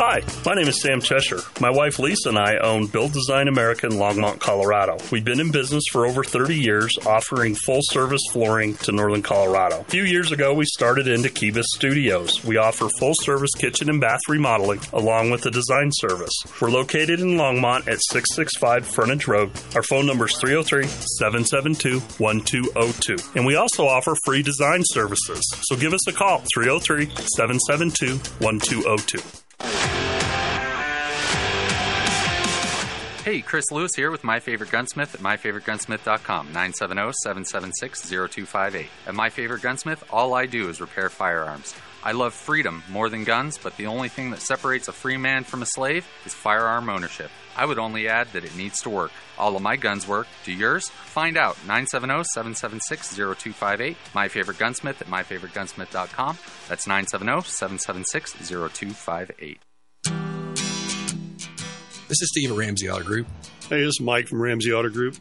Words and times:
Hi, 0.00 0.22
my 0.46 0.54
name 0.54 0.68
is 0.68 0.80
Sam 0.80 1.00
Cheshire. 1.00 1.40
My 1.60 1.70
wife 1.70 1.98
Lisa 1.98 2.28
and 2.28 2.38
I 2.38 2.58
own 2.58 2.86
Build 2.86 3.12
Design 3.12 3.48
America 3.48 3.86
in 3.86 3.94
Longmont, 3.94 4.38
Colorado. 4.38 4.96
We've 5.10 5.24
been 5.24 5.40
in 5.40 5.50
business 5.50 5.82
for 5.90 6.06
over 6.06 6.22
30 6.22 6.54
years, 6.54 6.96
offering 7.04 7.56
full 7.56 7.80
service 7.82 8.20
flooring 8.30 8.74
to 8.74 8.92
northern 8.92 9.22
Colorado. 9.22 9.80
A 9.80 9.84
few 9.90 10.04
years 10.04 10.30
ago, 10.30 10.54
we 10.54 10.66
started 10.66 11.08
into 11.08 11.28
Kibis 11.30 11.64
Studios. 11.74 12.44
We 12.44 12.58
offer 12.58 12.88
full 13.00 13.14
service 13.22 13.50
kitchen 13.58 13.90
and 13.90 14.00
bath 14.00 14.20
remodeling 14.28 14.78
along 14.92 15.30
with 15.32 15.44
a 15.46 15.50
design 15.50 15.90
service. 15.92 16.44
We're 16.60 16.70
located 16.70 17.18
in 17.18 17.36
Longmont 17.36 17.88
at 17.88 18.00
665 18.00 18.86
Frontage 18.86 19.26
Road. 19.26 19.50
Our 19.74 19.82
phone 19.82 20.06
number 20.06 20.26
is 20.26 20.38
303 20.38 20.86
772 20.86 21.98
1202. 22.22 23.16
And 23.34 23.44
we 23.44 23.56
also 23.56 23.88
offer 23.88 24.14
free 24.24 24.44
design 24.44 24.82
services. 24.84 25.42
So 25.62 25.76
give 25.76 25.92
us 25.92 26.06
a 26.06 26.12
call 26.12 26.44
303 26.54 27.06
772 27.34 28.18
1202. 28.38 29.47
Hey, 33.28 33.42
Chris 33.42 33.70
Lewis 33.70 33.90
here 33.94 34.10
with 34.10 34.24
My 34.24 34.40
Favorite 34.40 34.70
Gunsmith 34.70 35.14
at 35.14 35.20
myfavoritegunsmith.com, 35.20 36.48
970-776-0258. 36.48 38.86
At 39.06 39.14
My 39.14 39.28
Favorite 39.28 39.60
Gunsmith, 39.60 40.02
all 40.10 40.32
I 40.32 40.46
do 40.46 40.70
is 40.70 40.80
repair 40.80 41.10
firearms. 41.10 41.74
I 42.02 42.12
love 42.12 42.32
freedom 42.32 42.82
more 42.88 43.10
than 43.10 43.24
guns, 43.24 43.58
but 43.58 43.76
the 43.76 43.88
only 43.88 44.08
thing 44.08 44.30
that 44.30 44.40
separates 44.40 44.88
a 44.88 44.92
free 44.92 45.18
man 45.18 45.44
from 45.44 45.60
a 45.60 45.66
slave 45.66 46.06
is 46.24 46.32
firearm 46.32 46.88
ownership. 46.88 47.30
I 47.58 47.66
would 47.66 47.78
only 47.78 48.08
add 48.08 48.32
that 48.32 48.44
it 48.44 48.56
needs 48.56 48.80
to 48.82 48.90
work. 48.90 49.10
All 49.36 49.56
of 49.56 49.62
my 49.62 49.74
guns 49.76 50.06
work. 50.06 50.28
Do 50.44 50.52
yours? 50.52 50.88
Find 50.88 51.36
out. 51.36 51.56
970-776-0258. 51.66 53.96
My 54.14 54.28
Favorite 54.28 54.58
Gunsmith 54.58 55.02
at 55.02 55.08
myfavoritegunsmith.com. 55.08 56.38
That's 56.68 56.86
970-776-0258. 56.86 59.58
This 62.08 62.22
is 62.22 62.28
Steve 62.30 62.52
at 62.52 62.56
Ramsey 62.56 62.88
Auto 62.88 63.04
Group. 63.04 63.26
Hey, 63.68 63.80
this 63.80 63.88
is 63.88 64.00
Mike 64.00 64.28
from 64.28 64.40
Ramsey 64.40 64.72
Auto 64.72 64.88
Group. 64.88 65.16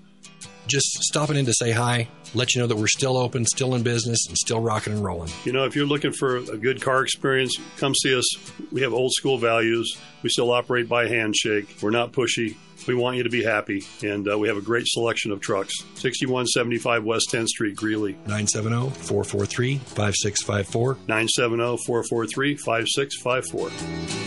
Just 0.68 0.88
stopping 1.04 1.38
in 1.38 1.46
to 1.46 1.54
say 1.54 1.72
hi, 1.72 2.08
let 2.34 2.54
you 2.54 2.62
know 2.62 2.68
that 2.68 2.78
we're 2.78 2.88
still 2.88 3.18
open, 3.18 3.46
still 3.46 3.76
in 3.76 3.84
business, 3.84 4.28
and 4.28 4.38
still 4.38 4.60
rocking 4.60 4.94
and 4.94 5.04
rolling. 5.04 5.32
You 5.46 5.54
know, 5.54 5.66
if 5.66 5.76
you're 5.76 5.86
looking 5.86 6.12
for 6.12 6.38
a 6.38 6.58
good 6.58 6.82
car 6.82 7.02
experience, 7.04 7.58
come 7.78 7.94
see 7.96 8.18
us. 8.18 8.26
We 8.72 8.82
have 8.82 8.94
old 8.94 9.14
school 9.14 9.38
values. 9.38 9.98
We 10.24 10.30
still 10.30 10.52
operate 10.52 10.90
by 10.90 11.08
handshake. 11.08 11.78
We're 11.82 11.92
not 11.92 12.12
pushy. 12.12 12.56
We 12.88 12.96
want 12.96 13.18
you 13.18 13.24
to 13.24 13.30
be 13.30 13.44
happy, 13.44 13.84
and 14.04 14.30
uh, 14.30 14.38
we 14.38 14.48
have 14.48 14.58
a 14.58 14.62
great 14.62 14.88
selection 14.88 15.32
of 15.32 15.42
trucks. 15.42 15.74
6175 15.96 17.04
West 17.04 17.30
10th 17.32 17.48
Street, 17.48 17.76
Greeley. 17.76 18.14
970 18.28 18.92
443 18.92 19.78
5654. 19.78 20.98
970 21.08 21.78
443 21.86 22.56
5654. 22.56 24.27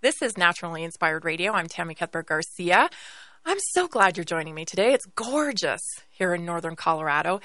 This 0.00 0.22
is 0.22 0.38
Naturally 0.38 0.84
Inspired 0.84 1.24
Radio. 1.24 1.50
I'm 1.54 1.66
Tammy 1.66 1.92
Cuthbert 1.92 2.26
Garcia. 2.26 2.88
I'm 3.44 3.58
so 3.72 3.88
glad 3.88 4.16
you're 4.16 4.22
joining 4.22 4.54
me 4.54 4.64
today. 4.64 4.92
It's 4.92 5.06
gorgeous 5.16 5.80
here 6.08 6.32
in 6.34 6.44
northern 6.44 6.76
Colorado. 6.76 7.40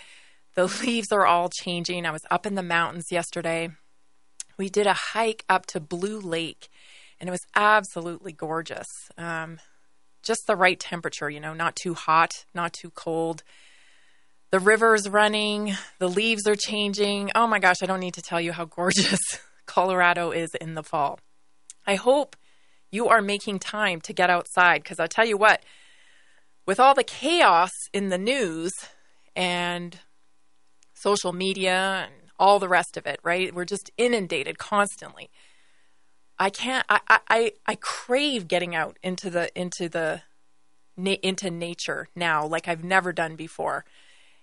The 0.53 0.67
leaves 0.85 1.11
are 1.11 1.25
all 1.25 1.49
changing. 1.49 2.05
I 2.05 2.11
was 2.11 2.21
up 2.29 2.45
in 2.45 2.53
the 2.53 2.61
mountains 2.61 3.11
yesterday. 3.11 3.71
We 4.55 4.69
did 4.69 4.85
a 4.85 4.93
hike 4.93 5.43
up 5.49 5.65
to 5.67 5.79
Blue 5.79 6.19
Lake, 6.19 6.69
and 7.19 7.27
it 7.27 7.31
was 7.31 7.41
absolutely 7.55 8.33
gorgeous. 8.33 8.87
Um, 9.17 9.57
just 10.21 10.45
the 10.45 10.55
right 10.55 10.79
temperature, 10.79 11.31
you 11.31 11.39
know, 11.39 11.55
not 11.55 11.75
too 11.75 11.95
hot, 11.95 12.45
not 12.53 12.71
too 12.71 12.91
cold. 12.91 13.41
The 14.51 14.59
river's 14.59 15.09
running, 15.09 15.73
the 15.97 16.07
leaves 16.07 16.45
are 16.45 16.55
changing. 16.55 17.31
Oh 17.33 17.47
my 17.47 17.57
gosh, 17.57 17.81
I 17.81 17.87
don't 17.87 17.99
need 17.99 18.13
to 18.13 18.21
tell 18.21 18.39
you 18.39 18.51
how 18.51 18.65
gorgeous 18.65 19.19
Colorado 19.65 20.29
is 20.29 20.51
in 20.61 20.75
the 20.75 20.83
fall. 20.83 21.19
I 21.87 21.95
hope 21.95 22.35
you 22.93 23.07
are 23.07 23.21
making 23.21 23.59
time 23.59 23.99
to 24.01 24.13
get 24.13 24.29
outside. 24.29 24.83
Because 24.83 24.99
I'll 24.99 25.07
tell 25.07 25.25
you 25.25 25.37
what, 25.37 25.63
with 26.65 26.79
all 26.79 26.93
the 26.93 27.03
chaos 27.03 27.71
in 27.91 28.09
the 28.09 28.17
news 28.17 28.71
and 29.35 29.99
social 30.93 31.33
media 31.33 32.05
and 32.05 32.31
all 32.39 32.59
the 32.59 32.69
rest 32.69 32.95
of 32.95 33.05
it, 33.05 33.19
right? 33.23 33.53
We're 33.53 33.65
just 33.65 33.91
inundated 33.97 34.57
constantly. 34.57 35.29
I 36.37 36.49
can't. 36.49 36.85
I 36.89 36.99
I 37.29 37.51
I 37.65 37.75
crave 37.75 38.47
getting 38.47 38.75
out 38.75 38.97
into 39.03 39.29
the 39.29 39.49
into 39.59 39.89
the 39.89 40.21
into 40.97 41.49
nature 41.49 42.09
now, 42.15 42.45
like 42.45 42.67
I've 42.67 42.83
never 42.83 43.11
done 43.11 43.35
before. 43.35 43.85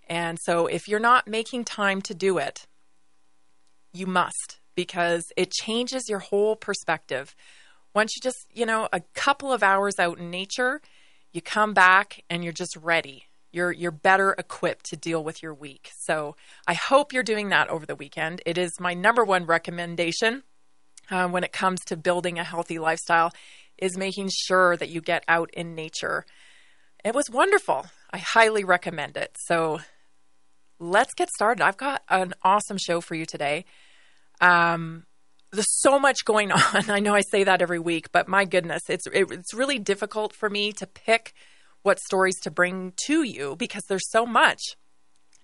And 0.08 0.38
so, 0.42 0.66
if 0.66 0.88
you're 0.88 0.98
not 0.98 1.28
making 1.28 1.64
time 1.64 2.02
to 2.02 2.14
do 2.14 2.38
it, 2.38 2.66
you 3.92 4.06
must 4.06 4.60
because 4.74 5.24
it 5.36 5.52
changes 5.52 6.08
your 6.08 6.18
whole 6.20 6.56
perspective. 6.56 7.34
Once 7.94 8.14
you 8.14 8.20
just, 8.22 8.46
you 8.52 8.64
know, 8.64 8.88
a 8.92 9.00
couple 9.14 9.52
of 9.52 9.62
hours 9.62 9.98
out 9.98 10.18
in 10.18 10.30
nature, 10.30 10.80
you 11.32 11.40
come 11.40 11.74
back 11.74 12.22
and 12.28 12.44
you're 12.44 12.52
just 12.52 12.76
ready. 12.76 13.24
You're 13.52 13.72
you're 13.72 13.90
better 13.90 14.32
equipped 14.38 14.86
to 14.86 14.96
deal 14.96 15.24
with 15.24 15.42
your 15.42 15.54
week. 15.54 15.90
So 15.98 16.36
I 16.68 16.74
hope 16.74 17.12
you're 17.12 17.24
doing 17.24 17.48
that 17.48 17.68
over 17.68 17.84
the 17.84 17.96
weekend. 17.96 18.42
It 18.46 18.56
is 18.56 18.78
my 18.78 18.94
number 18.94 19.24
one 19.24 19.44
recommendation 19.44 20.44
uh, 21.10 21.28
when 21.28 21.42
it 21.42 21.52
comes 21.52 21.80
to 21.86 21.96
building 21.96 22.38
a 22.38 22.44
healthy 22.44 22.78
lifestyle 22.78 23.32
is 23.76 23.96
making 23.96 24.30
sure 24.46 24.76
that 24.76 24.90
you 24.90 25.00
get 25.00 25.24
out 25.26 25.50
in 25.52 25.74
nature. 25.74 26.24
It 27.04 27.14
was 27.14 27.30
wonderful. 27.30 27.86
I 28.12 28.18
highly 28.18 28.62
recommend 28.62 29.16
it. 29.16 29.36
So 29.46 29.80
let's 30.78 31.14
get 31.14 31.30
started. 31.30 31.62
I've 31.62 31.76
got 31.76 32.02
an 32.08 32.34
awesome 32.42 32.78
show 32.78 33.00
for 33.00 33.14
you 33.14 33.26
today. 33.26 33.64
Um, 34.40 35.06
there's 35.52 35.80
so 35.80 35.98
much 35.98 36.24
going 36.24 36.52
on. 36.52 36.90
I 36.90 37.00
know 37.00 37.14
I 37.14 37.22
say 37.22 37.44
that 37.44 37.62
every 37.62 37.78
week, 37.78 38.12
but 38.12 38.28
my 38.28 38.44
goodness, 38.44 38.82
it's 38.88 39.06
it, 39.06 39.30
it's 39.30 39.54
really 39.54 39.78
difficult 39.78 40.34
for 40.34 40.48
me 40.50 40.72
to 40.72 40.86
pick 40.86 41.32
what 41.82 41.98
stories 41.98 42.38
to 42.40 42.50
bring 42.50 42.92
to 43.06 43.22
you 43.22 43.56
because 43.56 43.84
there's 43.84 44.10
so 44.10 44.26
much 44.26 44.60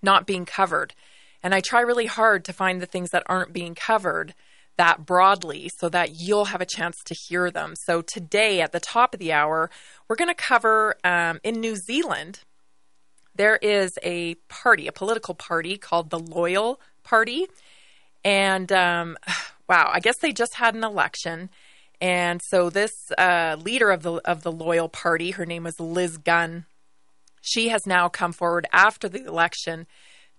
not 0.02 0.26
being 0.26 0.44
covered. 0.44 0.94
And 1.42 1.54
I 1.54 1.60
try 1.60 1.80
really 1.80 2.06
hard 2.06 2.44
to 2.44 2.52
find 2.52 2.80
the 2.80 2.86
things 2.86 3.10
that 3.10 3.22
aren't 3.26 3.52
being 3.52 3.74
covered 3.74 4.34
that 4.76 5.06
broadly 5.06 5.70
so 5.78 5.88
that 5.88 6.20
you'll 6.20 6.46
have 6.46 6.60
a 6.60 6.66
chance 6.66 6.96
to 7.04 7.14
hear 7.14 7.50
them. 7.50 7.74
So 7.84 8.02
today 8.02 8.60
at 8.60 8.72
the 8.72 8.80
top 8.80 9.14
of 9.14 9.20
the 9.20 9.32
hour, 9.32 9.70
we're 10.06 10.16
going 10.16 10.28
to 10.28 10.34
cover 10.34 10.96
um, 11.02 11.40
in 11.42 11.60
New 11.60 11.76
Zealand. 11.76 12.40
There 13.34 13.56
is 13.56 13.98
a 14.02 14.34
party, 14.48 14.86
a 14.86 14.92
political 14.92 15.34
party 15.34 15.78
called 15.78 16.10
the 16.10 16.18
Loyal 16.18 16.80
Party, 17.04 17.46
and 18.24 18.70
um, 18.72 19.16
wow, 19.68 19.90
I 19.92 20.00
guess 20.00 20.18
they 20.18 20.32
just 20.32 20.54
had 20.54 20.74
an 20.74 20.84
election. 20.84 21.50
And 22.00 22.40
so 22.42 22.70
this 22.70 22.92
uh, 23.16 23.56
leader 23.58 23.90
of 23.90 24.02
the 24.02 24.14
of 24.28 24.42
the 24.42 24.52
Loyal 24.52 24.88
Party, 24.88 25.30
her 25.32 25.46
name 25.46 25.66
is 25.66 25.80
Liz 25.80 26.18
Gunn. 26.18 26.66
She 27.40 27.68
has 27.68 27.86
now 27.86 28.08
come 28.08 28.32
forward 28.32 28.66
after 28.72 29.08
the 29.08 29.24
election 29.24 29.86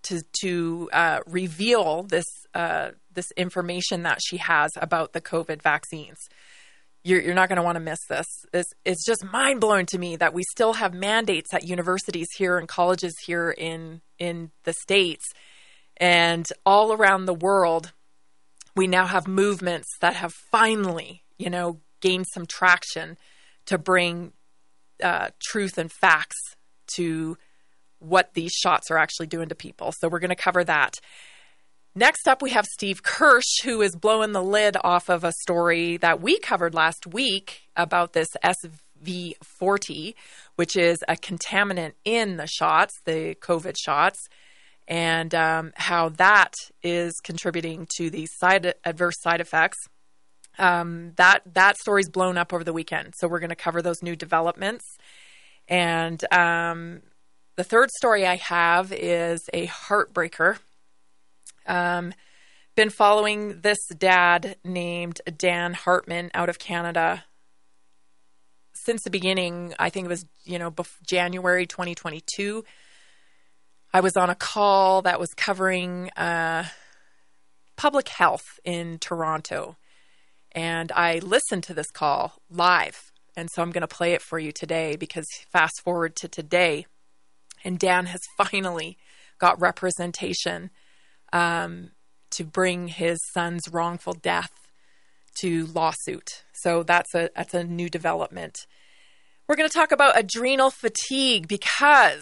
to 0.03 0.21
to 0.41 0.89
uh, 0.93 1.19
reveal 1.25 2.03
this 2.03 2.25
uh, 2.53 2.91
this 3.13 3.31
information 3.35 4.03
that 4.03 4.19
she 4.23 4.37
has 4.37 4.71
about 4.75 5.13
the 5.13 5.21
COVID 5.21 5.61
vaccines. 5.61 6.19
You're, 7.03 7.21
you're 7.21 7.35
not 7.35 7.47
going 7.47 7.57
to 7.57 7.63
want 7.63 7.77
to 7.77 7.81
miss 7.81 8.05
this. 8.09 8.25
It's, 8.51 8.73
it's 8.83 9.05
just 9.05 9.23
mind 9.23 9.61
blowing 9.61 9.85
to 9.87 9.97
me 9.97 10.17
that 10.17 10.33
we 10.33 10.43
still 10.43 10.73
have 10.73 10.93
mandates 10.93 11.53
at 11.53 11.65
universities 11.65 12.27
here 12.37 12.57
and 12.57 12.67
colleges 12.67 13.13
here 13.25 13.49
in 13.49 14.01
in 14.19 14.51
the 14.63 14.73
states 14.73 15.25
and 15.97 16.47
all 16.65 16.93
around 16.93 17.25
the 17.25 17.33
world, 17.33 17.91
we 18.77 18.87
now 18.87 19.07
have 19.07 19.27
movements 19.27 19.89
that 19.99 20.15
have 20.15 20.33
finally, 20.33 21.23
you 21.37 21.49
know, 21.49 21.81
gained 21.99 22.27
some 22.27 22.45
traction 22.45 23.17
to 23.65 23.77
bring 23.77 24.31
uh, 25.03 25.29
truth 25.43 25.77
and 25.77 25.91
facts 25.91 26.37
to 26.95 27.37
what 27.99 28.33
these 28.35 28.51
shots 28.51 28.91
are 28.91 28.97
actually 28.97 29.27
doing 29.27 29.49
to 29.49 29.55
people. 29.55 29.91
So 29.91 30.07
we're 30.07 30.19
going 30.19 30.29
to 30.29 30.35
cover 30.35 30.63
that. 30.63 30.93
Next 31.95 32.27
up, 32.27 32.43
we 32.43 32.51
have 32.51 32.65
Steve 32.65 33.01
Kirsch, 33.01 33.63
who 33.63 33.81
is 33.81 33.95
blowing 33.95 34.31
the 34.31 34.43
lid 34.43 34.77
off 34.83 35.09
of 35.09 35.23
a 35.23 35.31
story 35.41 35.97
that 35.97 36.21
we 36.21 36.37
covered 36.37 36.75
last 36.75 37.07
week 37.07 37.63
about 37.75 38.13
this 38.13 38.29
SV40, 38.45 40.13
which 40.55 40.77
is 40.77 40.99
a 41.07 41.15
contaminant 41.15 41.93
in 42.05 42.37
the 42.37 42.45
shots, 42.45 42.93
the 43.05 43.35
COVID 43.41 43.75
shots 43.83 44.29
and 44.87 45.35
um, 45.35 45.73
how 45.75 46.09
that 46.09 46.53
is 46.81 47.13
contributing 47.23 47.87
to 47.97 48.09
the 48.09 48.25
side 48.25 48.73
adverse 48.85 49.19
side 49.21 49.41
effects. 49.41 49.77
Um, 50.57 51.13
that 51.17 51.41
that 51.53 51.77
story's 51.77 52.09
blown 52.09 52.37
up 52.37 52.51
over 52.51 52.63
the 52.63 52.73
weekend, 52.73 53.13
so 53.17 53.27
we're 53.27 53.39
going 53.39 53.49
to 53.49 53.55
cover 53.55 53.81
those 53.81 54.01
new 54.01 54.15
developments. 54.15 54.85
And 55.67 56.23
um, 56.33 57.01
the 57.57 57.63
third 57.63 57.91
story 57.91 58.25
I 58.25 58.37
have 58.37 58.91
is 58.91 59.41
a 59.53 59.67
heartbreaker. 59.67 60.57
Um, 61.67 62.13
been 62.75 62.89
following 62.89 63.61
this 63.61 63.79
dad 63.97 64.55
named 64.63 65.19
Dan 65.37 65.73
Hartman 65.73 66.31
out 66.33 66.49
of 66.49 66.59
Canada 66.59 67.25
since 68.73 69.03
the 69.03 69.09
beginning. 69.09 69.73
I 69.77 69.89
think 69.89 70.05
it 70.05 70.09
was 70.09 70.25
you 70.43 70.57
know 70.57 70.73
January 71.05 71.67
2022 71.67 72.63
I 73.97 73.99
was 73.99 74.15
on 74.15 74.29
a 74.29 74.35
call 74.35 75.01
that 75.01 75.19
was 75.19 75.33
covering 75.33 76.11
uh, 76.11 76.65
public 77.77 78.09
health 78.09 78.59
in 78.63 78.99
Toronto. 78.99 79.75
And 80.51 80.91
I 80.91 81.17
listened 81.17 81.63
to 81.63 81.73
this 81.73 81.89
call 81.89 82.33
live. 82.47 83.11
And 83.35 83.49
so 83.49 83.63
I'm 83.63 83.71
going 83.71 83.81
to 83.81 83.87
play 83.87 84.13
it 84.13 84.21
for 84.21 84.37
you 84.37 84.51
today 84.51 84.97
because 84.97 85.25
fast 85.51 85.81
forward 85.83 86.15
to 86.17 86.27
today, 86.27 86.85
and 87.63 87.79
Dan 87.79 88.05
has 88.05 88.21
finally 88.37 88.99
got 89.39 89.59
representation 89.59 90.69
um, 91.33 91.89
to 92.29 92.43
bring 92.43 92.89
his 92.89 93.17
son's 93.33 93.67
wrongful 93.67 94.13
death 94.13 94.51
to 95.39 95.65
lawsuit. 95.65 96.43
So 96.53 96.83
that's 96.83 97.15
a 97.15 97.31
that's 97.35 97.55
a 97.55 97.63
new 97.63 97.89
development. 97.89 98.67
We're 99.47 99.55
going 99.55 99.69
to 99.69 99.75
talk 99.75 99.91
about 99.91 100.19
adrenal 100.19 100.69
fatigue 100.69 101.47
because 101.47 102.21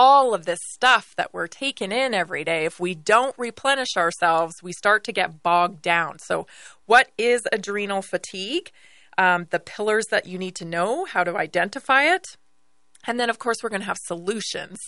all 0.00 0.32
of 0.32 0.46
this 0.46 0.60
stuff 0.62 1.12
that 1.16 1.34
we're 1.34 1.48
taking 1.48 1.90
in 1.90 2.14
every 2.14 2.44
day, 2.44 2.64
if 2.64 2.78
we 2.78 2.94
don't 2.94 3.34
replenish 3.36 3.96
ourselves, 3.96 4.62
we 4.62 4.72
start 4.72 5.02
to 5.02 5.10
get 5.10 5.42
bogged 5.42 5.82
down. 5.82 6.20
So, 6.20 6.46
what 6.86 7.10
is 7.18 7.42
adrenal 7.50 8.00
fatigue? 8.00 8.70
Um, 9.18 9.48
the 9.50 9.58
pillars 9.58 10.06
that 10.12 10.24
you 10.24 10.38
need 10.38 10.54
to 10.54 10.64
know, 10.64 11.04
how 11.04 11.24
to 11.24 11.36
identify 11.36 12.04
it. 12.04 12.36
And 13.08 13.18
then, 13.18 13.28
of 13.28 13.40
course, 13.40 13.56
we're 13.60 13.70
going 13.70 13.80
to 13.80 13.88
have 13.88 13.98
solutions 13.98 14.78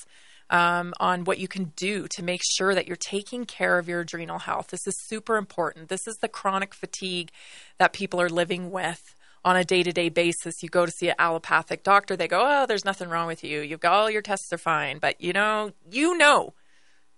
um, 0.49 0.93
on 1.01 1.25
what 1.25 1.39
you 1.39 1.49
can 1.49 1.73
do 1.75 2.07
to 2.07 2.23
make 2.23 2.43
sure 2.45 2.73
that 2.77 2.87
you're 2.87 2.95
taking 2.95 3.47
care 3.47 3.81
of 3.81 3.89
your 3.89 4.03
adrenal 4.03 4.39
health. 4.39 4.69
This 4.69 4.87
is 4.87 4.95
super 5.09 5.37
important. 5.37 5.89
This 5.89 6.07
is 6.07 6.19
the 6.19 6.29
chronic 6.29 6.73
fatigue 6.73 7.33
that 7.79 7.93
people 7.93 8.21
are 8.21 8.31
living 8.31 8.71
with 8.71 9.17
on 9.45 9.57
a 9.57 9.65
day 9.65 9.83
to 9.83 9.93
day 9.93 10.09
basis. 10.09 10.63
You 10.63 10.69
go 10.69 10.87
to 10.87 10.93
see 10.93 11.09
an 11.09 11.15
allopathic 11.19 11.83
doctor, 11.83 12.17
they 12.17 12.29
go, 12.29 12.41
Oh, 12.43 12.67
there's 12.67 12.85
nothing 12.85 13.09
wrong 13.09 13.27
with 13.27 13.43
you. 13.45 13.61
You've 13.61 13.81
got 13.81 13.93
all 13.93 14.11
your 14.11 14.23
tests 14.23 14.53
are 14.53 14.59
fine. 14.59 14.99
But 14.99 15.21
you 15.21 15.33
know, 15.33 15.73
you 15.91 16.17
know 16.17 16.55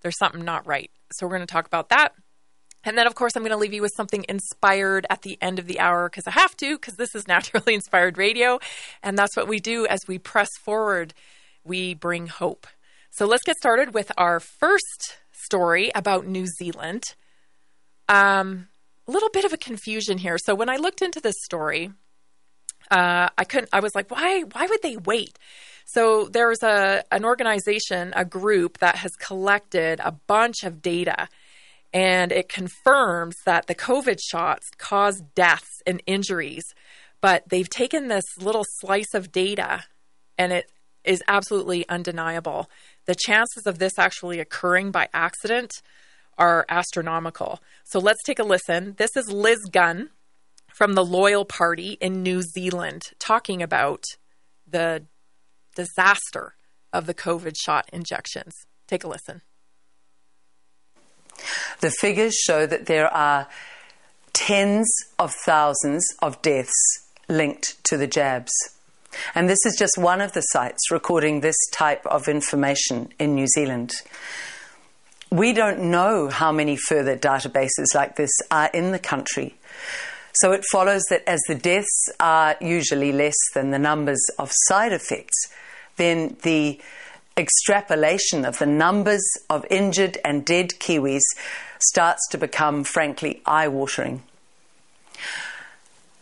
there's 0.03 0.19
something 0.19 0.45
not 0.45 0.67
right. 0.67 0.91
So 1.13 1.27
we're 1.27 1.37
going 1.37 1.47
to 1.47 1.53
talk 1.53 1.67
about 1.67 1.89
that. 1.91 2.13
And 2.85 2.99
then, 2.99 3.07
of 3.07 3.15
course, 3.15 3.37
I'm 3.37 3.43
going 3.43 3.53
to 3.53 3.57
leave 3.57 3.73
you 3.73 3.83
with 3.83 3.93
something 3.97 4.25
inspired 4.29 5.07
at 5.09 5.23
the 5.23 5.39
end 5.41 5.61
of 5.61 5.67
the 5.67 5.79
hour 5.79 6.09
because 6.09 6.27
I 6.27 6.33
have 6.33 6.57
to, 6.57 6.77
because 6.77 6.95
this 6.95 7.15
is 7.15 7.29
naturally 7.29 7.75
inspired 7.75 8.19
radio. 8.19 8.59
And 9.03 9.17
that's 9.17 9.37
what 9.37 9.49
we 9.49 9.61
do 9.61 9.87
as 9.87 10.01
we 10.09 10.19
press 10.19 10.49
forward, 10.61 11.15
we 11.65 11.95
bring 11.95 12.27
hope. 12.27 12.67
So 13.11 13.27
let's 13.27 13.45
get 13.45 13.57
started 13.57 13.95
with 13.95 14.11
our 14.17 14.41
first 14.41 15.19
story 15.33 15.93
about 15.95 16.27
New 16.27 16.47
Zealand. 16.47 17.05
Um, 18.09 18.69
a 19.07 19.13
little 19.13 19.31
bit 19.31 19.45
of 19.45 19.53
a 19.53 19.59
confusion 19.59 20.19
here. 20.19 20.39
So 20.39 20.55
when 20.55 20.69
I 20.69 20.77
looked 20.77 21.03
into 21.03 21.21
this 21.21 21.35
story, 21.45 21.91
uh, 22.93 23.31
I 23.39 23.45
couldn't. 23.45 23.71
I 23.73 23.81
was 23.81 23.95
like, 23.95 24.11
why? 24.11 24.43
Why 24.43 24.67
would 24.67 24.83
they 24.83 24.99
wait? 24.99 25.39
So 25.87 26.29
there's 26.31 26.63
a 26.63 27.03
an 27.11 27.25
organization, 27.25 28.13
a 28.15 28.25
group 28.25 28.79
that 28.79 28.97
has 28.97 29.13
collected 29.13 29.99
a 30.05 30.13
bunch 30.13 30.63
of 30.63 30.83
data, 30.83 31.29
and 31.95 32.31
it 32.31 32.51
confirms 32.51 33.37
that 33.47 33.67
the 33.67 33.75
COVID 33.75 34.19
shots 34.21 34.69
cause 34.77 35.23
deaths 35.35 35.83
and 35.87 36.03
injuries. 36.07 36.65
But 37.23 37.49
they've 37.49 37.69
taken 37.69 38.09
this 38.09 38.25
little 38.39 38.67
slice 38.81 39.15
of 39.15 39.33
data, 39.33 39.85
and 40.37 40.53
it 40.53 40.71
is 41.03 41.23
absolutely 41.27 41.89
undeniable. 41.89 42.69
The 43.07 43.15
chances 43.15 43.67
of 43.67 43.79
this 43.79 43.99
actually 43.99 44.39
occurring 44.39 44.91
by 44.91 45.09
accident 45.15 45.73
are 46.37 46.67
astronomical. 46.69 47.61
So 47.85 48.01
let's 48.01 48.23
take 48.23 48.39
a 48.39 48.45
listen. 48.45 48.97
This 48.99 49.17
is 49.17 49.31
Liz 49.31 49.61
Gunn 49.71 50.11
from 50.73 50.95
the 50.95 51.05
Loyal 51.05 51.45
Party 51.45 51.99
in 52.01 52.23
New 52.23 52.43
Zealand 52.43 53.03
talking 53.19 53.63
about 53.63 54.05
the 54.67 55.05
disaster 55.75 56.55
of 56.93 57.07
the 57.07 57.15
COVID 57.15 57.55
shot 57.57 57.89
injections. 57.93 58.55
Take 58.87 59.05
a 59.05 59.09
listen. 59.09 59.43
The 61.81 61.91
figures 61.91 62.35
show 62.35 62.67
that 62.67 62.87
there 62.87 63.13
are 63.13 63.49
tens 64.33 64.91
of 65.19 65.33
thousands 65.45 66.07
of 66.21 66.41
deaths 66.43 66.73
linked 67.29 67.83
to 67.85 67.97
the 67.97 68.07
jabs. 68.07 68.53
And 69.35 69.49
this 69.49 69.65
is 69.67 69.77
just 69.79 69.99
one 69.99 70.21
of 70.21 70.33
the 70.33 70.41
sites 70.41 70.91
recording 70.91 71.41
this 71.41 71.57
type 71.73 72.07
of 72.07 72.29
information 72.29 73.13
in 73.19 73.35
New 73.35 73.47
Zealand. 73.47 73.93
We 75.31 75.53
don't 75.53 75.91
know 75.91 76.29
how 76.29 76.53
many 76.53 76.77
further 76.77 77.17
databases 77.17 77.95
like 77.95 78.17
this 78.17 78.31
are 78.51 78.71
in 78.73 78.93
the 78.93 78.99
country. 78.99 79.57
So 80.35 80.53
it 80.53 80.65
follows 80.73 81.03
that 81.11 81.23
as 81.29 81.41
the 81.47 81.55
deaths 81.55 82.11
are 82.19 82.57
usually 82.61 83.13
less 83.13 83.37
than 83.55 83.71
the 83.71 83.79
numbers 83.79 84.23
of 84.39 84.51
side 84.53 84.93
effects, 84.93 85.49
then 85.97 86.37
the 86.43 86.81
extrapolation 87.37 88.45
of 88.45 88.59
the 88.59 88.67
numbers 88.67 89.25
of 89.49 89.67
injured 89.71 90.19
and 90.25 90.45
dead 90.45 90.71
Kiwis 90.79 91.23
starts 91.79 92.27
to 92.31 92.39
become, 92.39 92.85
frankly, 92.85 93.43
eye 93.47 93.69
watering. 93.69 94.23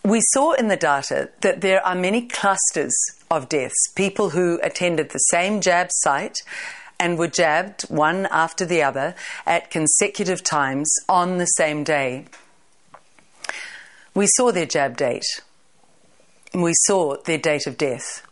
We 0.02 0.21
saw 0.33 0.52
in 0.52 0.69
the 0.69 0.76
data 0.76 1.31
that 1.43 1.61
there 1.61 1.85
are 1.87 1.95
many 1.95 2.26
clusters 2.26 2.95
of 3.31 3.49
deaths, 3.49 3.93
people 3.95 4.31
who 4.31 4.59
attended 4.62 5.11
the 5.11 5.19
same 5.19 5.61
jab 5.61 5.88
site 5.90 6.37
and 6.99 7.19
were 7.19 7.29
jabbed 7.29 7.83
one 7.83 8.26
after 8.31 8.64
the 8.64 8.83
other 8.83 9.14
at 9.47 9.71
consecutive 9.71 10.43
times 10.43 10.93
on 11.09 11.38
the 11.38 11.47
same 11.47 11.85
day. 11.85 12.25
We 14.14 14.26
saw 14.26 14.50
their 14.52 14.67
jab 14.67 14.97
date. 14.97 15.25
We 16.52 16.73
saw 16.87 17.17
their 17.17 17.38
date 17.38 17.67
of 17.67 17.79
death. 17.79 18.26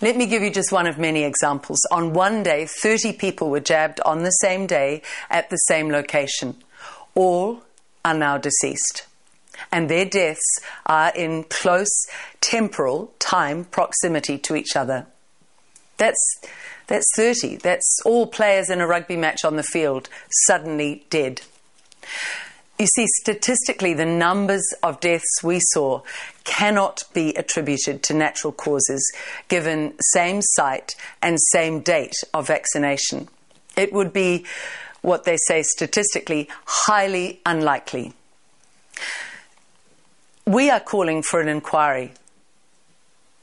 Let 0.00 0.16
me 0.16 0.26
give 0.26 0.42
you 0.42 0.50
just 0.50 0.70
one 0.70 0.86
of 0.86 0.98
many 0.98 1.24
examples. 1.24 1.80
On 1.90 2.12
one 2.12 2.42
day, 2.42 2.66
30 2.66 3.12
people 3.14 3.50
were 3.50 3.60
jabbed 3.60 4.00
on 4.00 4.22
the 4.22 4.30
same 4.30 4.66
day 4.66 5.02
at 5.30 5.50
the 5.50 5.56
same 5.56 5.90
location. 5.90 6.56
All 7.14 7.62
are 8.04 8.14
now 8.14 8.38
deceased. 8.38 9.06
And 9.72 9.88
their 9.88 10.04
deaths 10.04 10.60
are 10.86 11.12
in 11.14 11.44
close 11.44 12.06
temporal 12.40 13.12
time 13.18 13.64
proximity 13.64 14.38
to 14.38 14.54
each 14.56 14.76
other. 14.76 15.06
That's, 15.96 16.40
that's 16.86 17.06
30. 17.16 17.56
That's 17.56 18.00
all 18.04 18.26
players 18.26 18.68
in 18.70 18.80
a 18.80 18.86
rugby 18.86 19.16
match 19.16 19.44
on 19.44 19.56
the 19.56 19.62
field 19.62 20.08
suddenly 20.46 21.06
dead. 21.10 21.40
You 22.78 22.86
see, 22.86 23.06
statistically, 23.20 23.94
the 23.94 24.04
numbers 24.04 24.64
of 24.82 24.98
deaths 24.98 25.42
we 25.44 25.60
saw 25.60 26.02
cannot 26.42 27.04
be 27.12 27.30
attributed 27.34 28.02
to 28.04 28.14
natural 28.14 28.52
causes 28.52 29.12
given 29.48 29.94
same 30.12 30.40
site 30.42 30.96
and 31.22 31.38
same 31.52 31.80
date 31.80 32.16
of 32.32 32.48
vaccination. 32.48 33.28
It 33.76 33.92
would 33.92 34.12
be 34.12 34.44
what 35.02 35.24
they 35.24 35.36
say 35.46 35.62
statistically 35.62 36.48
highly 36.64 37.40
unlikely. 37.46 38.12
We 40.46 40.68
are 40.68 40.80
calling 40.80 41.22
for 41.22 41.40
an 41.40 41.48
inquiry. 41.48 42.12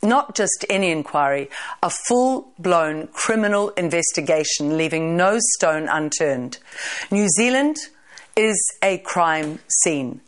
Not 0.04 0.36
just 0.36 0.66
any 0.70 0.92
inquiry, 0.92 1.50
a 1.82 1.90
full 1.90 2.52
blown 2.60 3.08
criminal 3.08 3.70
investigation 3.70 4.78
leaving 4.78 5.16
no 5.16 5.38
stone 5.40 5.88
unturned. 5.88 6.58
New 7.12 7.30
Zealand 7.30 7.78
is 8.36 8.58
a 8.82 8.98
crime 9.00 9.60
scene. 9.84 10.22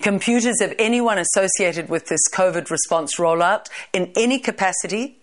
Computers 0.00 0.60
of 0.60 0.74
anyone 0.78 1.18
associated 1.18 1.88
with 1.88 2.06
this 2.06 2.20
COVID 2.32 2.70
response 2.70 3.16
rollout 3.16 3.66
in 3.92 4.12
any 4.16 4.38
capacity, 4.38 5.18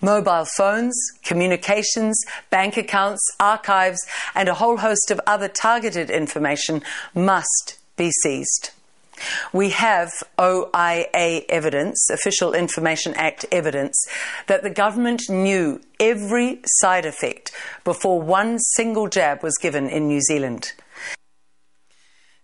mobile 0.00 0.44
phones, 0.44 0.94
communications, 1.24 2.22
bank 2.50 2.76
accounts, 2.76 3.22
archives, 3.38 4.00
and 4.34 4.48
a 4.48 4.54
whole 4.54 4.78
host 4.78 5.10
of 5.10 5.20
other 5.26 5.48
targeted 5.48 6.10
information 6.10 6.82
must 7.14 7.78
be 7.96 8.10
seized. 8.22 8.70
We 9.52 9.70
have 9.70 10.10
OIA 10.38 11.44
evidence, 11.48 12.08
Official 12.10 12.54
Information 12.54 13.14
Act 13.14 13.44
evidence, 13.52 13.96
that 14.46 14.62
the 14.62 14.70
government 14.70 15.22
knew 15.28 15.80
every 16.00 16.60
side 16.64 17.06
effect 17.06 17.52
before 17.84 18.20
one 18.20 18.58
single 18.58 19.08
jab 19.08 19.42
was 19.42 19.56
given 19.60 19.88
in 19.88 20.08
New 20.08 20.20
Zealand. 20.20 20.72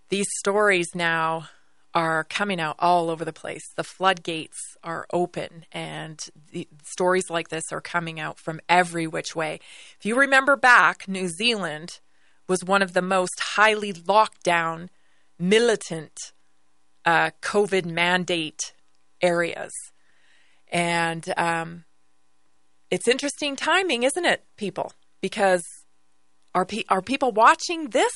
These 0.08 0.28
stories 0.38 0.88
now 0.94 1.48
are 1.94 2.24
coming 2.24 2.60
out 2.60 2.76
all 2.78 3.10
over 3.10 3.24
the 3.24 3.32
place. 3.32 3.64
The 3.76 3.84
floodgates 3.84 4.76
are 4.84 5.06
open, 5.12 5.64
and 5.72 6.20
stories 6.84 7.28
like 7.30 7.48
this 7.48 7.72
are 7.72 7.80
coming 7.80 8.20
out 8.20 8.38
from 8.38 8.60
every 8.68 9.06
which 9.06 9.34
way. 9.34 9.60
If 9.98 10.06
you 10.06 10.16
remember 10.16 10.56
back, 10.56 11.08
New 11.08 11.28
Zealand 11.28 12.00
was 12.46 12.64
one 12.64 12.82
of 12.82 12.92
the 12.92 13.02
most 13.02 13.40
highly 13.56 13.92
locked 13.92 14.42
down, 14.42 14.90
militant 15.38 16.32
uh, 17.08 17.30
COVID 17.40 17.86
mandate 17.86 18.74
areas. 19.22 19.72
And 20.70 21.24
um, 21.38 21.84
it's 22.90 23.08
interesting 23.08 23.56
timing, 23.56 24.02
isn't 24.02 24.26
it, 24.26 24.44
people? 24.58 24.92
Because 25.22 25.64
are, 26.54 26.66
pe- 26.66 26.84
are 26.90 27.00
people 27.00 27.32
watching 27.32 27.90
this? 27.90 28.12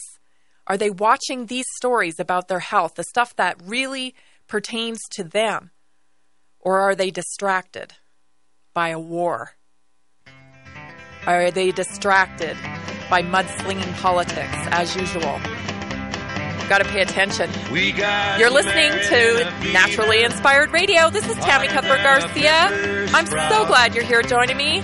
Are 0.67 0.77
they 0.77 0.91
watching 0.91 1.47
these 1.47 1.65
stories 1.77 2.21
about 2.21 2.49
their 2.49 2.59
health, 2.59 2.97
the 2.97 3.05
stuff 3.05 3.35
that 3.37 3.57
really 3.65 4.15
pertains 4.47 5.01
to 5.13 5.25
them? 5.25 5.71
Or 6.61 6.79
are 6.81 6.95
they 6.95 7.11
distracted 7.11 7.95
by 8.75 8.91
a 8.91 9.01
war? 9.01 9.53
Are 11.27 11.51
they 11.51 11.71
distracted 11.71 12.59
by 13.09 13.23
mudslinging 13.23 13.97
politics 14.03 14.69
as 14.71 14.95
usual? 14.95 15.41
Got 16.73 16.79
to 16.79 16.89
pay 16.89 17.03
attention. 17.03 17.51
You're 17.71 18.49
listening 18.49 18.93
to 18.93 19.73
Naturally 19.75 20.23
Inspired 20.25 20.71
Radio. 20.71 21.11
This 21.11 21.29
is 21.29 21.37
Tammy 21.37 21.69
Cuthbert 21.69 22.03
Garcia. 22.03 23.11
I'm 23.13 23.27
so 23.27 23.67
glad 23.67 23.95
you're 23.95 24.05
here 24.05 24.23
joining 24.23 24.57
me. 24.57 24.79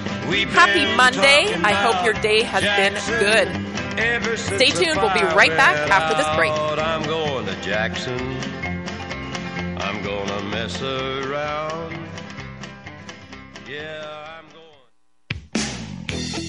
Happy 0.50 0.85
Monday. 0.97 1.50
I 1.64 1.73
hope 1.73 2.04
your 2.04 2.12
day 2.12 2.42
has 2.42 2.62
been 2.62 2.92
good. 3.18 4.38
Stay 4.38 4.68
tuned. 4.68 5.00
We'll 5.00 5.14
be 5.14 5.23
right 5.35 5.49
back 5.57 5.90
after 5.90 6.14
this 6.14 6.37
break. 6.37 6.52
I'm 6.52 7.04
going 7.04 7.47
to 7.47 7.59
Jackson. 7.62 8.37
I'm 9.78 10.02
gonna 10.02 10.42
mess 10.42 10.83
around. 10.83 12.07
Yeah. 13.66 14.17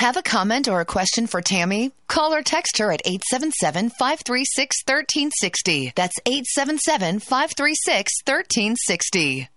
Have 0.00 0.16
a 0.16 0.22
comment 0.22 0.66
or 0.66 0.80
a 0.80 0.86
question 0.86 1.26
for 1.26 1.42
Tammy? 1.42 1.92
Call 2.08 2.32
or 2.32 2.40
text 2.40 2.78
her 2.78 2.90
at 2.90 3.02
877 3.04 3.90
536 3.90 4.76
1360. 4.86 5.92
That's 5.94 6.16
877 6.24 7.20
536 7.20 8.12
1360. 8.24 9.48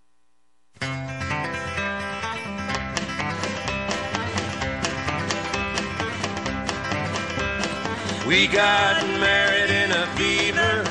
We 8.28 8.48
got 8.48 9.02
married 9.22 9.70
in 9.70 9.92
a 9.94 10.08
fever. 10.18 10.84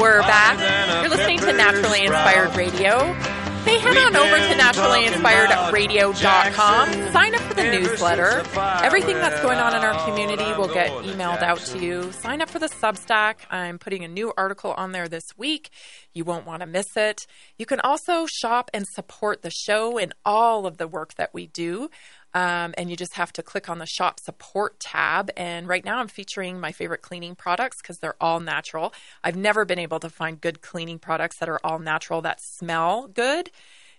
We're 0.00 0.20
back. 0.20 1.02
You're 1.02 1.10
listening 1.10 1.40
to 1.40 1.52
Naturally 1.52 2.06
Inspired. 2.06 2.56
Radio. 2.56 3.33
Hey, 3.64 3.78
head 3.78 3.96
on 3.96 4.14
over 4.14 4.36
to 4.36 4.54
naturallyinspiredradio.com. 4.62 7.12
Sign 7.12 7.34
up 7.34 7.40
for 7.40 7.54
the 7.54 7.64
newsletter. 7.64 8.42
Everything 8.84 9.16
that's 9.16 9.40
going 9.40 9.56
on 9.58 9.74
in 9.74 9.80
our 9.82 10.04
community 10.04 10.44
will 10.58 10.68
get 10.68 10.90
emailed 11.02 11.42
out 11.42 11.60
to 11.60 11.78
you. 11.78 12.12
Sign 12.12 12.42
up 12.42 12.50
for 12.50 12.58
the 12.58 12.68
Substack. 12.68 13.36
I'm 13.50 13.78
putting 13.78 14.04
a 14.04 14.08
new 14.08 14.34
article 14.36 14.74
on 14.76 14.92
there 14.92 15.08
this 15.08 15.24
week. 15.38 15.70
You 16.12 16.24
won't 16.24 16.44
want 16.46 16.60
to 16.60 16.66
miss 16.66 16.94
it. 16.96 17.26
You 17.56 17.64
can 17.64 17.80
also 17.80 18.26
shop 18.26 18.70
and 18.74 18.86
support 18.86 19.40
the 19.40 19.50
show 19.50 19.96
and 19.96 20.12
all 20.26 20.66
of 20.66 20.76
the 20.76 20.86
work 20.86 21.14
that 21.14 21.32
we 21.32 21.46
do. 21.46 21.88
Um, 22.34 22.74
and 22.76 22.90
you 22.90 22.96
just 22.96 23.14
have 23.14 23.32
to 23.34 23.42
click 23.42 23.68
on 23.68 23.78
the 23.78 23.86
shop 23.86 24.18
support 24.18 24.80
tab. 24.80 25.30
And 25.36 25.68
right 25.68 25.84
now, 25.84 25.98
I'm 25.98 26.08
featuring 26.08 26.60
my 26.60 26.72
favorite 26.72 27.00
cleaning 27.00 27.36
products 27.36 27.80
because 27.80 27.98
they're 27.98 28.20
all 28.20 28.40
natural. 28.40 28.92
I've 29.22 29.36
never 29.36 29.64
been 29.64 29.78
able 29.78 30.00
to 30.00 30.10
find 30.10 30.40
good 30.40 30.60
cleaning 30.60 30.98
products 30.98 31.38
that 31.38 31.48
are 31.48 31.60
all 31.62 31.78
natural 31.78 32.20
that 32.22 32.40
smell 32.40 33.06
good. 33.06 33.50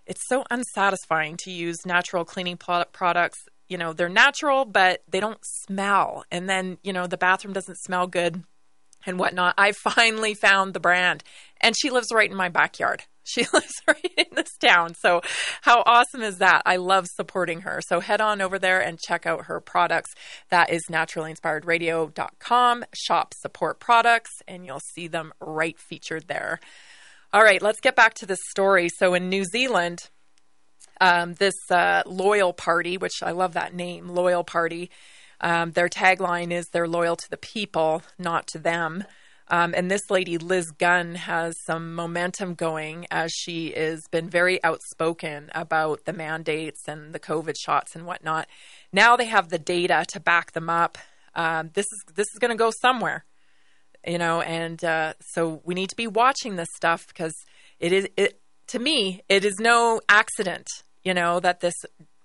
It's 0.06 0.28
so 0.28 0.44
unsatisfying 0.52 1.38
to 1.38 1.52
use 1.52 1.86
natural 1.86 2.26
cleaning 2.26 2.58
products. 2.58 3.48
You 3.70 3.78
know, 3.78 3.94
they're 3.94 4.10
natural, 4.10 4.66
but 4.66 5.02
they 5.10 5.20
don't 5.20 5.44
smell. 5.44 6.26
And 6.30 6.50
then, 6.50 6.78
you 6.84 6.94
know, 6.94 7.08
the 7.08 7.18
bathroom 7.18 7.54
doesn't 7.54 7.80
smell 7.80 8.06
good 8.06 8.44
and 9.06 9.18
whatnot. 9.18 9.56
I 9.58 9.72
finally 9.84 10.34
found 10.34 10.74
the 10.74 10.80
brand, 10.80 11.24
and 11.62 11.76
she 11.76 11.90
lives 11.90 12.12
right 12.14 12.30
in 12.30 12.36
my 12.36 12.50
backyard. 12.50 13.04
She 13.26 13.46
lives 13.54 13.74
right 13.88 14.12
in 14.18 14.28
this 14.36 14.56
town. 14.58 14.94
So, 14.96 15.22
how 15.62 15.84
awesome 15.86 16.22
is 16.22 16.38
that? 16.38 16.62
I 16.66 16.78
love 16.78 17.08
supporting 17.08 17.62
her. 17.62 17.82
So, 17.86 18.00
head 18.00 18.22
on 18.22 18.42
over 18.42 18.58
there 18.58 18.80
and 18.80 19.00
check 19.00 19.26
out 19.26 19.46
her 19.46 19.60
products. 19.60 20.12
That 20.50 20.70
is 20.72 20.84
naturallyinspiredradio.com, 20.90 22.86
shop 22.94 23.34
support 23.34 23.80
products, 23.80 24.32
and 24.48 24.66
you'll 24.66 24.80
see 24.94 25.08
them 25.08 25.34
right 25.40 25.78
featured 25.80 26.28
there. 26.28 26.60
All 27.34 27.44
right, 27.44 27.62
let's 27.62 27.82
get 27.82 27.96
back 27.96 28.14
to 28.16 28.26
this 28.26 28.40
story. 28.50 28.88
So, 28.90 29.14
in 29.16 29.28
New 29.28 29.44
Zealand, 29.44 30.10
um, 31.02 31.34
this 31.34 31.56
uh, 31.70 32.04
Loyal 32.06 32.54
Party, 32.54 32.98
which 32.98 33.24
I 33.24 33.32
love 33.32 33.54
that 33.54 33.74
name, 33.74 34.08
Loyal 34.08 34.44
Party, 34.44 34.92
um, 35.42 35.72
their 35.72 35.90
tagline 35.90 36.52
is 36.52 36.68
they're 36.68 36.88
loyal 36.88 37.16
to 37.16 37.30
the 37.30 37.38
people, 37.38 38.04
not 38.18 38.48
to 38.48 38.60
them. 38.60 39.04
Um, 39.48 39.74
and 39.76 39.92
this 39.92 40.10
lady, 40.10 40.38
Liz 40.38 40.72
Gunn, 40.72 41.16
has 41.16 41.56
some 41.66 41.94
momentum 41.94 42.56
going 42.56 43.06
as 43.12 43.32
she 43.32 43.72
has 43.72 44.02
been 44.10 44.30
very 44.30 44.64
outspoken 44.64 45.52
about 45.54 46.06
the 46.06 46.14
mandates 46.14 46.88
and 46.88 47.14
the 47.14 47.20
COVID 47.20 47.56
shots 47.64 47.96
and 47.96 48.06
whatnot. 48.06 48.48
Now 48.92 49.16
they 49.16 49.26
have 49.26 49.50
the 49.50 49.60
data 49.60 50.06
to 50.10 50.20
back 50.20 50.54
them 50.54 50.70
up. 50.70 50.98
Um, 51.36 51.70
this 51.74 51.86
is 51.86 52.04
this 52.16 52.28
is 52.34 52.40
going 52.40 52.52
to 52.52 52.58
go 52.58 52.72
somewhere, 52.82 53.26
you 54.08 54.18
know, 54.18 54.42
and 54.42 54.84
uh, 54.84 55.14
so 55.22 55.62
we 55.64 55.76
need 55.76 55.90
to 55.90 55.96
be 55.96 56.08
watching 56.08 56.56
this 56.56 56.70
stuff 56.76 57.08
because 57.08 57.36
it 57.80 57.92
is 57.92 58.08
it 58.18 58.40
to 58.68 58.80
me 58.80 59.22
it 59.30 59.46
is 59.46 59.58
no 59.60 60.02
accident, 60.10 60.68
you 61.04 61.14
know, 61.14 61.40
that 61.40 61.60
this 61.60 61.76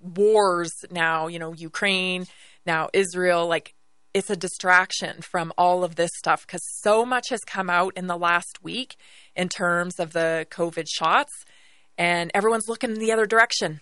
wars 0.01 0.73
now, 0.91 1.27
you 1.27 1.39
know, 1.39 1.53
Ukraine 1.53 2.27
now 2.65 2.89
Israel, 2.95 3.47
like 3.47 3.75
it's 4.13 4.31
a 4.31 4.37
distraction 4.37 5.23
from 5.23 5.53
all 5.57 5.85
of 5.85 5.97
this 5.97 6.11
stuff 6.17 6.47
because 6.47 6.63
so 6.81 7.05
much 7.05 7.29
has 7.31 7.41
come 7.41 7.71
out 7.71 7.93
in 7.97 8.07
the 8.07 8.17
last 8.17 8.63
week 8.63 8.97
in 9.37 9.49
terms 9.49 10.01
of 10.01 10.13
the 10.13 10.47
COVID 10.51 10.87
shots, 10.89 11.33
and 11.97 12.31
everyone's 12.35 12.69
looking 12.69 12.91
in 12.91 12.99
the 12.99 13.13
other 13.13 13.27
direction. 13.27 13.81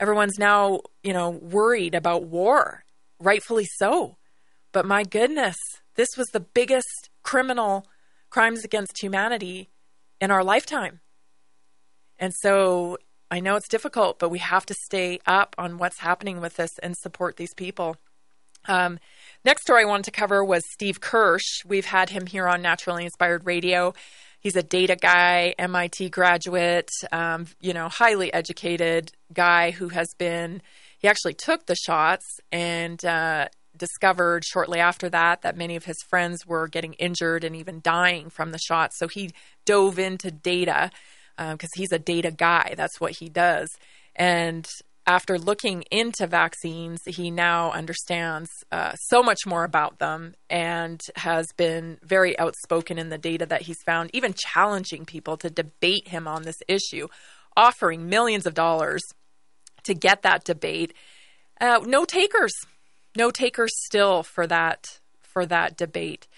Everyone's 0.00 0.38
now, 0.38 0.80
you 1.02 1.12
know, 1.12 1.30
worried 1.30 1.94
about 1.94 2.24
war, 2.24 2.84
rightfully 3.18 3.66
so. 3.78 4.16
But 4.70 4.86
my 4.86 5.02
goodness, 5.02 5.56
this 5.96 6.10
was 6.16 6.28
the 6.28 6.40
biggest 6.40 7.10
criminal 7.22 7.86
crimes 8.30 8.64
against 8.64 9.00
humanity 9.02 9.70
in 10.20 10.30
our 10.30 10.44
lifetime. 10.44 11.00
And 12.18 12.32
so 12.42 12.98
I 13.30 13.40
know 13.40 13.56
it's 13.56 13.68
difficult, 13.68 14.18
but 14.18 14.28
we 14.28 14.38
have 14.38 14.66
to 14.66 14.74
stay 14.84 15.18
up 15.26 15.54
on 15.58 15.78
what's 15.78 16.00
happening 16.00 16.40
with 16.40 16.56
this 16.56 16.78
and 16.82 16.96
support 16.96 17.36
these 17.36 17.54
people. 17.54 17.96
Um, 18.66 18.98
Next 19.44 19.62
story 19.62 19.82
I 19.82 19.86
wanted 19.86 20.04
to 20.06 20.10
cover 20.10 20.44
was 20.44 20.62
Steve 20.72 21.00
Kirsch. 21.00 21.64
We've 21.64 21.86
had 21.86 22.10
him 22.10 22.26
here 22.26 22.48
on 22.48 22.60
Naturally 22.60 23.04
Inspired 23.04 23.46
Radio. 23.46 23.94
He's 24.40 24.56
a 24.56 24.62
data 24.62 24.96
guy, 24.96 25.54
MIT 25.58 26.10
graduate, 26.10 26.90
um, 27.12 27.46
you 27.60 27.72
know, 27.72 27.88
highly 27.88 28.32
educated 28.32 29.12
guy 29.32 29.70
who 29.70 29.88
has 29.88 30.08
been, 30.18 30.60
he 30.98 31.08
actually 31.08 31.34
took 31.34 31.66
the 31.66 31.76
shots 31.76 32.24
and 32.50 33.04
uh, 33.04 33.48
discovered 33.76 34.44
shortly 34.44 34.80
after 34.80 35.08
that 35.08 35.42
that 35.42 35.56
many 35.56 35.76
of 35.76 35.84
his 35.84 35.96
friends 36.08 36.44
were 36.44 36.66
getting 36.68 36.94
injured 36.94 37.44
and 37.44 37.54
even 37.54 37.80
dying 37.80 38.30
from 38.30 38.50
the 38.50 38.58
shots. 38.58 38.98
So 38.98 39.06
he 39.06 39.30
dove 39.64 39.98
into 39.98 40.30
data 40.30 40.90
because 41.36 41.52
um, 41.52 41.76
he's 41.76 41.92
a 41.92 41.98
data 41.98 42.32
guy. 42.32 42.74
That's 42.76 43.00
what 43.00 43.12
he 43.12 43.28
does. 43.28 43.70
And 44.16 44.68
after 45.08 45.38
looking 45.38 45.84
into 45.90 46.26
vaccines, 46.26 47.00
he 47.06 47.30
now 47.30 47.72
understands 47.72 48.50
uh, 48.70 48.92
so 48.92 49.22
much 49.22 49.46
more 49.46 49.64
about 49.64 49.98
them 49.98 50.34
and 50.50 51.00
has 51.16 51.46
been 51.56 51.96
very 52.02 52.38
outspoken 52.38 52.98
in 52.98 53.08
the 53.08 53.16
data 53.16 53.46
that 53.46 53.62
he's 53.62 53.82
found, 53.86 54.10
even 54.12 54.34
challenging 54.36 55.06
people 55.06 55.38
to 55.38 55.48
debate 55.48 56.08
him 56.08 56.28
on 56.28 56.42
this 56.42 56.58
issue, 56.68 57.08
offering 57.56 58.10
millions 58.10 58.44
of 58.44 58.52
dollars 58.52 59.02
to 59.84 59.94
get 59.94 60.20
that 60.22 60.44
debate. 60.44 60.92
Uh, 61.58 61.80
no 61.86 62.04
takers, 62.04 62.52
no 63.16 63.30
takers 63.30 63.72
still 63.86 64.22
for 64.22 64.46
that 64.46 64.84
for 65.22 65.46
that 65.46 65.78
debate. 65.78 66.28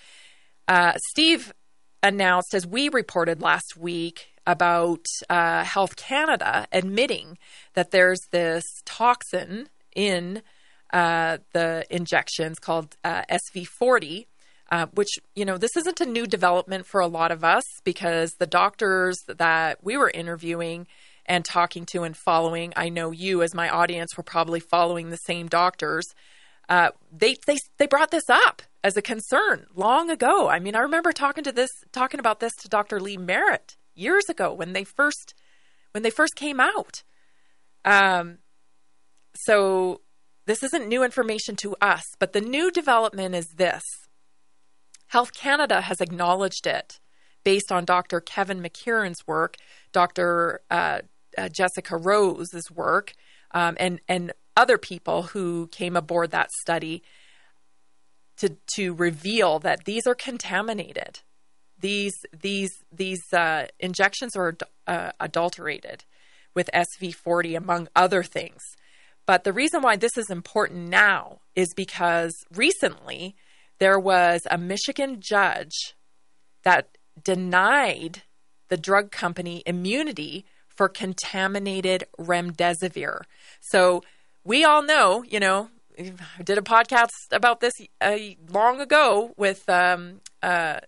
Uh, 0.69 0.93
Steve 1.11 1.53
announced, 2.05 2.55
as 2.55 2.69
we 2.69 2.89
reported 2.89 3.43
last 3.43 3.77
week, 3.77 4.30
about 4.47 5.05
uh, 5.29 5.65
Health 5.65 5.97
Canada 5.97 6.67
admitting 6.73 7.39
that 7.75 7.91
there's 7.91 8.21
this 8.31 8.65
toxin 8.85 9.69
in 9.95 10.43
uh, 10.93 11.39
the 11.53 11.85
injections 11.91 12.59
called 12.59 12.97
uh, 13.05 13.23
SV40. 13.31 14.27
Uh, 14.73 14.87
which, 14.95 15.19
you 15.35 15.45
know, 15.45 15.59
this 15.59 15.77
isn't 15.77 16.01
a 16.01 16.07
new 16.07 16.29
development 16.29 16.87
for 16.87 17.01
a 17.01 17.09
lot 17.09 17.33
of 17.33 17.43
us 17.43 17.65
because 17.83 18.35
the 18.39 18.47
doctors 18.47 19.19
that 19.27 19.83
we 19.83 19.97
were 19.97 20.13
interviewing 20.15 20.87
and 21.27 21.45
talking 21.45 21.85
to 21.87 22.05
and 22.05 22.17
following, 22.17 22.73
I 22.77 22.89
know 22.89 23.11
you 23.11 23.43
as 23.43 23.53
my 23.53 23.69
audience 23.69 24.17
were 24.17 24.23
probably 24.23 24.61
following 24.61 25.11
the 25.11 25.17
same 25.17 25.49
doctors. 25.49 26.07
Uh, 26.69 26.91
they 27.13 27.35
they 27.49 27.57
they 27.79 27.89
brought 27.89 28.13
this 28.13 28.31
up 28.31 28.63
as 28.85 28.97
a 28.97 29.03
concern 29.03 29.67
long 29.75 30.09
ago. 30.09 30.49
I 30.49 30.61
mean, 30.61 30.77
I 30.77 30.81
remember 30.81 31.13
talking 31.13 31.45
to 31.45 31.53
this 31.53 31.71
talking 31.91 32.21
about 32.21 32.39
this 32.39 32.55
to 32.63 32.69
Dr. 32.69 33.01
Lee 33.01 33.17
Merritt 33.17 33.77
years 33.95 34.29
ago 34.29 34.53
when 34.53 34.73
they 34.73 34.85
first 34.85 35.35
when 35.93 36.03
they 36.03 36.11
first 36.11 36.37
came 36.37 36.61
out. 36.61 37.03
Um, 37.85 38.39
so 39.35 40.01
this 40.47 40.63
isn't 40.63 40.89
new 40.89 41.03
information 41.03 41.57
to 41.57 41.77
us, 41.81 42.05
but 42.19 42.33
the 42.33 42.41
new 42.41 42.71
development 42.71 43.35
is 43.35 43.49
this: 43.57 43.83
Health 45.09 45.33
Canada 45.35 45.81
has 45.83 46.01
acknowledged 46.01 46.67
it 46.67 47.01
based 47.45 47.73
on 47.73 47.85
Dr. 47.85 48.21
Kevin 48.21 48.63
McKernan's 48.63 49.27
work, 49.27 49.57
Dr. 49.93 50.61
Uh, 50.71 51.01
uh, 51.39 51.49
Jessica 51.49 51.97
Rose's 51.97 52.71
work, 52.71 53.15
um, 53.53 53.77
and 53.79 54.01
and 54.09 54.33
other 54.57 54.79
people 54.79 55.23
who 55.23 55.69
came 55.69 55.97
aboard 55.97 56.31
that 56.31 56.51
study 56.63 57.03
to 58.37 58.57
to 58.75 58.95
reveal 58.95 59.59
that 59.61 59.85
these 59.85 60.07
are 60.07 60.15
contaminated 60.15 61.21
these 61.81 62.15
these 62.39 62.71
these 62.93 63.23
uh, 63.33 63.67
injections 63.79 64.37
are 64.37 64.57
uh, 64.87 65.13
adulterated 65.19 66.05
with 66.55 66.71
SV40 66.75 67.57
among 67.57 67.89
other 67.95 68.23
things. 68.23 68.61
But 69.27 69.45
the 69.45 69.53
reason 69.53 69.83
why 69.83 69.97
this 69.97 70.17
is 70.17 70.31
important 70.31 70.89
now 70.89 71.41
is 71.55 71.73
because 71.75 72.33
recently 72.55 73.37
there 73.79 73.99
was 73.99 74.43
a 74.51 74.59
Michigan 74.59 75.21
judge 75.21 75.95
that 76.65 76.99
denied 77.23 78.23
the 78.69 78.77
drug 78.77 79.11
company 79.11 79.63
immunity 79.67 80.45
for 80.69 80.89
contaminated 80.89 82.05
remdesivir. 82.19 83.23
So 83.61 84.03
we 84.45 84.65
all 84.65 84.83
know, 84.83 85.23
you 85.23 85.39
know, 85.39 85.69
I 85.99 86.43
did 86.43 86.57
a 86.57 86.63
podcast 86.63 87.11
about 87.31 87.61
this 87.61 87.75
uh, 88.01 88.17
long 88.49 88.81
ago 88.81 89.35
with 89.37 89.69
um, 89.69 90.21
uh, 90.43 90.81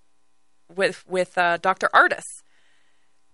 with 0.76 1.04
with 1.08 1.36
uh, 1.36 1.58
Dr. 1.58 1.88
Ardis 1.94 2.24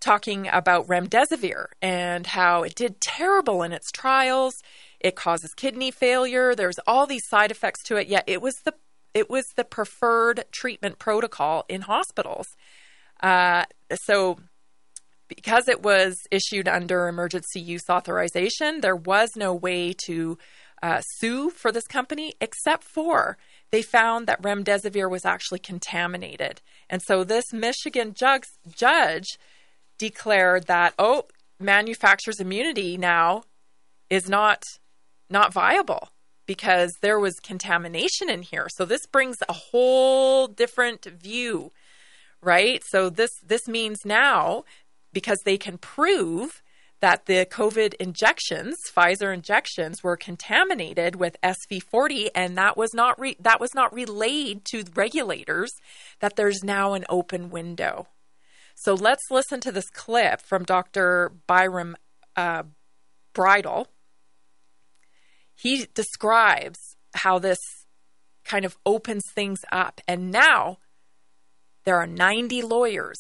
talking 0.01 0.49
about 0.53 0.87
remdesivir 0.87 1.67
and 1.83 2.27
how 2.27 2.63
it 2.63 2.75
did 2.75 3.01
terrible 3.01 3.63
in 3.63 3.73
its 3.73 3.91
trials. 3.91 4.63
It 5.01 5.17
causes 5.17 5.55
kidney 5.55 5.91
failure. 5.91 6.55
There's 6.55 6.79
all 6.87 7.07
these 7.07 7.27
side 7.29 7.51
effects 7.51 7.83
to 7.85 7.97
it. 7.97 8.09
Yet 8.09 8.25
it 8.27 8.41
was 8.41 8.57
the 8.65 8.75
it 9.15 9.29
was 9.31 9.45
the 9.57 9.65
preferred 9.65 10.45
treatment 10.53 10.99
protocol 10.99 11.65
in 11.69 11.83
hospitals. 11.83 12.47
Uh, 13.21 13.65
so 14.05 14.39
because 15.29 15.69
it 15.69 15.83
was 15.83 16.17
issued 16.31 16.69
under 16.69 17.09
emergency 17.09 17.61
use 17.61 17.89
authorization, 17.91 18.81
there 18.81 18.97
was 18.97 19.31
no 19.37 19.55
way 19.55 19.93
to 20.07 20.39
uh, 20.83 21.01
sue 21.17 21.51
for 21.51 21.73
this 21.73 21.87
company 21.87 22.35
except 22.41 22.85
for 22.85 23.37
they 23.71 23.83
found 23.83 24.27
that 24.27 24.43
remdesivir 24.43 25.11
was 25.11 25.25
actually 25.25 25.59
contaminated. 25.59 26.61
And 26.89 27.03
so 27.03 27.25
this 27.25 27.53
Michigan 27.53 28.15
judge, 28.15 29.39
declared 29.99 30.67
that, 30.69 30.95
oh, 30.99 31.25
manufacturer's 31.59 32.41
immunity 32.41 32.97
now 32.97 33.43
is 34.09 34.29
not 34.29 34.63
not 35.29 35.53
viable 35.53 36.09
because 36.47 36.93
there 37.03 37.19
was 37.19 37.35
contamination 37.41 38.31
in 38.31 38.43
here. 38.43 38.69
So 38.75 38.85
this 38.85 39.07
brings 39.07 39.37
a 39.49 39.53
whole 39.53 40.47
different 40.47 41.05
view, 41.05 41.73
right? 42.41 42.83
So 42.87 43.11
this 43.11 43.33
this 43.45 43.69
means 43.69 44.05
now 44.05 44.65
because 45.13 45.41
they 45.45 45.59
can 45.59 45.79
prove 45.79 46.63
that 47.01 47.27
the 47.27 47.47
COVID 47.47 47.95
injections, 47.95 48.77
Pfizer 48.95 49.33
injections, 49.33 50.03
were 50.03 50.17
contaminated 50.17 51.17
with 51.17 51.37
SV40, 51.43 52.29
and 52.35 52.57
that 52.59 52.77
was 52.77 52.93
not 52.93 53.19
re- 53.21 53.37
that 53.41 53.61
was 53.61 53.75
not 53.75 53.95
relayed 53.95 54.65
to 54.67 54.85
regulators. 54.95 55.71
That 56.21 56.37
there's 56.37 56.65
now 56.65 56.95
an 56.95 57.05
open 57.09 57.51
window. 57.51 58.09
So 58.75 58.95
let's 58.95 59.31
listen 59.31 59.61
to 59.61 59.73
this 59.73 59.91
clip 59.91 60.41
from 60.41 60.65
Dr. 60.65 61.33
Byram 61.47 61.97
uh, 62.37 62.65
Bridle. 63.33 63.89
He 65.55 65.87
describes 65.95 66.79
how 67.15 67.39
this 67.39 67.59
kind 68.45 68.65
of 68.65 68.77
opens 68.87 69.25
things 69.35 69.61
up, 69.71 70.01
and 70.07 70.31
now 70.31 70.79
there 71.85 71.97
are 71.97 72.07
90 72.07 72.63
lawyers 72.63 73.19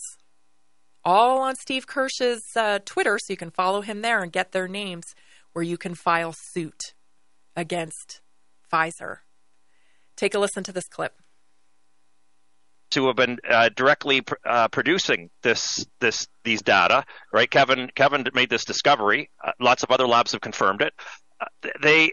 all 1.05 1.41
on 1.41 1.57
Steve 1.57 1.87
Kirsch's 1.87 2.45
uh, 2.57 2.79
Twitter, 2.85 3.19
so 3.19 3.33
you 3.33 3.37
can 3.37 3.51
follow 3.51 3.81
him 3.81 4.03
there 4.03 4.23
and 4.23 4.33
get 4.33 4.53
their 4.53 4.69
names 4.69 5.15
where 5.53 5.63
you 5.63 5.79
can 5.79 5.95
file 5.95 6.33
suit 6.33 6.95
against 7.57 8.21
Pfizer. 8.73 9.19
Take 10.17 10.35
a 10.35 10.39
listen 10.39 10.65
to 10.65 10.73
this 10.73 10.89
clip. 10.89 11.15
To 12.93 13.07
have 13.09 13.17
been 13.17 13.39
uh, 13.49 13.69
directly 13.77 14.23
pr- 14.23 14.35
uh, 14.47 14.69
producing 14.69 15.31
this 15.43 15.87
this 16.01 16.27
these 16.45 16.63
data, 16.63 17.05
right? 17.33 17.51
Kevin 17.51 17.91
Kevin 17.95 18.25
made 18.35 18.49
this 18.49 18.65
discovery. 18.65 19.31
Uh, 19.45 19.53
lots 19.61 19.83
of 19.83 19.91
other 19.91 20.07
labs 20.07 20.33
have 20.33 20.41
confirmed 20.41 20.81
it. 20.81 20.95
Uh, 21.41 21.71
they, 21.83 22.13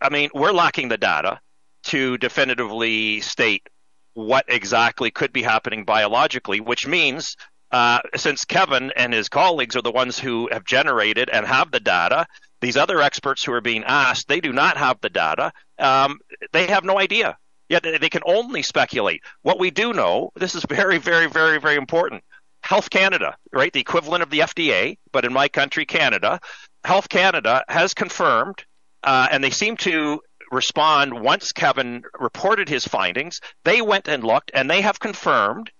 I 0.00 0.10
mean, 0.10 0.28
we're 0.34 0.52
lacking 0.52 0.88
the 0.88 0.98
data 0.98 1.40
to 1.84 2.18
definitively 2.18 3.20
state 3.20 3.66
what 4.14 4.44
exactly 4.48 5.10
could 5.10 5.32
be 5.32 5.42
happening 5.42 5.84
biologically, 5.84 6.60
which 6.60 6.86
means 6.86 7.36
uh, 7.72 8.00
since 8.16 8.44
Kevin 8.44 8.92
and 8.96 9.14
his 9.14 9.28
colleagues 9.28 9.76
are 9.76 9.82
the 9.82 9.90
ones 9.90 10.18
who 10.18 10.48
have 10.52 10.64
generated 10.64 11.30
and 11.30 11.46
have 11.46 11.70
the 11.70 11.80
data, 11.80 12.26
these 12.60 12.76
other 12.76 13.00
experts 13.00 13.42
who 13.42 13.52
are 13.52 13.62
being 13.62 13.82
asked, 13.84 14.28
they 14.28 14.40
do 14.40 14.52
not 14.52 14.76
have 14.76 15.00
the 15.00 15.08
data. 15.08 15.52
Um, 15.78 16.20
they 16.52 16.66
have 16.66 16.84
no 16.84 16.98
idea. 16.98 17.36
Yet 17.68 17.82
they 17.82 18.10
can 18.10 18.22
only 18.26 18.62
speculate. 18.62 19.22
What 19.40 19.58
we 19.58 19.70
do 19.70 19.94
know, 19.94 20.30
this 20.36 20.54
is 20.54 20.64
very, 20.68 20.98
very, 20.98 21.26
very, 21.26 21.58
very 21.58 21.76
important. 21.76 22.22
Health 22.62 22.90
Canada, 22.90 23.36
right, 23.52 23.72
the 23.72 23.80
equivalent 23.80 24.22
of 24.22 24.30
the 24.30 24.40
FDA, 24.40 24.98
but 25.10 25.24
in 25.24 25.32
my 25.32 25.48
country, 25.48 25.86
Canada, 25.86 26.38
Health 26.84 27.08
Canada 27.08 27.64
has 27.68 27.94
confirmed, 27.94 28.64
uh, 29.02 29.28
and 29.30 29.42
they 29.42 29.50
seem 29.50 29.76
to 29.78 30.20
respond 30.50 31.18
once 31.18 31.52
Kevin 31.52 32.02
reported 32.20 32.68
his 32.68 32.84
findings. 32.84 33.40
They 33.64 33.80
went 33.80 34.06
and 34.06 34.22
looked, 34.22 34.50
and 34.52 34.70
they 34.70 34.82
have 34.82 35.00
confirmed 35.00 35.70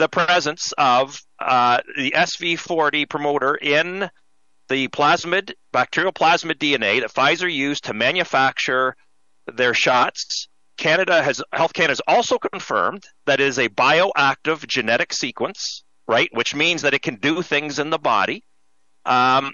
the 0.00 0.08
presence 0.08 0.72
of 0.78 1.20
uh, 1.38 1.78
the 1.96 2.12
SV40 2.16 3.08
promoter 3.08 3.54
in 3.54 4.10
the 4.70 4.88
plasmid, 4.88 5.52
bacterial 5.72 6.12
plasmid 6.12 6.54
DNA 6.54 7.00
that 7.00 7.12
Pfizer 7.12 7.52
used 7.52 7.84
to 7.84 7.92
manufacture 7.92 8.96
their 9.46 9.74
shots. 9.74 10.48
Canada 10.78 11.22
has 11.22 11.42
Health 11.52 11.74
Canada 11.74 11.90
has 11.90 12.00
also 12.08 12.38
confirmed 12.38 13.04
that 13.26 13.40
it 13.40 13.46
is 13.46 13.58
a 13.58 13.68
bioactive 13.68 14.66
genetic 14.66 15.12
sequence, 15.12 15.84
right? 16.08 16.30
Which 16.32 16.54
means 16.54 16.80
that 16.82 16.94
it 16.94 17.02
can 17.02 17.16
do 17.16 17.42
things 17.42 17.78
in 17.78 17.90
the 17.90 17.98
body. 17.98 18.42
Um, 19.04 19.52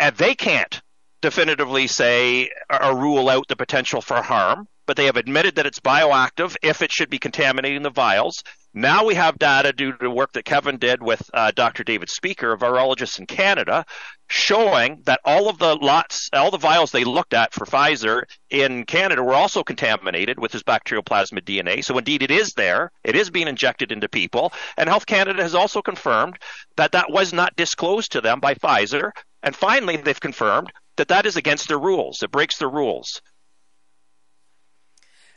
and 0.00 0.16
they 0.16 0.34
can't 0.34 0.80
definitively 1.22 1.86
say 1.86 2.50
or 2.68 2.98
rule 2.98 3.28
out 3.28 3.46
the 3.46 3.54
potential 3.54 4.00
for 4.00 4.20
harm, 4.20 4.66
but 4.86 4.96
they 4.96 5.04
have 5.04 5.16
admitted 5.16 5.54
that 5.54 5.66
it's 5.66 5.78
bioactive 5.78 6.56
if 6.60 6.82
it 6.82 6.90
should 6.90 7.10
be 7.10 7.20
contaminating 7.20 7.82
the 7.82 7.90
vials. 7.90 8.42
Now 8.72 9.04
we 9.04 9.14
have 9.16 9.36
data 9.36 9.72
due 9.72 9.92
to 9.94 10.08
work 10.08 10.32
that 10.32 10.44
Kevin 10.44 10.78
did 10.78 11.02
with 11.02 11.28
uh, 11.34 11.50
Dr. 11.50 11.82
David 11.82 12.08
Speicher, 12.08 12.54
a 12.54 12.56
virologist 12.56 13.18
in 13.18 13.26
Canada, 13.26 13.84
showing 14.28 15.02
that 15.06 15.20
all 15.24 15.48
of 15.48 15.58
the 15.58 15.74
lots, 15.74 16.30
all 16.32 16.52
the 16.52 16.58
vials 16.58 16.92
they 16.92 17.02
looked 17.02 17.34
at 17.34 17.52
for 17.52 17.66
Pfizer 17.66 18.22
in 18.48 18.84
Canada 18.84 19.24
were 19.24 19.34
also 19.34 19.64
contaminated 19.64 20.38
with 20.38 20.52
this 20.52 20.62
bacterial 20.62 21.02
plasmid 21.02 21.42
DNA. 21.42 21.84
So 21.84 21.98
indeed, 21.98 22.22
it 22.22 22.30
is 22.30 22.52
there. 22.52 22.92
It 23.02 23.16
is 23.16 23.28
being 23.28 23.48
injected 23.48 23.90
into 23.90 24.08
people. 24.08 24.52
And 24.76 24.88
Health 24.88 25.06
Canada 25.06 25.42
has 25.42 25.56
also 25.56 25.82
confirmed 25.82 26.38
that 26.76 26.92
that 26.92 27.10
was 27.10 27.32
not 27.32 27.56
disclosed 27.56 28.12
to 28.12 28.20
them 28.20 28.38
by 28.38 28.54
Pfizer. 28.54 29.10
And 29.42 29.56
finally, 29.56 29.96
they've 29.96 30.20
confirmed 30.20 30.70
that 30.96 31.08
that 31.08 31.26
is 31.26 31.36
against 31.36 31.66
their 31.66 31.78
rules. 31.78 32.22
It 32.22 32.30
breaks 32.30 32.58
their 32.58 32.70
rules. 32.70 33.20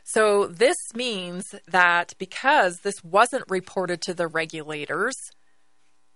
So 0.04 0.46
this 0.46 0.76
means 0.94 1.54
that 1.66 2.12
because 2.18 2.80
this 2.80 3.02
wasn't 3.02 3.44
reported 3.48 4.02
to 4.02 4.14
the 4.14 4.28
regulators, 4.28 5.16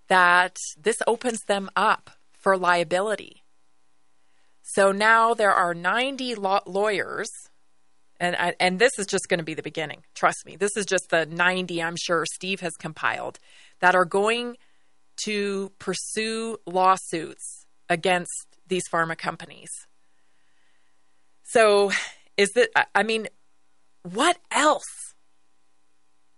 that 0.08 0.56
this 0.78 0.98
opens 1.06 1.40
them 1.44 1.70
up 1.74 2.10
for 2.32 2.56
liability. 2.56 3.42
So 4.62 4.92
now 4.92 5.32
there 5.32 5.52
are 5.52 5.72
90 5.72 6.34
law- 6.34 6.60
lawyers, 6.66 7.30
and 8.20 8.36
and 8.60 8.78
this 8.78 8.98
is 8.98 9.06
just 9.06 9.28
going 9.28 9.38
to 9.38 9.44
be 9.44 9.54
the 9.54 9.62
beginning. 9.62 10.02
Trust 10.14 10.44
me, 10.44 10.56
this 10.56 10.76
is 10.76 10.84
just 10.84 11.08
the 11.08 11.24
90 11.24 11.82
I'm 11.82 11.96
sure 11.96 12.24
Steve 12.34 12.60
has 12.60 12.74
compiled 12.76 13.38
that 13.80 13.94
are 13.94 14.04
going 14.04 14.56
to 15.24 15.72
pursue 15.78 16.58
lawsuits 16.66 17.64
against 17.88 18.46
these 18.66 18.84
pharma 18.92 19.16
companies. 19.16 19.70
So 21.42 21.90
is 22.36 22.52
that 22.52 22.68
I 22.94 23.02
mean 23.02 23.28
what 24.02 24.38
else? 24.50 25.14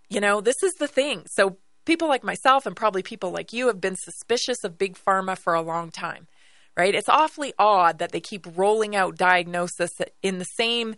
You 0.09 0.19
know, 0.19 0.41
this 0.41 0.61
is 0.63 0.73
the 0.73 0.87
thing. 0.87 1.23
So, 1.27 1.57
people 1.85 2.07
like 2.07 2.23
myself 2.23 2.65
and 2.65 2.75
probably 2.75 3.01
people 3.01 3.31
like 3.31 3.53
you 3.53 3.67
have 3.67 3.81
been 3.81 3.95
suspicious 3.95 4.63
of 4.63 4.77
big 4.77 4.97
pharma 4.97 5.37
for 5.37 5.53
a 5.53 5.61
long 5.61 5.89
time, 5.89 6.27
right? 6.77 6.93
It's 6.93 7.09
awfully 7.09 7.53
odd 7.57 7.97
that 7.99 8.11
they 8.11 8.19
keep 8.19 8.45
rolling 8.55 8.95
out 8.95 9.17
diagnosis 9.17 9.91
in 10.21 10.37
the 10.37 10.45
same 10.45 10.95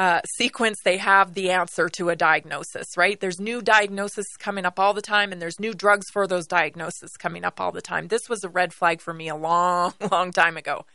uh, 0.00 0.20
sequence 0.36 0.78
they 0.82 0.96
have 0.96 1.34
the 1.34 1.50
answer 1.50 1.88
to 1.88 2.08
a 2.08 2.16
diagnosis, 2.16 2.96
right? 2.96 3.18
There's 3.20 3.40
new 3.40 3.60
diagnosis 3.60 4.24
coming 4.38 4.64
up 4.64 4.78
all 4.78 4.94
the 4.94 5.02
time, 5.02 5.32
and 5.32 5.42
there's 5.42 5.60
new 5.60 5.74
drugs 5.74 6.06
for 6.10 6.26
those 6.26 6.46
diagnoses 6.46 7.10
coming 7.18 7.44
up 7.44 7.60
all 7.60 7.72
the 7.72 7.82
time. 7.82 8.08
This 8.08 8.28
was 8.28 8.42
a 8.44 8.48
red 8.48 8.72
flag 8.72 9.00
for 9.00 9.12
me 9.12 9.28
a 9.28 9.36
long, 9.36 9.92
long 10.10 10.32
time 10.32 10.56
ago. 10.56 10.86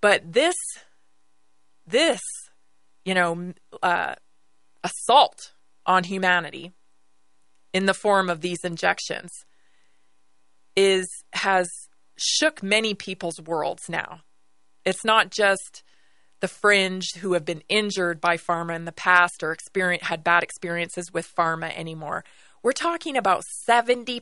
But 0.00 0.32
this, 0.32 0.56
this 1.86 2.20
you 3.04 3.14
know, 3.14 3.52
uh, 3.82 4.14
assault 4.84 5.52
on 5.86 6.04
humanity 6.04 6.72
in 7.72 7.86
the 7.86 7.94
form 7.94 8.28
of 8.28 8.40
these 8.40 8.64
injections 8.64 9.30
is 10.76 11.08
has 11.32 11.68
shook 12.16 12.62
many 12.62 12.94
people's 12.94 13.40
worlds 13.40 13.88
now. 13.88 14.20
It's 14.84 15.04
not 15.04 15.30
just 15.30 15.82
the 16.40 16.48
fringe 16.48 17.12
who 17.20 17.34
have 17.34 17.44
been 17.44 17.62
injured 17.68 18.20
by 18.20 18.36
pharma 18.36 18.74
in 18.74 18.84
the 18.84 18.92
past 18.92 19.42
or 19.42 19.52
experience, 19.52 20.06
had 20.06 20.24
bad 20.24 20.42
experiences 20.42 21.12
with 21.12 21.32
pharma 21.34 21.76
anymore. 21.76 22.24
We're 22.62 22.72
talking 22.72 23.16
about 23.16 23.44
70% 23.68 24.20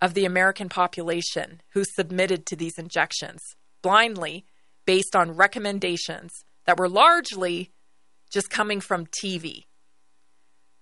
of 0.00 0.14
the 0.14 0.24
American 0.24 0.68
population 0.68 1.60
who 1.72 1.84
submitted 1.84 2.46
to 2.46 2.56
these 2.56 2.78
injections 2.78 3.40
blindly 3.82 4.44
based 4.86 5.16
on 5.16 5.36
recommendations 5.36 6.44
that 6.66 6.78
were 6.78 6.88
largely 6.88 7.70
just 8.30 8.50
coming 8.50 8.80
from 8.80 9.06
TV. 9.06 9.64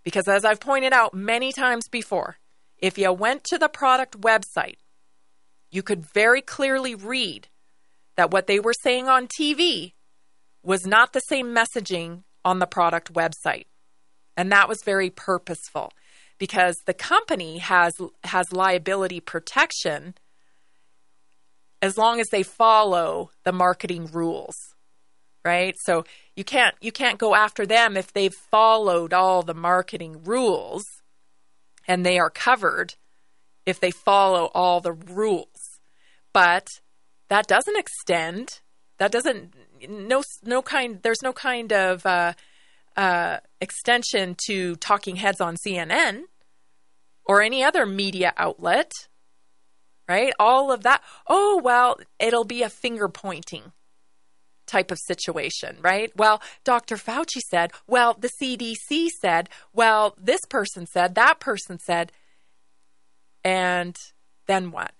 Because 0.04 0.26
as 0.28 0.44
I've 0.44 0.60
pointed 0.60 0.92
out 0.92 1.14
many 1.14 1.52
times 1.52 1.88
before, 1.88 2.38
if 2.78 2.98
you 2.98 3.12
went 3.12 3.44
to 3.44 3.58
the 3.58 3.68
product 3.68 4.20
website, 4.20 4.76
you 5.70 5.82
could 5.82 6.04
very 6.04 6.42
clearly 6.42 6.94
read 6.94 7.48
that 8.16 8.30
what 8.30 8.46
they 8.46 8.60
were 8.60 8.74
saying 8.82 9.08
on 9.08 9.26
TV 9.26 9.92
was 10.62 10.86
not 10.86 11.12
the 11.12 11.20
same 11.20 11.54
messaging 11.54 12.24
on 12.44 12.58
the 12.58 12.66
product 12.66 13.12
website. 13.12 13.66
And 14.36 14.50
that 14.50 14.68
was 14.68 14.82
very 14.82 15.10
purposeful 15.10 15.92
because 16.38 16.76
the 16.86 16.94
company 16.94 17.58
has 17.58 17.94
has 18.24 18.52
liability 18.52 19.20
protection 19.20 20.14
as 21.80 21.98
long 21.98 22.20
as 22.20 22.28
they 22.28 22.42
follow 22.42 23.30
the 23.44 23.52
marketing 23.52 24.06
rules 24.12 24.71
right? 25.44 25.74
So 25.84 26.04
you 26.36 26.44
can't 26.44 26.74
you 26.80 26.92
can't 26.92 27.18
go 27.18 27.34
after 27.34 27.66
them 27.66 27.96
if 27.96 28.12
they've 28.12 28.34
followed 28.34 29.12
all 29.12 29.42
the 29.42 29.54
marketing 29.54 30.22
rules 30.24 30.84
and 31.88 32.04
they 32.06 32.18
are 32.18 32.30
covered 32.30 32.94
if 33.66 33.80
they 33.80 33.90
follow 33.90 34.50
all 34.54 34.80
the 34.80 34.92
rules. 34.92 35.80
But 36.32 36.66
that 37.28 37.46
doesn't 37.46 37.78
extend. 37.78 38.60
That 38.98 39.12
doesn't 39.12 39.54
no 39.88 40.22
no 40.44 40.62
kind 40.62 41.00
there's 41.02 41.22
no 41.22 41.32
kind 41.32 41.72
of 41.72 42.06
uh, 42.06 42.34
uh, 42.96 43.38
extension 43.60 44.36
to 44.46 44.76
talking 44.76 45.16
heads 45.16 45.40
on 45.40 45.56
CNN 45.56 46.22
or 47.24 47.42
any 47.42 47.64
other 47.64 47.86
media 47.86 48.32
outlet. 48.36 48.92
right? 50.08 50.32
All 50.38 50.72
of 50.72 50.82
that. 50.82 51.02
Oh, 51.28 51.60
well, 51.62 51.98
it'll 52.18 52.44
be 52.44 52.62
a 52.62 52.68
finger 52.68 53.08
pointing 53.08 53.72
type 54.72 54.90
of 54.90 54.98
situation, 54.98 55.76
right? 55.82 56.10
Well, 56.16 56.40
Dr. 56.64 56.96
Fauci 56.96 57.40
said, 57.48 57.72
well, 57.86 58.16
the 58.18 58.30
CDC 58.40 59.08
said, 59.20 59.48
well, 59.72 60.16
this 60.18 60.40
person 60.48 60.86
said, 60.86 61.14
that 61.14 61.38
person 61.38 61.78
said. 61.78 62.10
And 63.44 63.96
then 64.46 64.70
what? 64.70 64.92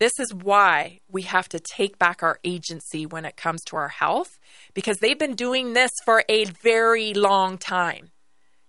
This 0.00 0.18
is 0.18 0.32
why 0.32 1.00
we 1.10 1.22
have 1.22 1.48
to 1.50 1.60
take 1.60 1.98
back 1.98 2.22
our 2.22 2.38
agency 2.42 3.04
when 3.04 3.26
it 3.26 3.36
comes 3.36 3.62
to 3.64 3.76
our 3.76 3.88
health 3.88 4.38
because 4.72 4.98
they've 4.98 5.18
been 5.18 5.34
doing 5.34 5.74
this 5.74 5.90
for 6.06 6.24
a 6.28 6.46
very 6.46 7.12
long 7.12 7.58
time. 7.58 8.10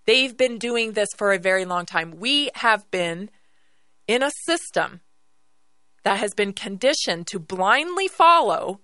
They've 0.05 0.35
been 0.35 0.57
doing 0.57 0.91
this 0.91 1.07
for 1.17 1.31
a 1.31 1.39
very 1.39 1.63
long 1.63 1.85
time. 1.85 2.19
We 2.19 2.49
have 2.55 2.89
been 2.91 3.29
in 4.07 4.21
a 4.21 4.31
system 4.45 4.99
that 6.03 6.17
has 6.17 6.33
been 6.33 6.51
conditioned 6.51 7.27
to 7.27 7.39
blindly 7.39 8.09
follow, 8.09 8.81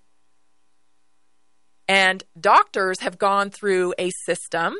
and 1.88 2.22
doctors 2.38 3.00
have 3.00 3.18
gone 3.18 3.50
through 3.50 3.94
a 3.98 4.10
system 4.26 4.76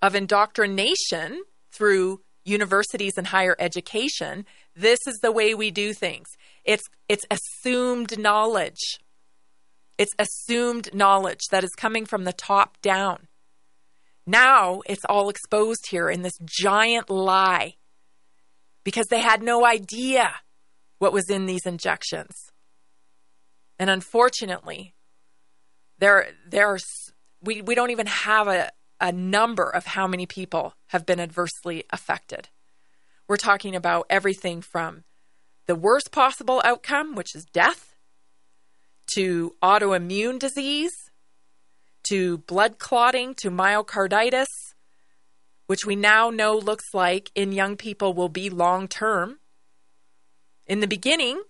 of 0.00 0.14
indoctrination 0.14 1.42
through 1.72 2.20
universities 2.44 3.14
and 3.16 3.26
higher 3.26 3.56
education. 3.58 4.46
This 4.74 5.00
is 5.06 5.18
the 5.20 5.32
way 5.32 5.54
we 5.54 5.70
do 5.70 5.92
things. 5.92 6.28
It's 6.64 6.84
it's 7.08 7.26
assumed 7.30 8.18
knowledge. 8.18 8.98
It's 9.98 10.14
assumed 10.18 10.94
knowledge 10.94 11.40
that 11.50 11.64
is 11.64 11.70
coming 11.76 12.06
from 12.06 12.24
the 12.24 12.32
top 12.32 12.80
down. 12.80 13.28
Now 14.26 14.82
it's 14.86 15.04
all 15.08 15.28
exposed 15.28 15.88
here 15.90 16.08
in 16.08 16.22
this 16.22 16.38
giant 16.44 17.10
lie 17.10 17.74
because 18.84 19.06
they 19.06 19.20
had 19.20 19.42
no 19.42 19.66
idea 19.66 20.32
what 20.98 21.12
was 21.12 21.28
in 21.28 21.46
these 21.46 21.66
injections. 21.66 22.50
And 23.78 23.90
unfortunately, 23.90 24.94
there 26.02 26.26
there's 26.44 26.84
we, 27.42 27.62
we 27.62 27.76
don't 27.76 27.90
even 27.90 28.08
have 28.08 28.48
a, 28.48 28.70
a 29.00 29.12
number 29.12 29.70
of 29.70 29.86
how 29.86 30.08
many 30.08 30.26
people 30.26 30.74
have 30.88 31.06
been 31.06 31.20
adversely 31.20 31.84
affected. 31.90 32.48
We're 33.28 33.36
talking 33.36 33.76
about 33.76 34.06
everything 34.10 34.62
from 34.62 35.04
the 35.66 35.76
worst 35.76 36.10
possible 36.10 36.60
outcome, 36.64 37.14
which 37.14 37.36
is 37.36 37.44
death, 37.44 37.94
to 39.14 39.54
autoimmune 39.62 40.40
disease, 40.40 40.92
to 42.08 42.38
blood 42.38 42.80
clotting, 42.80 43.34
to 43.36 43.50
myocarditis, 43.50 44.46
which 45.68 45.86
we 45.86 45.94
now 45.94 46.30
know 46.30 46.58
looks 46.58 46.92
like 46.92 47.30
in 47.36 47.52
young 47.52 47.76
people 47.76 48.12
will 48.12 48.28
be 48.28 48.50
long 48.50 48.88
term. 48.88 49.38
In 50.66 50.80
the 50.80 50.88
beginning, 50.88 51.42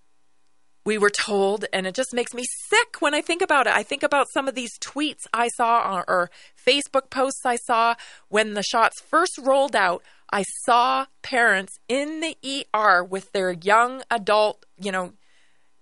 we 0.84 0.98
were 0.98 1.10
told, 1.10 1.64
and 1.72 1.86
it 1.86 1.94
just 1.94 2.12
makes 2.12 2.34
me 2.34 2.42
sick 2.68 2.96
when 3.00 3.14
I 3.14 3.20
think 3.20 3.42
about 3.42 3.66
it. 3.66 3.72
I 3.74 3.82
think 3.82 4.02
about 4.02 4.30
some 4.32 4.48
of 4.48 4.54
these 4.54 4.78
tweets 4.78 5.26
I 5.32 5.48
saw 5.48 6.02
or, 6.08 6.30
Facebook 6.64 7.10
posts 7.10 7.44
I 7.44 7.56
saw 7.56 7.94
when 8.28 8.54
the 8.54 8.62
shots 8.62 9.00
first 9.00 9.38
rolled 9.38 9.74
out. 9.74 10.02
I 10.32 10.44
saw 10.64 11.06
parents 11.22 11.78
in 11.88 12.20
the 12.20 12.36
ER 12.74 13.02
with 13.02 13.32
their 13.32 13.52
young 13.52 14.02
adult, 14.10 14.64
you 14.78 14.92
know, 14.92 15.12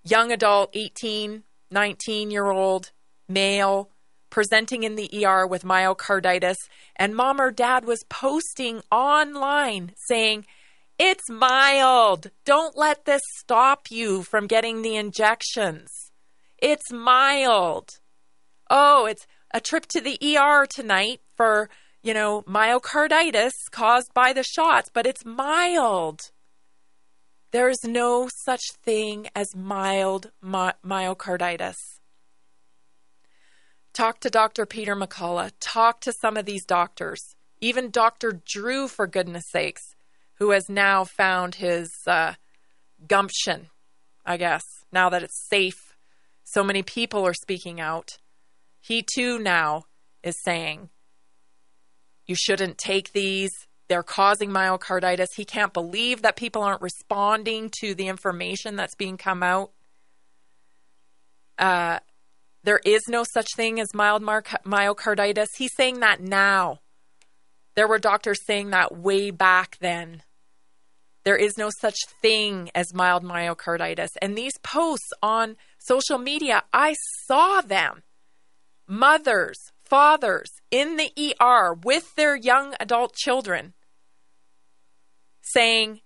young 0.03 0.33
adult, 0.33 0.71
18, 0.73 1.45
19 1.71 2.31
year 2.31 2.47
old 2.47 2.93
male 3.29 3.91
presenting 4.31 4.85
in 4.85 4.95
the 4.95 5.25
ER 5.25 5.47
with 5.47 5.65
myocarditis, 5.65 6.57
and 6.97 7.15
mom 7.15 7.41
or 7.41 7.51
dad 7.51 7.85
was 7.85 8.05
posting 8.05 8.81
online 8.91 9.93
saying, 9.97 10.47
it's 11.03 11.31
mild. 11.31 12.31
Don't 12.45 12.77
let 12.77 13.07
this 13.07 13.23
stop 13.39 13.91
you 13.91 14.23
from 14.23 14.47
getting 14.47 14.83
the 14.83 14.97
injections. 14.97 16.13
It's 16.59 16.93
mild. 16.93 18.01
Oh, 18.69 19.07
it's 19.07 19.27
a 19.51 19.63
trip 19.63 19.87
to 19.87 20.03
the 20.03 20.19
ER 20.23 20.67
tonight 20.67 21.23
for, 21.35 21.71
you 22.03 22.13
know, 22.13 22.43
myocarditis 22.43 23.53
caused 23.71 24.13
by 24.13 24.35
the 24.35 24.43
shots, 24.43 24.91
but 24.93 25.07
it's 25.07 25.25
mild. 25.25 26.33
There 27.51 27.71
is 27.71 27.83
no 27.83 28.29
such 28.29 28.63
thing 28.85 29.29
as 29.35 29.57
mild 29.57 30.33
my- 30.43 30.75
myocarditis. 30.85 31.79
Talk 33.95 34.21
to 34.21 34.29
Dr. 34.29 34.67
Peter 34.67 34.95
McCullough. 34.95 35.53
Talk 35.61 36.03
to 36.03 36.13
some 36.13 36.37
of 36.37 36.45
these 36.45 36.67
doctors. 36.67 37.37
Even 37.59 37.91
Dr. 37.91 38.43
Drew, 38.45 38.87
for 38.87 39.07
goodness 39.07 39.49
sakes 39.49 39.89
who 40.40 40.50
has 40.50 40.68
now 40.68 41.05
found 41.05 41.57
his 41.57 41.92
uh, 42.07 42.33
gumption, 43.07 43.68
I 44.24 44.38
guess, 44.38 44.64
now 44.90 45.11
that 45.11 45.22
it's 45.22 45.46
safe. 45.48 45.94
So 46.42 46.64
many 46.64 46.83
people 46.83 47.24
are 47.26 47.35
speaking 47.35 47.79
out. 47.79 48.18
He 48.81 49.03
too 49.03 49.38
now 49.38 49.85
is 50.24 50.42
saying, 50.42 50.88
you 52.26 52.35
shouldn't 52.35 52.79
take 52.79 53.12
these. 53.12 53.50
They're 53.88 54.03
causing 54.03 54.50
myocarditis. 54.50 55.35
He 55.37 55.44
can't 55.44 55.74
believe 55.74 56.22
that 56.22 56.37
people 56.37 56.62
aren't 56.62 56.81
responding 56.81 57.70
to 57.81 57.94
the 57.94 58.09
information 58.09 58.76
that's 58.76 58.94
being 58.94 59.18
come 59.18 59.42
out. 59.42 59.72
Uh, 61.59 61.98
there 62.64 62.81
is 62.87 63.03
no 63.09 63.24
such 63.24 63.48
thing 63.55 63.79
as 63.79 63.92
mild 63.92 64.22
myocarditis. 64.22 65.48
He's 65.59 65.74
saying 65.74 66.00
that 66.00 66.20
now. 66.20 66.79
There 67.76 67.88
were 67.88 67.98
doctors 67.98 68.44
saying 68.46 68.70
that 68.70 68.96
way 68.96 69.31
back 69.31 69.76
then. 69.81 70.22
There 71.31 71.37
is 71.37 71.57
no 71.57 71.71
such 71.81 71.95
thing 72.21 72.73
as 72.75 72.93
mild 72.93 73.23
myocarditis. 73.23 74.09
And 74.21 74.37
these 74.37 74.59
posts 74.64 75.12
on 75.23 75.55
social 75.79 76.19
media, 76.19 76.64
I 76.73 76.97
saw 77.25 77.61
them. 77.61 78.03
Mothers, 78.88 79.57
fathers 79.85 80.51
in 80.73 80.97
the 80.97 81.12
ER 81.40 81.73
with 81.73 82.16
their 82.16 82.35
young 82.35 82.75
adult 82.81 83.14
children 83.14 83.75
saying, 85.43 86.01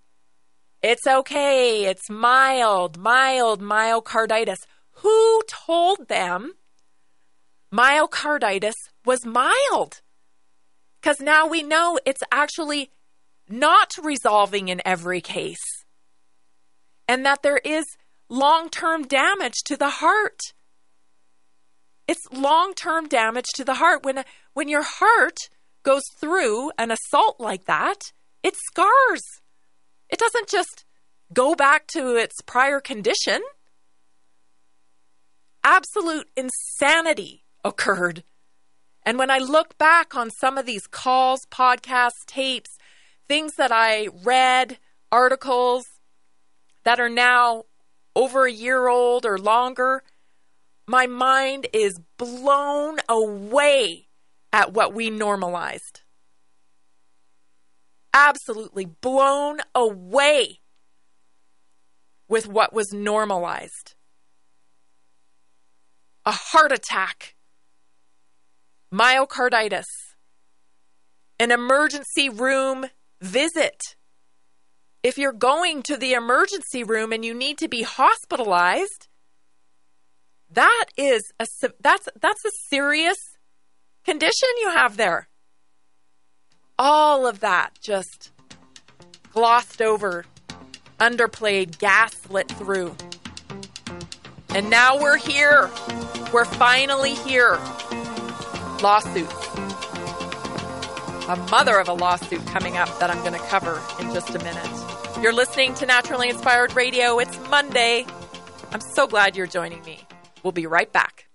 It's 0.82 1.06
okay, 1.06 1.86
it's 1.86 2.10
mild, 2.10 2.98
mild 2.98 3.62
myocarditis. 3.62 4.66
Who 4.96 5.40
told 5.48 6.08
them 6.08 6.52
myocarditis 7.72 8.74
was 9.06 9.24
mild? 9.24 10.02
Because 11.00 11.18
now 11.18 11.46
we 11.46 11.62
know 11.62 11.98
it's 12.04 12.22
actually 12.30 12.90
not 13.48 13.92
resolving 14.02 14.68
in 14.68 14.80
every 14.84 15.20
case, 15.20 15.84
and 17.08 17.24
that 17.24 17.42
there 17.42 17.60
is 17.64 17.84
long 18.28 18.68
term 18.68 19.02
damage 19.06 19.62
to 19.66 19.76
the 19.76 19.90
heart. 19.90 20.40
It's 22.06 22.26
long 22.32 22.74
term 22.74 23.08
damage 23.08 23.48
to 23.54 23.64
the 23.64 23.74
heart. 23.74 24.04
When, 24.04 24.24
when 24.52 24.68
your 24.68 24.84
heart 24.84 25.38
goes 25.82 26.02
through 26.18 26.70
an 26.78 26.90
assault 26.90 27.36
like 27.38 27.64
that, 27.66 28.12
it 28.42 28.54
scars. 28.70 29.22
It 30.10 30.18
doesn't 30.18 30.48
just 30.48 30.84
go 31.32 31.54
back 31.54 31.86
to 31.88 32.16
its 32.16 32.40
prior 32.44 32.80
condition. 32.80 33.40
Absolute 35.62 36.28
insanity 36.36 37.44
occurred. 37.64 38.24
And 39.02 39.18
when 39.18 39.30
I 39.30 39.38
look 39.38 39.76
back 39.78 40.14
on 40.14 40.30
some 40.30 40.56
of 40.58 40.66
these 40.66 40.86
calls, 40.86 41.40
podcasts, 41.50 42.24
tapes, 42.26 42.73
things 43.28 43.54
that 43.56 43.72
I 43.72 44.08
read, 44.24 44.78
articles 45.10 45.86
that 46.84 47.00
are 47.00 47.08
now 47.08 47.64
over 48.14 48.46
a 48.46 48.52
year 48.52 48.88
old 48.88 49.24
or 49.26 49.38
longer, 49.38 50.02
my 50.86 51.06
mind 51.06 51.66
is 51.72 52.00
blown 52.18 52.98
away 53.08 54.08
at 54.52 54.72
what 54.72 54.94
we 54.94 55.10
normalized. 55.10 56.02
Absolutely 58.12 58.84
blown 58.84 59.58
away 59.74 60.60
with 62.28 62.46
what 62.46 62.72
was 62.72 62.92
normalized. 62.92 63.94
A 66.24 66.32
heart 66.32 66.72
attack, 66.72 67.34
myocarditis, 68.92 69.84
an 71.40 71.50
emergency 71.50 72.28
room 72.28 72.86
visit. 73.24 73.96
If 75.02 75.18
you're 75.18 75.32
going 75.32 75.82
to 75.84 75.96
the 75.96 76.12
emergency 76.12 76.84
room 76.84 77.12
and 77.12 77.24
you 77.24 77.34
need 77.34 77.58
to 77.58 77.68
be 77.68 77.82
hospitalized, 77.82 79.08
that 80.50 80.86
is 80.96 81.32
a 81.40 81.46
that's 81.80 82.08
that's 82.20 82.44
a 82.44 82.50
serious 82.68 83.18
condition 84.04 84.48
you 84.60 84.70
have 84.70 84.96
there. 84.96 85.28
All 86.78 87.26
of 87.26 87.40
that 87.40 87.70
just 87.80 88.32
glossed 89.32 89.80
over, 89.80 90.24
underplayed, 90.98 91.78
gaslit 91.78 92.48
through. 92.52 92.96
And 94.50 94.70
now 94.70 95.00
we're 95.00 95.16
here. 95.16 95.70
We're 96.32 96.44
finally 96.44 97.14
here. 97.14 97.58
Lawsuits 98.82 99.43
a 101.28 101.36
mother 101.50 101.78
of 101.78 101.88
a 101.88 101.92
lawsuit 101.92 102.44
coming 102.46 102.76
up 102.76 102.98
that 102.98 103.10
I'm 103.10 103.18
going 103.20 103.32
to 103.32 103.46
cover 103.46 103.80
in 103.98 104.12
just 104.12 104.30
a 104.30 104.38
minute. 104.38 105.22
You're 105.22 105.32
listening 105.32 105.74
to 105.74 105.86
Naturally 105.86 106.28
Inspired 106.28 106.76
Radio. 106.76 107.18
It's 107.18 107.38
Monday. 107.48 108.04
I'm 108.72 108.80
so 108.80 109.06
glad 109.06 109.36
you're 109.36 109.46
joining 109.46 109.82
me. 109.84 110.00
We'll 110.42 110.52
be 110.52 110.66
right 110.66 110.92
back. 110.92 111.26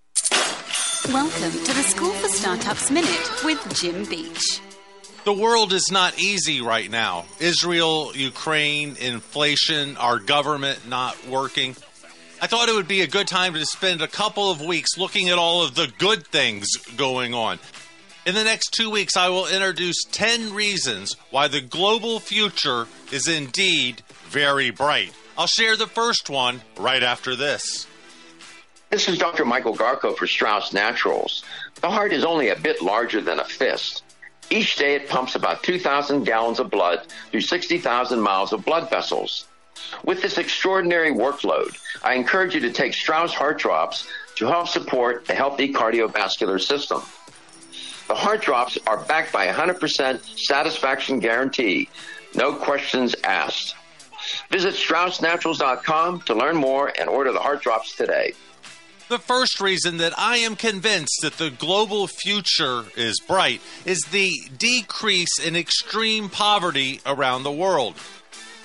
Welcome 1.08 1.50
to 1.50 1.74
the 1.74 1.82
School 1.82 2.12
for 2.12 2.28
Startups 2.28 2.90
Minute 2.90 3.44
with 3.44 3.80
Jim 3.80 4.04
Beach. 4.04 4.60
The 5.24 5.32
world 5.32 5.72
is 5.72 5.88
not 5.90 6.20
easy 6.20 6.60
right 6.60 6.88
now. 6.88 7.24
Israel, 7.40 8.12
Ukraine, 8.14 8.96
inflation, 9.00 9.96
our 9.96 10.20
government 10.20 10.88
not 10.88 11.26
working. 11.26 11.74
I 12.40 12.46
thought 12.46 12.68
it 12.68 12.74
would 12.74 12.88
be 12.88 13.00
a 13.00 13.06
good 13.08 13.26
time 13.26 13.54
to 13.54 13.66
spend 13.66 14.02
a 14.02 14.08
couple 14.08 14.50
of 14.50 14.62
weeks 14.62 14.96
looking 14.96 15.30
at 15.30 15.36
all 15.36 15.64
of 15.64 15.74
the 15.74 15.92
good 15.98 16.26
things 16.28 16.68
going 16.96 17.34
on. 17.34 17.58
In 18.26 18.34
the 18.34 18.44
next 18.44 18.74
two 18.74 18.90
weeks, 18.90 19.16
I 19.16 19.30
will 19.30 19.46
introduce 19.46 20.04
10 20.12 20.52
reasons 20.52 21.16
why 21.30 21.48
the 21.48 21.62
global 21.62 22.20
future 22.20 22.86
is 23.10 23.26
indeed 23.28 24.02
very 24.28 24.68
bright. 24.68 25.14
I'll 25.38 25.46
share 25.46 25.74
the 25.74 25.86
first 25.86 26.28
one 26.28 26.60
right 26.76 27.02
after 27.02 27.34
this. 27.34 27.86
This 28.90 29.08
is 29.08 29.16
Dr. 29.16 29.46
Michael 29.46 29.74
Garko 29.74 30.14
for 30.14 30.26
Strauss 30.26 30.74
Naturals. 30.74 31.44
The 31.80 31.88
heart 31.88 32.12
is 32.12 32.22
only 32.22 32.50
a 32.50 32.56
bit 32.56 32.82
larger 32.82 33.22
than 33.22 33.40
a 33.40 33.44
fist. 33.44 34.02
Each 34.50 34.76
day 34.76 34.96
it 34.96 35.08
pumps 35.08 35.34
about 35.34 35.62
2,000 35.62 36.24
gallons 36.24 36.60
of 36.60 36.68
blood 36.68 37.06
through 37.30 37.40
60,000 37.40 38.20
miles 38.20 38.52
of 38.52 38.66
blood 38.66 38.90
vessels. 38.90 39.46
With 40.04 40.20
this 40.20 40.36
extraordinary 40.36 41.10
workload, 41.10 41.74
I 42.04 42.14
encourage 42.14 42.54
you 42.54 42.60
to 42.60 42.72
take 42.72 42.92
Strauss 42.92 43.32
Heart 43.32 43.60
Drops 43.60 44.06
to 44.36 44.46
help 44.46 44.68
support 44.68 45.28
a 45.30 45.34
healthy 45.34 45.72
cardiovascular 45.72 46.60
system. 46.60 47.00
The 48.10 48.16
heart 48.16 48.42
drops 48.42 48.76
are 48.88 48.96
backed 48.96 49.32
by 49.32 49.44
a 49.44 49.54
100% 49.54 50.36
satisfaction 50.36 51.20
guarantee. 51.20 51.88
No 52.34 52.52
questions 52.52 53.14
asked. 53.22 53.76
Visit 54.50 54.74
StraussNaturals.com 54.74 56.22
to 56.22 56.34
learn 56.34 56.56
more 56.56 56.92
and 56.98 57.08
order 57.08 57.30
the 57.30 57.38
heart 57.38 57.62
drops 57.62 57.94
today. 57.94 58.32
The 59.10 59.20
first 59.20 59.60
reason 59.60 59.98
that 59.98 60.12
I 60.18 60.38
am 60.38 60.56
convinced 60.56 61.20
that 61.22 61.34
the 61.34 61.50
global 61.50 62.08
future 62.08 62.82
is 62.96 63.20
bright 63.20 63.60
is 63.84 64.00
the 64.10 64.32
decrease 64.58 65.38
in 65.38 65.54
extreme 65.54 66.28
poverty 66.28 67.00
around 67.06 67.44
the 67.44 67.52
world. 67.52 67.94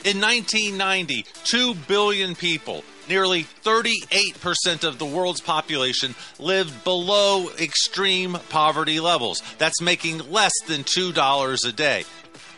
In 0.03 0.19
1990, 0.19 1.23
2 1.43 1.75
billion 1.87 2.33
people, 2.33 2.83
nearly 3.09 3.43
38% 3.63 4.83
of 4.83 4.99
the 4.99 5.05
world's 5.05 5.41
population, 5.41 6.15
lived 6.39 6.83
below 6.83 7.49
extreme 7.59 8.37
poverty 8.49 8.99
levels. 8.99 9.41
That's 9.57 9.81
making 9.81 10.31
less 10.31 10.53
than 10.67 10.83
$2 10.83 11.67
a 11.67 11.71
day. 11.71 12.05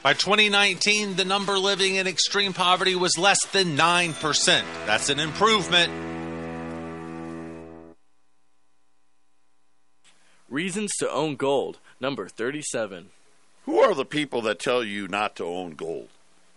By 0.03 0.13
2019, 0.13 1.15
the 1.15 1.25
number 1.25 1.57
living 1.57 1.95
in 1.95 2.07
extreme 2.07 2.53
poverty 2.53 2.95
was 2.95 3.17
less 3.17 3.45
than 3.47 3.75
9%. 3.75 4.63
That's 4.85 5.09
an 5.09 5.19
improvement. 5.19 5.91
Reasons 10.49 10.91
to 10.99 11.11
own 11.11 11.35
gold, 11.35 11.79
number 11.99 12.29
37. 12.29 13.09
Who 13.65 13.79
are 13.79 13.93
the 13.93 14.05
people 14.05 14.41
that 14.43 14.59
tell 14.59 14.81
you 14.81 15.09
not 15.09 15.35
to 15.35 15.43
own 15.43 15.71
gold? 15.71 16.07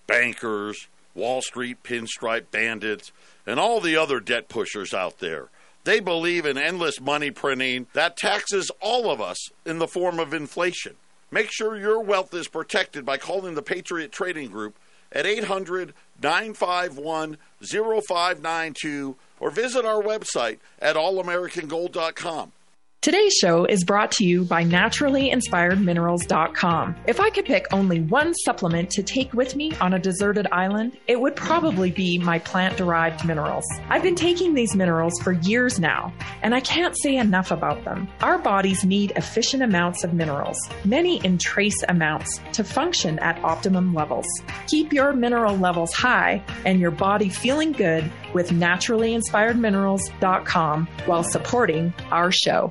Bankers, 0.07 0.87
Wall 1.15 1.43
Street 1.43 1.83
pinstripe 1.83 2.51
bandits, 2.51 3.13
and 3.47 3.59
all 3.59 3.81
the 3.81 3.97
other 3.97 4.21
debt 4.21 4.49
pushers 4.49 4.95
out 4.95 5.19
there. 5.19 5.49
They 5.85 6.01
believe 6.01 6.45
in 6.45 6.59
endless 6.59 7.01
money 7.01 7.31
printing 7.31 7.87
that 7.95 8.17
taxes 8.17 8.71
all 8.81 9.11
of 9.11 9.21
us 9.21 9.49
in 9.65 9.79
the 9.79 9.89
form 9.89 10.19
of 10.19 10.35
inflation. 10.35 10.97
Make 11.31 11.51
sure 11.51 11.77
your 11.77 12.01
wealth 12.01 12.35
is 12.35 12.49
protected 12.49 13.07
by 13.07 13.17
calling 13.17 13.55
the 13.55 13.63
Patriot 13.63 14.13
Trading 14.13 14.51
Group 14.51 14.77
at 15.13 15.27
800 15.27 15.95
951 16.23 17.39
0592 17.63 19.17
or 19.39 19.51
visit 19.51 19.85
our 19.85 20.03
website 20.03 20.59
at 20.81 20.97
allamericangold.com. 20.97 22.53
Today's 23.03 23.33
show 23.33 23.65
is 23.65 23.83
brought 23.83 24.13
to 24.13 24.27
you 24.27 24.45
by 24.45 24.63
naturallyinspiredminerals.com. 24.63 26.97
If 27.07 27.19
I 27.19 27.31
could 27.31 27.47
pick 27.47 27.65
only 27.73 28.03
one 28.03 28.35
supplement 28.35 28.91
to 28.91 29.03
take 29.03 29.33
with 29.33 29.57
me 29.57 29.73
on 29.81 29.95
a 29.95 29.99
deserted 29.99 30.47
island, 30.53 30.99
it 31.07 31.19
would 31.19 31.35
probably 31.35 31.91
be 31.91 32.19
my 32.19 32.41
plant 32.41 32.77
derived 32.77 33.25
minerals. 33.25 33.65
I've 33.89 34.03
been 34.03 34.17
taking 34.17 34.53
these 34.53 34.77
minerals 34.77 35.19
for 35.23 35.33
years 35.33 35.81
now, 35.81 36.13
and 36.43 36.55
I 36.55 36.61
can't 36.61 36.95
say 36.95 37.17
enough 37.17 37.51
about 37.51 37.87
them. 37.87 38.07
Our 38.21 38.37
bodies 38.37 38.85
need 38.85 39.15
efficient 39.17 39.63
amounts 39.63 40.05
of 40.05 40.13
minerals, 40.13 40.59
many 40.85 41.25
in 41.25 41.39
trace 41.39 41.83
amounts, 41.89 42.39
to 42.53 42.63
function 42.63 43.19
at 43.21 43.43
optimum 43.43 43.95
levels. 43.95 44.27
Keep 44.67 44.93
your 44.93 45.15
mineral 45.15 45.57
levels 45.57 45.95
high 45.95 46.45
and 46.67 46.79
your 46.79 46.91
body 46.91 47.31
feeling 47.31 47.73
good 47.73 48.13
with 48.35 48.51
naturallyinspiredminerals.com 48.51 50.87
while 51.07 51.25
supporting 51.25 51.95
our 52.11 52.31
show. 52.31 52.71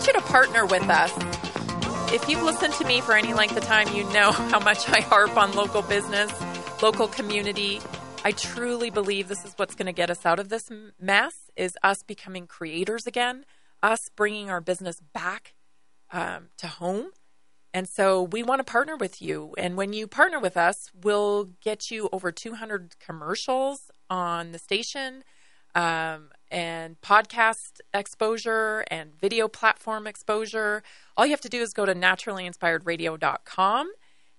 Want 0.00 0.14
you 0.14 0.20
to 0.20 0.26
partner 0.28 0.64
with 0.64 0.88
us. 0.88 1.12
If 2.10 2.26
you've 2.26 2.42
listened 2.42 2.72
to 2.74 2.86
me 2.86 3.02
for 3.02 3.12
any 3.12 3.34
length 3.34 3.54
of 3.58 3.64
time, 3.64 3.94
you 3.94 4.04
know 4.04 4.32
how 4.50 4.58
much 4.58 4.88
I 4.88 5.02
harp 5.02 5.36
on 5.36 5.52
local 5.52 5.82
business, 5.82 6.32
local 6.80 7.06
community. 7.06 7.82
I 8.24 8.32
truly 8.32 8.88
believe 8.88 9.28
this 9.28 9.44
is 9.44 9.52
what's 9.56 9.74
going 9.74 9.88
to 9.88 9.92
get 9.92 10.08
us 10.08 10.24
out 10.24 10.38
of 10.38 10.48
this 10.48 10.70
mess 10.98 11.50
is 11.54 11.76
us 11.82 12.02
becoming 12.02 12.46
creators 12.46 13.06
again, 13.06 13.44
us 13.82 14.08
bringing 14.16 14.48
our 14.48 14.62
business 14.62 15.02
back 15.12 15.52
um, 16.10 16.48
to 16.56 16.66
home. 16.66 17.10
And 17.74 17.86
so 17.86 18.22
we 18.22 18.42
want 18.42 18.60
to 18.60 18.64
partner 18.64 18.96
with 18.96 19.20
you. 19.20 19.54
And 19.58 19.76
when 19.76 19.92
you 19.92 20.06
partner 20.06 20.40
with 20.40 20.56
us, 20.56 20.90
we'll 20.94 21.50
get 21.60 21.90
you 21.90 22.08
over 22.10 22.32
200 22.32 22.94
commercials 23.00 23.90
on 24.08 24.52
the 24.52 24.58
station. 24.58 25.24
Um, 25.74 26.30
and 26.50 27.00
podcast 27.00 27.80
exposure 27.94 28.84
and 28.90 29.14
video 29.18 29.48
platform 29.48 30.06
exposure. 30.06 30.82
All 31.16 31.24
you 31.24 31.32
have 31.32 31.40
to 31.42 31.48
do 31.48 31.62
is 31.62 31.72
go 31.72 31.86
to 31.86 31.94
naturallyinspiredradio.com 31.94 33.92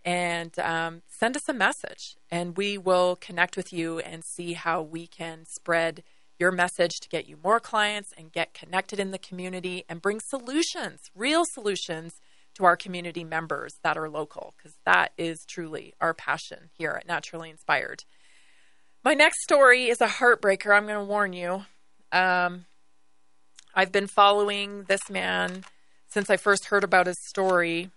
and 0.03 0.57
um, 0.59 1.03
send 1.07 1.37
us 1.37 1.47
a 1.47 1.53
message, 1.53 2.17
and 2.29 2.57
we 2.57 2.77
will 2.77 3.15
connect 3.15 3.55
with 3.55 3.71
you 3.71 3.99
and 3.99 4.23
see 4.23 4.53
how 4.53 4.81
we 4.81 5.05
can 5.07 5.45
spread 5.45 6.03
your 6.39 6.51
message 6.51 6.99
to 6.99 7.07
get 7.07 7.27
you 7.27 7.37
more 7.43 7.59
clients 7.59 8.11
and 8.17 8.31
get 8.31 8.55
connected 8.55 8.99
in 8.99 9.11
the 9.11 9.19
community 9.19 9.83
and 9.87 10.01
bring 10.01 10.19
solutions, 10.19 11.11
real 11.15 11.45
solutions 11.45 12.19
to 12.55 12.65
our 12.65 12.75
community 12.75 13.23
members 13.23 13.75
that 13.83 13.95
are 13.95 14.09
local, 14.09 14.55
because 14.57 14.77
that 14.85 15.11
is 15.17 15.45
truly 15.45 15.93
our 16.01 16.15
passion 16.15 16.69
here 16.73 16.97
at 16.99 17.07
Naturally 17.07 17.51
Inspired. 17.51 18.03
My 19.03 19.13
next 19.13 19.43
story 19.43 19.87
is 19.89 20.01
a 20.01 20.07
heartbreaker. 20.07 20.75
I'm 20.75 20.87
going 20.87 20.99
to 20.99 21.05
warn 21.05 21.33
you. 21.33 21.65
Um, 22.11 22.65
I've 23.73 23.91
been 23.91 24.07
following 24.07 24.83
this 24.83 25.09
man 25.09 25.63
since 26.07 26.29
I 26.29 26.37
first 26.37 26.65
heard 26.65 26.83
about 26.83 27.07
his 27.07 27.19
story. 27.19 27.89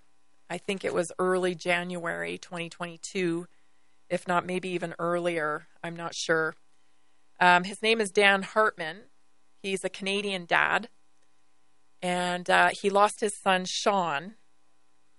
I 0.48 0.59
think 0.59 0.85
it 0.85 0.94
was 0.94 1.11
early 1.18 1.55
January 1.55 2.38
2022, 2.38 3.46
if 4.09 4.29
not 4.29 4.46
maybe 4.46 4.68
even 4.68 4.94
earlier. 4.98 5.66
I'm 5.83 5.96
not 5.96 6.14
sure. 6.14 6.55
Um, 7.40 7.64
his 7.64 7.83
name 7.83 8.00
is 8.00 8.11
Dan 8.11 8.42
Hartman. 8.42 8.98
He's 9.62 9.85
a 9.85 9.88
Canadian 9.88 10.44
dad, 10.44 10.88
and 12.03 12.48
uh, 12.48 12.68
he 12.68 12.90
lost 12.90 13.20
his 13.20 13.35
son 13.35 13.64
Sean 13.64 14.35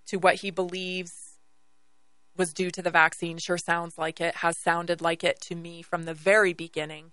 to 0.06 0.18
what 0.18 0.36
he 0.36 0.52
believes 0.52 1.40
was 2.38 2.54
due 2.54 2.70
to 2.72 2.82
the 2.82 2.92
vaccine. 2.92 3.38
Sure 3.40 3.58
sounds 3.58 3.98
like 3.98 4.22
it, 4.22 4.36
has 4.36 4.58
sounded 4.58 5.02
like 5.02 5.24
it 5.24 5.42
to 5.42 5.56
me 5.56 5.82
from 5.82 6.04
the 6.04 6.14
very 6.14 6.54
beginning 6.54 7.12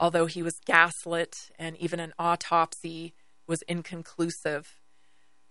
although 0.00 0.26
he 0.26 0.42
was 0.42 0.58
gaslit 0.64 1.50
and 1.58 1.76
even 1.76 2.00
an 2.00 2.14
autopsy 2.18 3.12
was 3.46 3.62
inconclusive. 3.68 4.80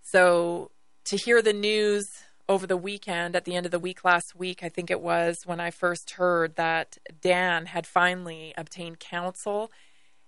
So 0.02 0.72
to 1.04 1.16
hear 1.16 1.40
the 1.40 1.52
news 1.52 2.04
over 2.48 2.66
the 2.66 2.76
weekend, 2.76 3.36
at 3.36 3.44
the 3.44 3.54
end 3.54 3.64
of 3.64 3.72
the 3.72 3.78
week 3.78 4.04
last 4.04 4.34
week, 4.34 4.64
I 4.64 4.68
think 4.68 4.90
it 4.90 5.00
was 5.00 5.42
when 5.46 5.60
I 5.60 5.70
first 5.70 6.12
heard 6.12 6.56
that 6.56 6.98
Dan 7.22 7.66
had 7.66 7.86
finally 7.86 8.52
obtained 8.58 8.98
counsel 8.98 9.70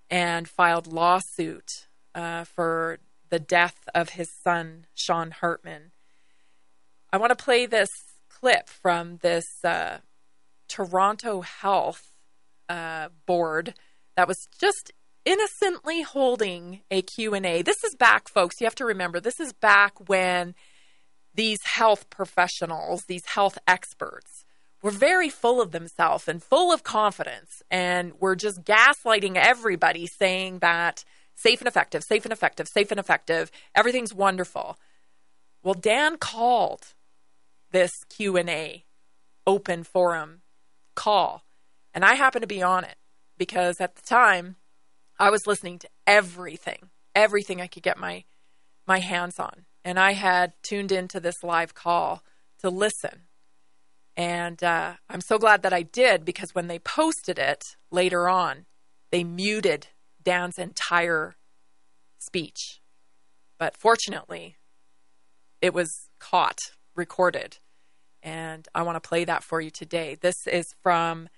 and 0.08 0.48
filed 0.48 0.86
lawsuit 0.86 1.88
uh, 2.14 2.44
for 2.44 3.00
the 3.28 3.40
death 3.40 3.88
of 3.94 4.10
his 4.10 4.30
son, 4.44 4.86
Sean 4.94 5.32
Hartman. 5.32 5.90
I 7.12 7.16
want 7.16 7.36
to 7.36 7.44
play 7.44 7.66
this 7.66 7.88
clip 8.28 8.68
from 8.68 9.16
this 9.22 9.44
uh, 9.64 9.98
Toronto 10.68 11.40
Health 11.40 12.10
uh, 12.68 13.08
board 13.26 13.74
that 14.16 14.28
was 14.28 14.48
just 14.58 14.92
innocently 15.24 16.02
holding 16.02 16.80
a 16.90 17.02
Q&A. 17.02 17.62
This 17.62 17.84
is 17.84 17.94
back 17.94 18.28
folks, 18.28 18.60
you 18.60 18.66
have 18.66 18.74
to 18.76 18.84
remember 18.84 19.20
this 19.20 19.40
is 19.40 19.52
back 19.52 20.08
when 20.08 20.54
these 21.34 21.60
health 21.64 22.10
professionals, 22.10 23.04
these 23.06 23.26
health 23.26 23.58
experts, 23.66 24.44
were 24.82 24.90
very 24.90 25.28
full 25.28 25.60
of 25.60 25.70
themselves 25.70 26.26
and 26.26 26.42
full 26.42 26.72
of 26.72 26.82
confidence 26.82 27.62
and 27.70 28.12
were 28.20 28.34
just 28.34 28.64
gaslighting 28.64 29.36
everybody 29.36 30.06
saying 30.06 30.58
that 30.58 31.04
safe 31.34 31.60
and 31.60 31.68
effective, 31.68 32.02
safe 32.02 32.24
and 32.24 32.32
effective, 32.32 32.68
safe 32.68 32.90
and 32.90 32.98
effective, 32.98 33.50
everything's 33.74 34.12
wonderful. 34.12 34.76
Well, 35.62 35.74
Dan 35.74 36.18
called 36.18 36.94
this 37.70 37.92
Q&A 38.10 38.84
open 39.46 39.84
forum 39.84 40.42
call 40.94 41.44
and 41.94 42.04
I 42.04 42.14
happened 42.14 42.42
to 42.42 42.48
be 42.48 42.62
on 42.62 42.84
it 42.84 42.96
because 43.38 43.80
at 43.80 43.96
the 43.96 44.02
time 44.02 44.56
I 45.18 45.30
was 45.30 45.46
listening 45.46 45.78
to 45.80 45.88
everything, 46.06 46.90
everything 47.14 47.60
I 47.60 47.66
could 47.66 47.82
get 47.82 47.98
my 47.98 48.24
my 48.86 48.98
hands 48.98 49.38
on. 49.38 49.66
And 49.84 49.98
I 49.98 50.12
had 50.12 50.54
tuned 50.62 50.92
into 50.92 51.20
this 51.20 51.42
live 51.42 51.74
call 51.74 52.22
to 52.60 52.70
listen. 52.70 53.22
And 54.16 54.62
uh, 54.62 54.94
I'm 55.08 55.20
so 55.20 55.38
glad 55.38 55.62
that 55.62 55.72
I 55.72 55.82
did 55.82 56.24
because 56.24 56.54
when 56.54 56.66
they 56.66 56.78
posted 56.78 57.38
it 57.38 57.62
later 57.90 58.28
on, 58.28 58.66
they 59.10 59.24
muted 59.24 59.88
Dan's 60.22 60.58
entire 60.58 61.36
speech. 62.18 62.80
But 63.58 63.76
fortunately, 63.76 64.56
it 65.60 65.72
was 65.72 66.08
caught, 66.18 66.58
recorded. 66.94 67.58
And 68.22 68.68
I 68.74 68.82
want 68.82 69.02
to 69.02 69.08
play 69.08 69.24
that 69.24 69.42
for 69.42 69.60
you 69.60 69.70
today. 69.70 70.16
This 70.20 70.46
is 70.46 70.66
from 70.82 71.28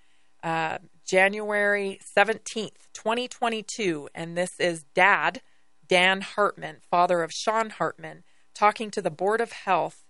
uh, 0.42 0.78
January 1.04 1.98
17th, 2.02 2.92
2022. 2.92 4.08
And 4.14 4.36
this 4.36 4.58
is 4.58 4.84
Dad, 4.94 5.42
Dan 5.86 6.22
Hartman, 6.22 6.76
father 6.90 7.22
of 7.22 7.32
Sean 7.32 7.70
Hartman, 7.70 8.24
talking 8.54 8.90
to 8.90 9.02
the 9.02 9.10
Board 9.10 9.40
of 9.40 9.52
Health 9.52 10.04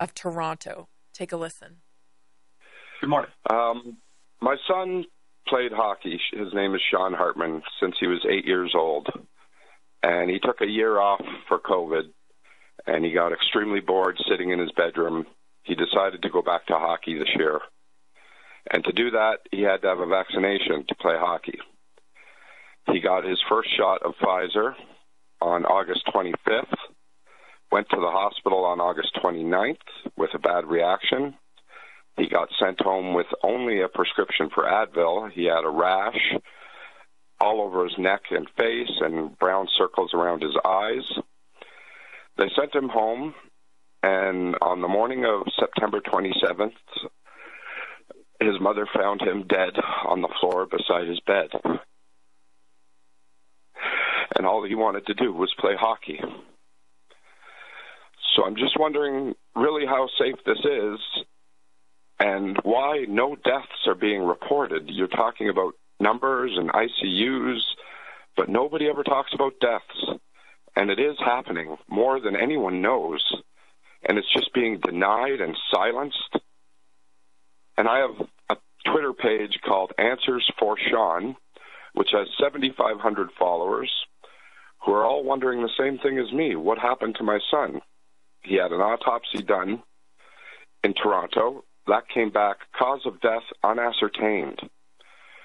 of 0.00 0.14
Toronto. 0.14 0.88
Take 1.12 1.32
a 1.32 1.36
listen. 1.36 1.78
Good 3.00 3.10
morning. 3.10 3.30
Um, 3.50 3.98
my 4.40 4.56
son 4.66 5.04
played 5.46 5.72
hockey. 5.72 6.20
His 6.32 6.52
name 6.54 6.74
is 6.74 6.80
Sean 6.90 7.12
Hartman 7.12 7.62
since 7.80 7.94
he 8.00 8.06
was 8.06 8.24
eight 8.28 8.44
years 8.44 8.72
old. 8.74 9.08
And 10.02 10.30
he 10.30 10.38
took 10.38 10.60
a 10.60 10.66
year 10.66 11.00
off 11.00 11.20
for 11.48 11.58
COVID 11.58 12.02
and 12.86 13.04
he 13.04 13.12
got 13.12 13.32
extremely 13.32 13.80
bored 13.80 14.18
sitting 14.30 14.50
in 14.50 14.58
his 14.58 14.70
bedroom. 14.72 15.26
He 15.64 15.74
decided 15.74 16.22
to 16.22 16.30
go 16.30 16.40
back 16.40 16.66
to 16.66 16.74
hockey 16.74 17.18
this 17.18 17.28
year. 17.36 17.60
And 18.70 18.84
to 18.84 18.92
do 18.92 19.10
that, 19.12 19.38
he 19.50 19.62
had 19.62 19.82
to 19.82 19.88
have 19.88 20.00
a 20.00 20.06
vaccination 20.06 20.84
to 20.88 20.94
play 20.96 21.14
hockey. 21.18 21.58
He 22.92 23.00
got 23.00 23.24
his 23.24 23.40
first 23.48 23.68
shot 23.76 24.02
of 24.02 24.14
Pfizer 24.22 24.74
on 25.40 25.64
August 25.64 26.06
25th, 26.14 26.74
went 27.70 27.88
to 27.90 27.96
the 27.96 28.10
hospital 28.10 28.64
on 28.64 28.80
August 28.80 29.14
29th 29.22 29.76
with 30.16 30.30
a 30.34 30.38
bad 30.38 30.66
reaction. 30.66 31.34
He 32.16 32.28
got 32.28 32.48
sent 32.58 32.80
home 32.80 33.14
with 33.14 33.26
only 33.42 33.80
a 33.80 33.88
prescription 33.88 34.50
for 34.54 34.64
Advil. 34.64 35.30
He 35.30 35.44
had 35.44 35.64
a 35.64 35.70
rash 35.70 36.34
all 37.40 37.60
over 37.60 37.84
his 37.84 37.96
neck 37.98 38.22
and 38.30 38.48
face 38.58 38.90
and 39.00 39.38
brown 39.38 39.68
circles 39.78 40.12
around 40.12 40.42
his 40.42 40.56
eyes. 40.64 41.04
They 42.36 42.50
sent 42.56 42.74
him 42.74 42.88
home, 42.88 43.34
and 44.02 44.56
on 44.60 44.80
the 44.80 44.88
morning 44.88 45.24
of 45.24 45.42
September 45.58 46.00
27th, 46.00 46.72
his 48.40 48.60
mother 48.60 48.86
found 48.94 49.20
him 49.20 49.46
dead 49.48 49.74
on 50.06 50.22
the 50.22 50.28
floor 50.40 50.66
beside 50.66 51.08
his 51.08 51.20
bed. 51.20 51.48
And 54.36 54.46
all 54.46 54.64
he 54.64 54.74
wanted 54.74 55.06
to 55.06 55.14
do 55.14 55.32
was 55.32 55.52
play 55.58 55.74
hockey. 55.78 56.20
So 58.36 58.44
I'm 58.44 58.56
just 58.56 58.78
wondering 58.78 59.34
really 59.56 59.84
how 59.86 60.08
safe 60.18 60.36
this 60.46 60.58
is 60.58 61.00
and 62.20 62.56
why 62.62 63.04
no 63.08 63.36
deaths 63.36 63.86
are 63.86 63.94
being 63.94 64.22
reported. 64.22 64.88
You're 64.88 65.08
talking 65.08 65.48
about 65.48 65.74
numbers 65.98 66.52
and 66.56 66.70
ICUs, 66.70 67.60
but 68.36 68.48
nobody 68.48 68.88
ever 68.88 69.02
talks 69.02 69.32
about 69.34 69.54
deaths. 69.60 70.20
And 70.76 70.90
it 70.90 71.00
is 71.00 71.16
happening 71.18 71.76
more 71.88 72.20
than 72.20 72.36
anyone 72.36 72.80
knows. 72.82 73.24
And 74.08 74.18
it's 74.18 74.32
just 74.32 74.54
being 74.54 74.78
denied 74.78 75.40
and 75.40 75.56
silenced. 75.72 76.37
And 77.78 77.86
I 77.88 77.98
have 77.98 78.26
a 78.50 78.56
Twitter 78.90 79.12
page 79.12 79.60
called 79.64 79.92
Answers 79.98 80.44
for 80.58 80.76
Sean, 80.90 81.36
which 81.94 82.08
has 82.10 82.26
7,500 82.40 83.28
followers 83.38 83.88
who 84.84 84.92
are 84.92 85.04
all 85.04 85.22
wondering 85.22 85.62
the 85.62 85.70
same 85.78 85.96
thing 85.98 86.18
as 86.18 86.32
me. 86.32 86.56
What 86.56 86.78
happened 86.78 87.14
to 87.18 87.24
my 87.24 87.38
son? 87.52 87.80
He 88.42 88.56
had 88.56 88.72
an 88.72 88.80
autopsy 88.80 89.42
done 89.44 89.84
in 90.82 90.92
Toronto. 90.92 91.62
That 91.86 92.08
came 92.12 92.30
back 92.30 92.56
cause 92.76 93.02
of 93.06 93.20
death 93.20 93.44
unascertained, 93.62 94.58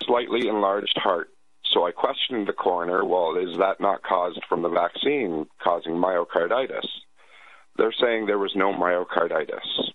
slightly 0.02 0.48
enlarged 0.48 0.98
heart. 0.98 1.30
So 1.72 1.86
I 1.86 1.92
questioned 1.92 2.48
the 2.48 2.54
coroner, 2.54 3.06
well, 3.06 3.38
is 3.38 3.60
that 3.60 3.80
not 3.80 4.02
caused 4.02 4.42
from 4.50 4.64
the 4.64 4.70
vaccine 4.70 5.46
causing 5.62 5.94
myocarditis? 5.94 6.88
They're 7.78 7.94
saying 8.02 8.26
there 8.26 8.40
was 8.40 8.54
no 8.56 8.74
myocarditis. 8.74 9.92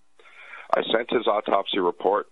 I 0.74 0.82
sent 0.82 1.10
his 1.10 1.26
autopsy 1.26 1.78
report 1.78 2.26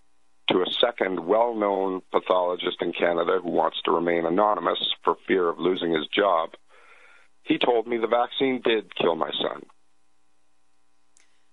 to 0.51 0.59
a 0.59 0.70
second 0.80 1.26
well 1.26 1.55
known 1.55 2.03
pathologist 2.12 2.80
in 2.80 2.93
Canada 2.93 3.41
who 3.43 3.51
wants 3.51 3.80
to 3.84 3.91
remain 3.91 4.24
anonymous 4.24 4.78
for 5.03 5.16
fear 5.26 5.49
of 5.49 5.59
losing 5.59 5.93
his 5.93 6.07
job. 6.09 6.51
He 7.43 7.59
told 7.59 7.87
me 7.87 7.97
the 7.97 8.07
vaccine 8.07 8.61
did 8.62 8.95
kill 8.97 9.14
my 9.14 9.30
son. 9.41 9.62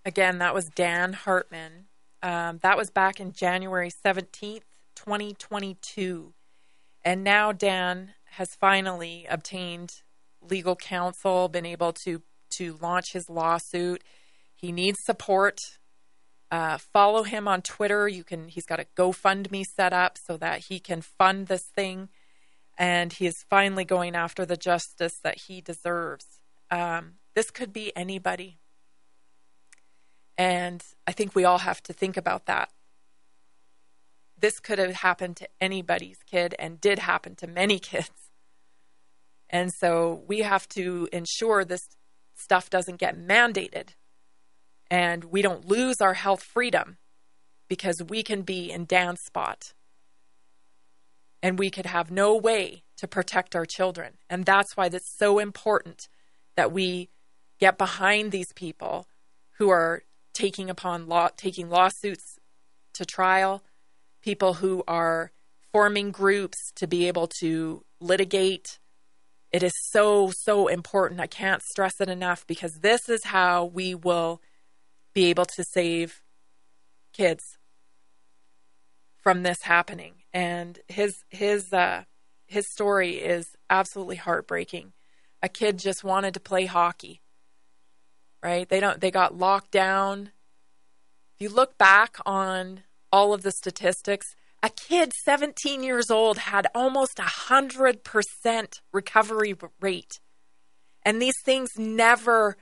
Again, 0.05 0.39
that 0.39 0.53
was 0.53 0.69
Dan 0.69 1.13
Hartman. 1.13 1.86
Um, 2.21 2.59
that 2.61 2.77
was 2.77 2.89
back 2.89 3.19
in 3.19 3.31
January 3.31 3.89
17th, 3.89 4.63
2022. 4.95 6.34
And 7.05 7.23
now 7.23 7.51
Dan 7.51 8.13
has 8.31 8.55
finally 8.55 9.25
obtained 9.29 10.01
legal 10.41 10.75
counsel, 10.75 11.47
been 11.47 11.65
able 11.65 11.93
to, 11.93 12.21
to 12.51 12.77
launch 12.81 13.13
his 13.13 13.29
lawsuit. 13.29 14.03
He 14.55 14.71
needs 14.71 14.99
support 15.03 15.59
uh, 16.54 16.78
follow 16.78 17.24
him 17.24 17.47
on 17.47 17.64
Twitter. 17.64 18.08
You 18.08 18.24
can. 18.24 18.47
He's 18.47 18.68
got 18.68 18.80
a 18.80 18.86
GoFundMe 18.95 19.66
set 19.66 19.91
up 19.91 20.20
so 20.20 20.38
that 20.38 20.66
he 20.66 20.80
can 20.80 21.01
fund 21.01 21.47
this 21.47 21.64
thing, 21.64 22.10
and 22.78 23.12
he 23.12 23.26
is 23.26 23.43
finally 23.49 23.84
going 23.84 24.16
after 24.16 24.45
the 24.45 24.56
justice 24.56 25.18
that 25.24 25.39
he 25.47 25.62
deserves. 25.62 26.28
Um, 26.70 27.14
this 27.34 27.49
could 27.49 27.74
be 27.74 27.91
anybody, 27.95 28.60
and 30.38 30.84
I 31.08 31.12
think 31.12 31.34
we 31.34 31.43
all 31.43 31.58
have 31.58 31.82
to 31.84 31.93
think 31.93 32.18
about 32.18 32.45
that. 32.45 32.70
This 34.38 34.60
could 34.60 34.78
have 34.78 34.93
happened 34.93 35.38
to 35.38 35.49
anybody's 35.60 36.20
kid, 36.24 36.54
and 36.60 36.80
did 36.80 36.99
happen 36.99 37.34
to 37.38 37.47
many 37.47 37.80
kids. 37.91 38.30
And 39.49 39.72
so 39.74 40.22
we 40.28 40.41
have 40.41 40.70
to 40.70 41.10
ensure 41.12 41.66
this 41.66 41.88
stuff 42.36 42.70
doesn't 42.70 42.99
get 42.99 43.18
mandated 43.18 43.95
and 44.94 45.24
we 45.24 45.41
don't 45.41 45.68
lose 45.68 46.02
our 46.02 46.14
health 46.14 46.44
freedom 46.44 46.98
because 47.68 48.04
we 48.04 48.22
can 48.22 48.44
be 48.44 48.70
in 48.70 48.86
Dan's 48.86 49.22
spot 49.22 49.74
and 51.41 51.58
we 51.58 51.72
could 51.72 51.88
have 51.88 52.12
no 52.12 52.36
way 52.36 52.84
to 52.98 53.08
protect 53.08 53.56
our 53.56 53.66
children. 53.66 54.14
And 54.30 54.46
that's 54.46 54.78
why 54.78 54.86
it's 54.86 55.12
so 55.18 55.39
important 55.39 56.10
that 56.56 56.72
we 56.72 57.10
get 57.60 57.76
behind 57.76 58.32
these 58.32 58.54
people 58.54 59.08
who 59.58 59.72
are 59.72 60.04
taking 60.32 60.70
upon 60.70 61.08
law 61.08 61.30
taking 61.36 61.72
lawsuits 61.72 62.38
to 62.94 63.04
trial, 63.04 63.64
people 64.22 64.56
who 64.56 64.84
are 64.88 65.32
forming 65.72 66.12
groups 66.12 66.72
to 66.76 66.86
be 66.86 67.08
able 67.08 67.26
to 67.39 67.84
litigate. 68.00 68.78
It 69.52 69.64
is 69.64 69.74
so 69.89 70.30
so 70.30 70.68
important. 70.68 71.20
I 71.20 71.26
can't 71.26 71.64
stress 71.64 72.00
it 72.00 72.10
enough 72.10 72.46
because 72.46 72.82
this 72.82 73.10
is 73.10 73.24
how 73.24 73.66
we 73.66 73.96
will 73.96 74.39
be 75.14 75.26
able 75.26 75.45
to 75.45 75.64
save 75.64 76.22
kids 77.14 77.57
from 79.22 79.43
this 79.43 79.64
happening. 79.64 80.16
And 80.34 80.80
his 80.88 81.24
his 81.30 81.72
uh, 81.72 82.03
his 82.45 82.70
story 82.70 83.16
is 83.16 83.55
absolutely 83.70 84.18
heartbreaking. 84.18 84.93
A 85.41 85.49
kid 85.49 85.80
just 85.80 86.03
wanted 86.03 86.34
to 86.34 86.39
play 86.39 86.66
hockey. 86.66 87.22
Right? 88.43 88.68
They 88.68 88.80
don't 88.80 88.99
they 88.99 89.11
got 89.11 89.38
locked 89.38 89.72
down. 89.72 90.32
If 91.36 91.41
you 91.41 91.49
look 91.49 91.78
back 91.78 92.18
on 92.26 92.82
all 93.11 93.34
of 93.34 93.43
the 93.43 93.51
statistics, 93.51 94.36
a 94.61 94.70
kid 94.70 95.11
17 95.26 95.84
years 95.84 96.09
old 96.09 96.38
had 96.39 96.68
almost 96.74 97.20
a 97.20 97.24
100% 97.24 98.80
recovery 98.93 99.55
rate. 99.82 100.20
And 101.03 101.22
these 101.22 101.36
things 101.43 101.72
never 101.78 102.55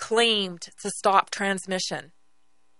claimed 0.00 0.62
to 0.82 0.90
stop 0.90 1.30
transmission. 1.30 2.12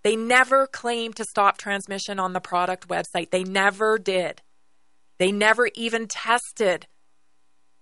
They 0.03 0.15
never 0.15 0.65
claimed 0.65 1.15
to 1.17 1.23
stop 1.23 1.57
transmission 1.57 2.19
on 2.19 2.33
the 2.33 2.39
product 2.41 2.87
website. 2.87 3.29
They 3.29 3.43
never 3.43 3.99
did. 3.99 4.41
They 5.19 5.31
never 5.31 5.69
even 5.75 6.07
tested 6.07 6.87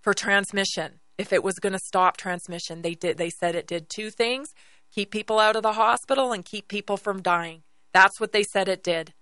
for 0.01 0.13
transmission 0.13 0.99
if 1.17 1.31
it 1.31 1.43
was 1.43 1.59
going 1.59 1.73
to 1.73 1.79
stop 1.79 2.17
transmission. 2.17 2.81
They 2.81 2.93
did 2.93 3.17
they 3.17 3.29
said 3.29 3.55
it 3.55 3.65
did 3.65 3.89
two 3.89 4.09
things, 4.09 4.49
keep 4.93 5.09
people 5.09 5.39
out 5.39 5.55
of 5.55 5.63
the 5.63 5.73
hospital 5.73 6.33
and 6.33 6.43
keep 6.43 6.67
people 6.67 6.97
from 6.97 7.21
dying. 7.21 7.63
That's 7.93 8.19
what 8.19 8.33
they 8.33 8.43
said 8.43 8.67
it 8.67 8.83
did. 8.83 9.13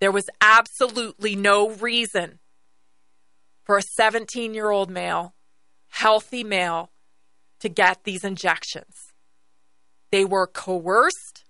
There 0.00 0.12
was 0.12 0.28
absolutely 0.42 1.34
no 1.34 1.70
reason 1.70 2.40
for 3.64 3.78
a 3.78 3.82
17 3.82 4.52
year 4.52 4.70
old 4.70 4.90
male, 4.90 5.34
healthy 5.88 6.44
male, 6.44 6.90
to 7.60 7.70
get 7.70 8.04
these 8.04 8.22
injections. 8.22 9.05
They 10.16 10.24
were 10.24 10.46
coerced. 10.46 11.44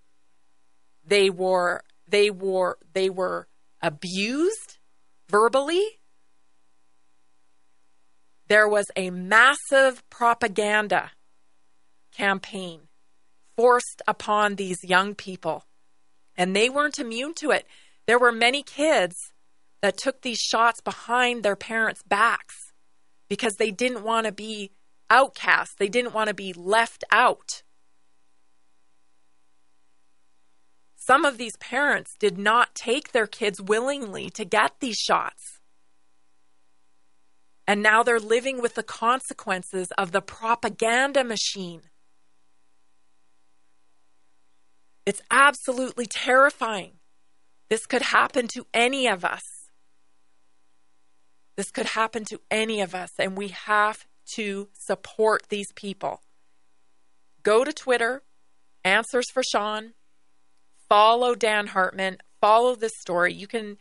They 1.07 1.31
were 1.31 1.85
they 2.09 2.31
were 2.33 2.79
they 2.95 3.09
were 3.09 3.47
abused 3.81 4.79
verbally. 5.29 6.01
There 8.49 8.69
was 8.69 8.87
a 8.97 9.11
massive 9.11 10.03
propaganda 10.11 11.13
campaign 12.13 12.89
forced 13.57 14.03
upon 14.09 14.57
these 14.57 14.83
young 14.83 15.15
people, 15.15 15.67
and 16.37 16.57
they 16.57 16.69
weren't 16.69 16.99
immune 16.99 17.35
to 17.35 17.53
it. 17.53 17.69
There 18.09 18.19
were 18.19 18.33
many 18.33 18.65
kids 18.65 19.15
that 19.81 19.97
took 19.97 20.23
these 20.23 20.41
shots 20.41 20.81
behind 20.81 21.45
their 21.45 21.55
parents' 21.55 22.03
backs 22.03 22.73
because 23.29 23.55
they 23.61 23.71
didn't 23.71 24.03
want 24.03 24.27
to 24.27 24.33
be 24.33 24.73
outcast. 25.09 25.79
They 25.79 25.89
didn't 25.89 26.15
want 26.15 26.27
to 26.31 26.35
be 26.35 26.53
left 26.53 27.05
out. 27.13 27.63
Some 31.07 31.25
of 31.25 31.39
these 31.39 31.57
parents 31.59 32.17
did 32.19 32.37
not 32.37 32.75
take 32.75 33.13
their 33.13 33.29
kids 33.29 33.61
willingly 33.61 34.29
to 34.31 34.45
get 34.45 34.81
these 34.81 34.97
shots. 34.97 35.61
And 37.65 37.81
now 37.81 38.03
they're 38.03 38.19
living 38.19 38.61
with 38.61 38.75
the 38.75 38.83
consequences 38.83 39.89
of 39.97 40.11
the 40.11 40.21
propaganda 40.21 41.23
machine. 41.23 41.83
It's 45.05 45.23
absolutely 45.31 46.07
terrifying. 46.07 46.95
This 47.71 47.87
could 47.87 48.03
happen 48.03 48.49
to 48.55 48.67
any 48.75 49.07
of 49.07 49.25
us. 49.25 49.43
This 51.57 51.71
could 51.71 51.87
happen 51.87 52.25
to 52.31 52.41
any 52.51 52.81
of 52.81 52.97
us, 52.97 53.11
and 53.19 53.37
we 53.37 53.49
have 53.49 54.07
to 54.35 54.69
support 54.73 55.45
these 55.51 55.73
people. 55.77 56.23
Go 57.45 57.63
to 57.65 57.73
Twitter, 57.73 58.23
Answers 58.85 59.31
for 59.33 59.43
Sean, 59.43 59.95
follow 60.89 61.35
Dan 61.35 61.69
Hartman, 61.69 62.19
follow 62.41 62.75
this 62.75 62.93
story. 62.99 63.33
You 63.33 63.47
can 63.47 63.77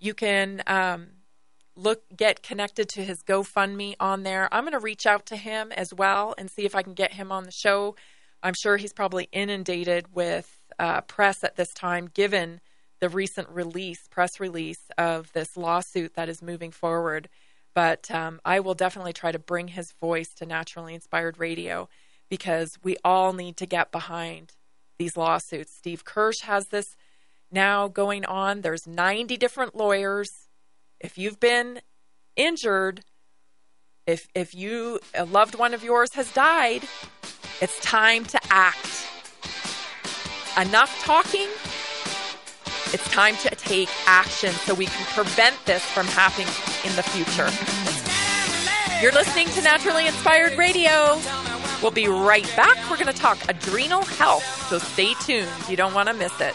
you 0.00 0.14
can 0.14 0.62
um, 0.66 1.08
look 1.76 2.02
get 2.14 2.42
connected 2.42 2.88
to 2.90 3.04
his 3.04 3.22
GoFundMe 3.22 3.94
on 3.98 4.22
there. 4.22 4.48
I'm 4.52 4.64
going 4.64 4.72
to 4.72 4.78
reach 4.78 5.06
out 5.06 5.26
to 5.26 5.36
him 5.36 5.72
as 5.72 5.94
well 5.94 6.34
and 6.38 6.50
see 6.50 6.64
if 6.64 6.74
I 6.74 6.82
can 6.82 6.94
get 6.94 7.14
him 7.14 7.32
on 7.32 7.44
the 7.44 7.50
show. 7.52 7.96
I'm 8.42 8.54
sure 8.54 8.76
he's 8.76 8.92
probably 8.92 9.28
inundated 9.32 10.14
with 10.14 10.58
uh, 10.78 11.00
press 11.02 11.42
at 11.42 11.56
this 11.56 11.72
time, 11.74 12.08
given 12.12 12.60
the 13.00 13.08
recent 13.08 13.48
release, 13.48 14.06
press 14.08 14.40
release 14.40 14.90
of 14.96 15.32
this 15.32 15.56
lawsuit 15.56 16.14
that 16.14 16.28
is 16.28 16.42
moving 16.42 16.70
forward. 16.70 17.28
But 17.74 18.10
um, 18.10 18.40
I 18.44 18.60
will 18.60 18.74
definitely 18.74 19.12
try 19.12 19.32
to 19.32 19.38
bring 19.38 19.68
his 19.68 19.92
voice 20.00 20.32
to 20.34 20.46
Naturally 20.46 20.94
Inspired 20.94 21.38
Radio 21.38 21.88
because 22.28 22.76
we 22.82 22.96
all 23.04 23.32
need 23.32 23.56
to 23.58 23.66
get 23.66 23.92
behind 23.92 24.52
these 24.98 25.16
lawsuits. 25.16 25.74
Steve 25.74 26.04
Kirsch 26.04 26.40
has 26.42 26.68
this 26.68 26.96
now 27.50 27.88
going 27.88 28.24
on. 28.24 28.60
There's 28.60 28.86
90 28.86 29.36
different 29.36 29.74
lawyers. 29.74 30.30
If 31.00 31.16
you've 31.16 31.40
been 31.40 31.80
injured, 32.36 33.02
if 34.06 34.26
if 34.34 34.54
you 34.54 35.00
a 35.14 35.24
loved 35.24 35.54
one 35.54 35.74
of 35.74 35.84
yours 35.84 36.14
has 36.14 36.32
died, 36.32 36.82
it's 37.60 37.78
time 37.80 38.24
to 38.24 38.40
act. 38.50 39.06
Enough 40.60 40.98
talking. 41.02 41.48
It's 42.90 43.08
time 43.10 43.36
to 43.36 43.50
take 43.50 43.90
action 44.06 44.50
so 44.50 44.74
we 44.74 44.86
can 44.86 45.04
prevent 45.14 45.54
this 45.66 45.84
from 45.84 46.06
happening 46.06 46.48
in 46.84 46.96
the 46.96 47.02
future. 47.02 47.50
You're 49.02 49.12
listening 49.12 49.46
to 49.48 49.62
Naturally 49.62 50.06
Inspired 50.06 50.56
Radio. 50.56 51.20
We'll 51.82 51.92
be 51.92 52.08
right 52.08 52.50
back. 52.56 52.76
We're 52.90 52.96
going 52.96 53.12
to 53.12 53.12
talk 53.12 53.38
adrenal 53.48 54.02
health, 54.02 54.44
so 54.68 54.78
stay 54.78 55.14
tuned. 55.14 55.48
You 55.68 55.76
don't 55.76 55.94
want 55.94 56.08
to 56.08 56.14
miss 56.14 56.40
it. 56.40 56.54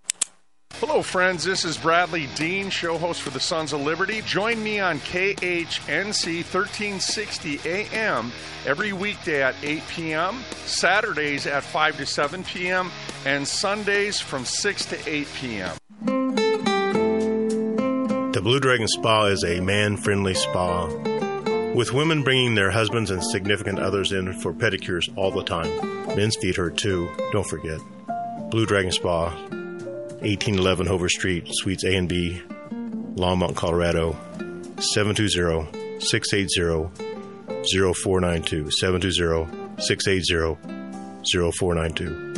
Hello, 0.79 1.01
friends. 1.01 1.43
This 1.43 1.63
is 1.65 1.77
Bradley 1.77 2.27
Dean, 2.35 2.69
show 2.69 2.97
host 2.97 3.21
for 3.21 3.29
the 3.29 3.39
Sons 3.39 3.73
of 3.73 3.81
Liberty. 3.81 4.21
Join 4.21 4.63
me 4.63 4.79
on 4.79 4.99
KHNC 4.99 6.43
1360 6.43 7.59
AM 7.65 8.31
every 8.65 8.93
weekday 8.93 9.43
at 9.43 9.55
8 9.61 9.83
p.m., 9.89 10.43
Saturdays 10.65 11.45
at 11.45 11.63
5 11.63 11.97
to 11.97 12.05
7 12.05 12.43
p.m., 12.43 12.91
and 13.25 13.47
Sundays 13.47 14.19
from 14.19 14.45
6 14.45 14.85
to 14.85 15.09
8 15.09 15.27
p.m. 15.35 15.77
The 18.31 18.41
Blue 18.41 18.59
Dragon 18.59 18.87
Spa 18.87 19.25
is 19.25 19.43
a 19.43 19.59
man 19.59 19.97
friendly 19.97 20.33
spa 20.33 20.87
with 21.75 21.93
women 21.93 22.23
bringing 22.23 22.55
their 22.55 22.71
husbands 22.71 23.11
and 23.11 23.23
significant 23.23 23.79
others 23.79 24.11
in 24.11 24.33
for 24.33 24.53
pedicures 24.53 25.03
all 25.15 25.31
the 25.31 25.43
time. 25.43 25.69
Men's 26.15 26.35
feet 26.37 26.57
hurt 26.57 26.77
too, 26.77 27.09
don't 27.31 27.47
forget. 27.47 27.79
Blue 28.49 28.65
Dragon 28.65 28.91
Spa, 28.91 29.29
1811 30.21 30.87
Hover 30.87 31.09
Street, 31.09 31.47
Suites 31.49 31.83
A 31.83 31.95
and 31.95 32.07
B, 32.07 32.41
Longmont, 33.15 33.55
Colorado, 33.55 34.13
720 34.79 35.99
680 35.99 36.89
0492. 37.93 38.71
720 38.71 39.81
680 39.81 40.55
0492. 41.51 42.31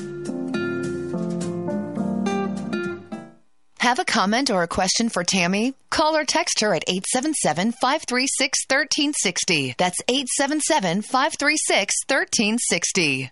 Have 3.80 4.00
a 4.00 4.06
comment 4.06 4.50
or 4.50 4.64
a 4.64 4.68
question 4.68 5.10
for 5.10 5.26
Tammy? 5.26 5.74
Call 5.90 6.16
or 6.16 6.24
text 6.24 6.62
her 6.62 6.74
at 6.74 6.86
877 6.88 7.74
536 7.74 8.60
1360. 8.70 9.76
That's 9.78 10.00
877 10.08 11.02
536 11.02 11.94
1360. 12.08 13.32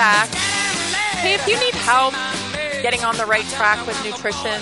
Back. 0.00 0.32
Hey, 1.20 1.34
if 1.34 1.46
you 1.46 1.60
need 1.60 1.74
help 1.74 2.14
getting 2.80 3.04
on 3.04 3.18
the 3.18 3.26
right 3.26 3.44
track 3.48 3.86
with 3.86 4.02
nutrition, 4.02 4.58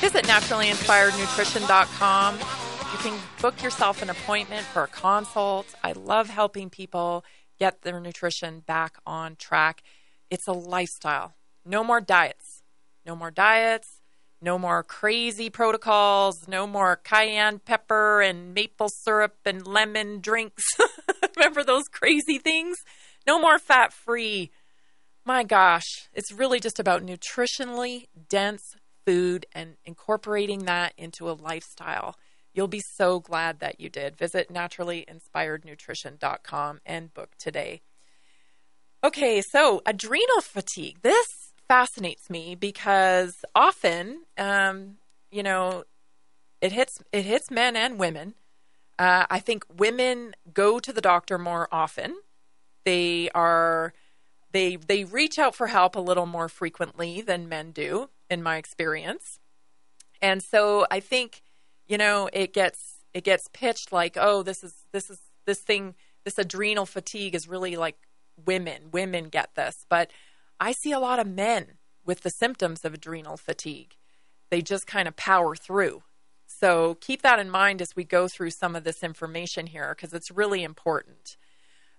visit 0.00 0.24
naturallyinspirednutrition.com. 0.24 2.34
You 2.34 2.98
can 2.98 3.16
book 3.40 3.62
yourself 3.62 4.02
an 4.02 4.10
appointment 4.10 4.66
for 4.66 4.82
a 4.82 4.88
consult. 4.88 5.72
I 5.84 5.92
love 5.92 6.30
helping 6.30 6.68
people 6.68 7.24
get 7.60 7.82
their 7.82 8.00
nutrition 8.00 8.58
back 8.58 8.96
on 9.06 9.36
track. 9.36 9.84
It's 10.30 10.48
a 10.48 10.52
lifestyle. 10.52 11.34
No 11.64 11.84
more 11.84 12.00
diets. 12.00 12.64
No 13.06 13.14
more 13.14 13.30
diets. 13.30 14.00
No 14.42 14.58
more 14.58 14.82
crazy 14.82 15.48
protocols. 15.48 16.48
No 16.48 16.66
more 16.66 16.96
cayenne 16.96 17.60
pepper 17.60 18.20
and 18.20 18.52
maple 18.52 18.88
syrup 18.88 19.36
and 19.44 19.64
lemon 19.64 20.18
drinks. 20.18 20.64
Remember 21.36 21.62
those 21.62 21.84
crazy 21.84 22.38
things? 22.38 22.78
No 23.26 23.40
more 23.40 23.58
fat 23.58 23.92
free. 23.92 24.52
My 25.24 25.42
gosh, 25.42 26.08
it's 26.12 26.30
really 26.32 26.60
just 26.60 26.78
about 26.78 27.04
nutritionally 27.04 28.04
dense 28.28 28.76
food 29.06 29.46
and 29.52 29.76
incorporating 29.84 30.66
that 30.66 30.92
into 30.96 31.28
a 31.30 31.32
lifestyle. 31.32 32.16
You'll 32.52 32.68
be 32.68 32.82
so 32.94 33.18
glad 33.20 33.60
that 33.60 33.80
you 33.80 33.88
did. 33.88 34.16
Visit 34.16 34.52
naturallyinspirednutrition.com 34.52 36.80
and 36.86 37.14
book 37.14 37.30
today. 37.38 37.80
Okay, 39.02 39.42
so 39.42 39.82
adrenal 39.84 40.40
fatigue. 40.40 40.98
This 41.02 41.52
fascinates 41.66 42.30
me 42.30 42.54
because 42.54 43.44
often, 43.54 44.22
um, 44.38 44.98
you 45.30 45.42
know, 45.42 45.84
it 46.60 46.72
hits 46.72 47.02
it 47.12 47.24
hits 47.24 47.50
men 47.50 47.76
and 47.76 47.98
women. 47.98 48.34
Uh, 48.98 49.26
I 49.28 49.40
think 49.40 49.64
women 49.76 50.34
go 50.52 50.78
to 50.78 50.92
the 50.92 51.00
doctor 51.00 51.38
more 51.38 51.66
often 51.72 52.16
they 52.84 53.30
are 53.34 53.92
they 54.52 54.76
they 54.76 55.04
reach 55.04 55.38
out 55.38 55.54
for 55.54 55.66
help 55.66 55.96
a 55.96 56.00
little 56.00 56.26
more 56.26 56.48
frequently 56.48 57.20
than 57.20 57.48
men 57.48 57.72
do, 57.72 58.10
in 58.30 58.42
my 58.42 58.56
experience. 58.56 59.40
And 60.22 60.42
so 60.42 60.86
I 60.90 61.00
think, 61.00 61.42
you 61.86 61.98
know, 61.98 62.28
it 62.32 62.54
gets 62.54 62.98
it 63.12 63.24
gets 63.24 63.48
pitched 63.52 63.92
like, 63.92 64.16
oh, 64.18 64.42
this 64.42 64.64
is 64.64 64.86
this 64.92 65.10
is 65.10 65.20
this 65.46 65.60
thing, 65.60 65.94
this 66.24 66.38
adrenal 66.38 66.86
fatigue 66.86 67.34
is 67.34 67.48
really 67.48 67.76
like 67.76 67.96
women. 68.44 68.90
Women 68.92 69.28
get 69.28 69.54
this, 69.54 69.86
but 69.88 70.10
I 70.60 70.72
see 70.72 70.92
a 70.92 71.00
lot 71.00 71.18
of 71.18 71.26
men 71.26 71.78
with 72.04 72.20
the 72.20 72.30
symptoms 72.30 72.84
of 72.84 72.94
adrenal 72.94 73.36
fatigue. 73.36 73.96
They 74.50 74.62
just 74.62 74.86
kind 74.86 75.08
of 75.08 75.16
power 75.16 75.56
through. 75.56 76.02
So 76.46 76.96
keep 77.00 77.22
that 77.22 77.38
in 77.38 77.50
mind 77.50 77.82
as 77.82 77.96
we 77.96 78.04
go 78.04 78.28
through 78.28 78.50
some 78.50 78.76
of 78.76 78.84
this 78.84 79.02
information 79.02 79.66
here 79.66 79.94
because 79.96 80.12
it's 80.12 80.30
really 80.30 80.62
important. 80.62 81.36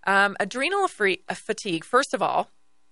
Um, 0.05 0.35
adrenal 0.39 0.87
free, 0.87 1.23
uh, 1.27 1.33
fatigue, 1.33 1.83
first 1.83 2.13
of 2.13 2.21
all, 2.21 2.49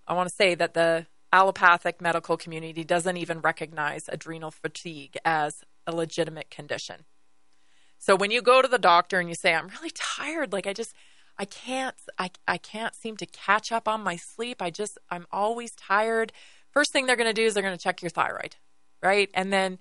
I 0.07 0.13
want 0.13 0.29
to 0.29 0.35
say 0.35 0.55
that 0.55 0.73
the 0.73 1.07
allopathic 1.31 2.01
medical 2.01 2.37
community 2.37 2.83
doesn't 2.83 3.17
even 3.17 3.39
recognize 3.39 4.05
adrenal 4.07 4.51
fatigue 4.51 5.17
as 5.25 5.63
a 5.87 5.95
legitimate 5.95 6.49
condition. 6.49 7.05
So 7.97 8.15
when 8.15 8.31
you 8.31 8.41
go 8.41 8.61
to 8.61 8.67
the 8.67 8.77
doctor 8.77 9.19
and 9.19 9.29
you 9.29 9.35
say, 9.35 9.53
I'm 9.53 9.67
really 9.67 9.91
tired, 9.93 10.53
like 10.53 10.67
I 10.67 10.73
just, 10.73 10.93
I 11.37 11.45
can't, 11.45 11.95
I, 12.19 12.31
I 12.47 12.57
can't 12.57 12.93
seem 12.95 13.17
to 13.17 13.25
catch 13.25 13.71
up 13.71 13.87
on 13.87 14.03
my 14.03 14.15
sleep. 14.15 14.61
I 14.61 14.69
just, 14.69 14.97
I'm 15.09 15.25
always 15.31 15.71
tired. 15.71 16.31
First 16.69 16.91
thing 16.91 17.05
they're 17.05 17.15
going 17.15 17.29
to 17.29 17.33
do 17.33 17.45
is 17.45 17.53
they're 17.53 17.63
going 17.63 17.77
to 17.77 17.83
check 17.83 18.01
your 18.01 18.09
thyroid, 18.09 18.55
right? 19.01 19.29
And 19.33 19.53
then 19.53 19.79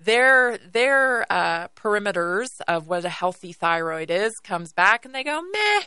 their 0.00 0.58
their 0.58 1.30
uh, 1.30 1.68
perimeters 1.68 2.60
of 2.66 2.86
what 2.86 3.04
a 3.04 3.08
healthy 3.08 3.52
thyroid 3.52 4.10
is 4.10 4.38
comes 4.38 4.72
back 4.72 5.04
and 5.04 5.14
they 5.14 5.24
go, 5.24 5.42
meh, 5.42 5.82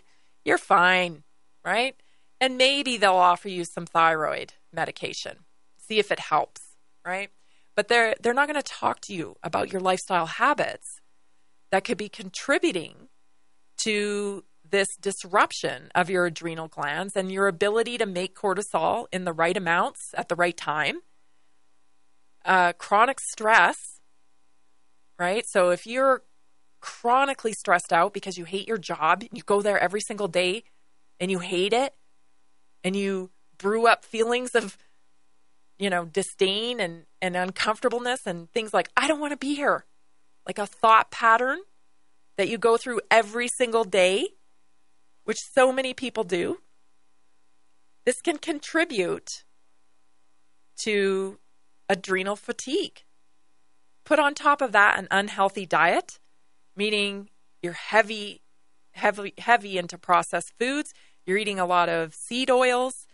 you're 0.46 0.58
fine, 0.58 1.24
right? 1.64 1.96
And 2.40 2.58
maybe 2.58 2.98
they'll 2.98 3.14
offer 3.14 3.50
you 3.50 3.66
some 3.66 3.86
thyroid 3.86 4.54
medication, 4.74 5.46
see 5.78 6.00
if 6.00 6.12
it 6.12 6.20
helps, 6.20 6.62
right? 7.06 7.30
But 7.76 7.88
they're 7.88 8.16
they're 8.22 8.34
not 8.34 8.48
going 8.48 8.62
to 8.62 8.64
talk 8.64 9.00
to 9.02 9.14
you 9.14 9.36
about 9.44 9.72
your 9.72 9.82
lifestyle 9.82 10.26
habits 10.26 11.00
that 11.72 11.84
could 11.84 11.98
be 11.98 12.10
contributing 12.10 13.10
to 13.84 14.44
this 14.70 14.96
disruption 15.00 15.90
of 15.94 16.10
your 16.10 16.26
adrenal 16.26 16.68
glands 16.68 17.16
and 17.16 17.32
your 17.32 17.48
ability 17.48 17.98
to 17.98 18.06
make 18.06 18.36
cortisol 18.36 19.06
in 19.12 19.26
the 19.26 19.34
right 19.34 19.58
amounts 19.58 20.14
at 20.16 20.30
the 20.30 20.36
right 20.36 20.56
time. 20.56 21.00
Uh, 22.44 22.74
chronic 22.74 23.20
stress, 23.20 24.00
right? 25.20 25.46
So 25.48 25.70
if 25.70 25.86
you're 25.86 26.24
chronically 26.82 27.54
stressed 27.54 27.94
out 27.94 28.14
because 28.14 28.38
you 28.38 28.46
hate 28.46 28.68
your 28.68 28.78
job, 28.78 29.24
you 29.32 29.44
go 29.44 29.62
there 29.62 29.80
every 29.80 30.02
single 30.02 30.28
day 30.28 30.64
and 31.20 31.30
you 31.30 31.40
hate 31.40 31.72
it, 31.72 31.94
and 32.84 32.96
you 32.96 33.30
brew 33.58 33.86
up 33.86 34.04
feelings 34.04 34.56
of, 34.56 34.76
you 35.78 35.90
know, 35.90 36.06
disdain 36.06 36.80
and, 36.80 37.04
and 37.22 37.38
uncomfortableness 37.38 38.26
and 38.26 38.52
things 38.52 38.74
like, 38.74 38.90
I 38.98 39.08
don't 39.08 39.20
want 39.20 39.32
to 39.32 39.38
be 39.38 39.54
here. 39.54 39.86
Like 40.48 40.58
a 40.58 40.66
thought 40.66 41.12
pattern 41.12 41.60
that 42.38 42.50
you 42.50 42.58
go 42.58 42.76
through 42.76 43.02
every 43.12 43.48
single 43.48 43.84
day, 43.84 44.30
which 45.24 45.38
so 45.54 45.72
many 45.72 45.94
people 45.94 46.24
do. 46.24 46.58
This 48.04 48.20
can 48.20 48.40
contribute 48.40 49.44
to 50.84 51.38
adrenal 51.88 52.36
fatigue. 52.36 53.04
Put 54.04 54.18
on 54.18 54.34
top 54.34 54.62
of 54.62 54.72
that 54.72 54.98
an 54.98 55.08
unhealthy 55.12 55.68
diet 55.68 56.18
meaning 56.76 57.30
you're 57.62 57.74
heavy, 57.74 58.42
heavy, 58.92 59.34
heavy 59.38 59.78
into 59.78 59.98
processed 59.98 60.54
foods. 60.60 60.94
You're 61.26 61.38
eating 61.38 61.60
a 61.60 61.66
lot 61.66 61.90
of 61.90 62.14
seed 62.14 62.50
oils. 62.50 63.08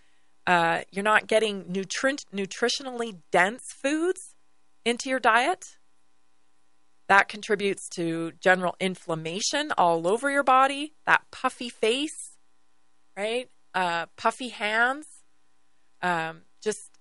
Uh, 0.46 0.82
you're 0.92 1.04
not 1.04 1.28
getting 1.28 1.66
nutrient, 1.68 2.26
nutritionally 2.34 3.18
dense 3.32 3.74
foods 3.74 4.36
into 4.86 5.10
your 5.10 5.20
diet. 5.20 5.78
That 7.10 7.28
contributes 7.28 7.88
to 7.96 8.34
general 8.42 8.76
inflammation 8.80 9.72
all 9.78 10.08
over 10.08 10.30
your 10.30 10.44
body, 10.44 10.94
that 11.06 11.24
puffy 11.32 11.70
face, 11.70 12.38
right? 13.16 13.50
Uh, 13.74 14.08
puffy 14.18 14.50
hands, 14.50 15.06
um, 16.02 16.42
just 16.62 16.98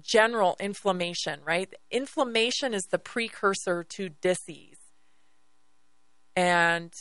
general 0.00 0.56
inflammation, 0.58 1.40
right? 1.44 1.72
Inflammation 1.90 2.74
is 2.74 2.84
the 2.90 2.98
precursor 2.98 3.84
to 3.84 4.08
disease 4.08 4.83
and 6.36 6.92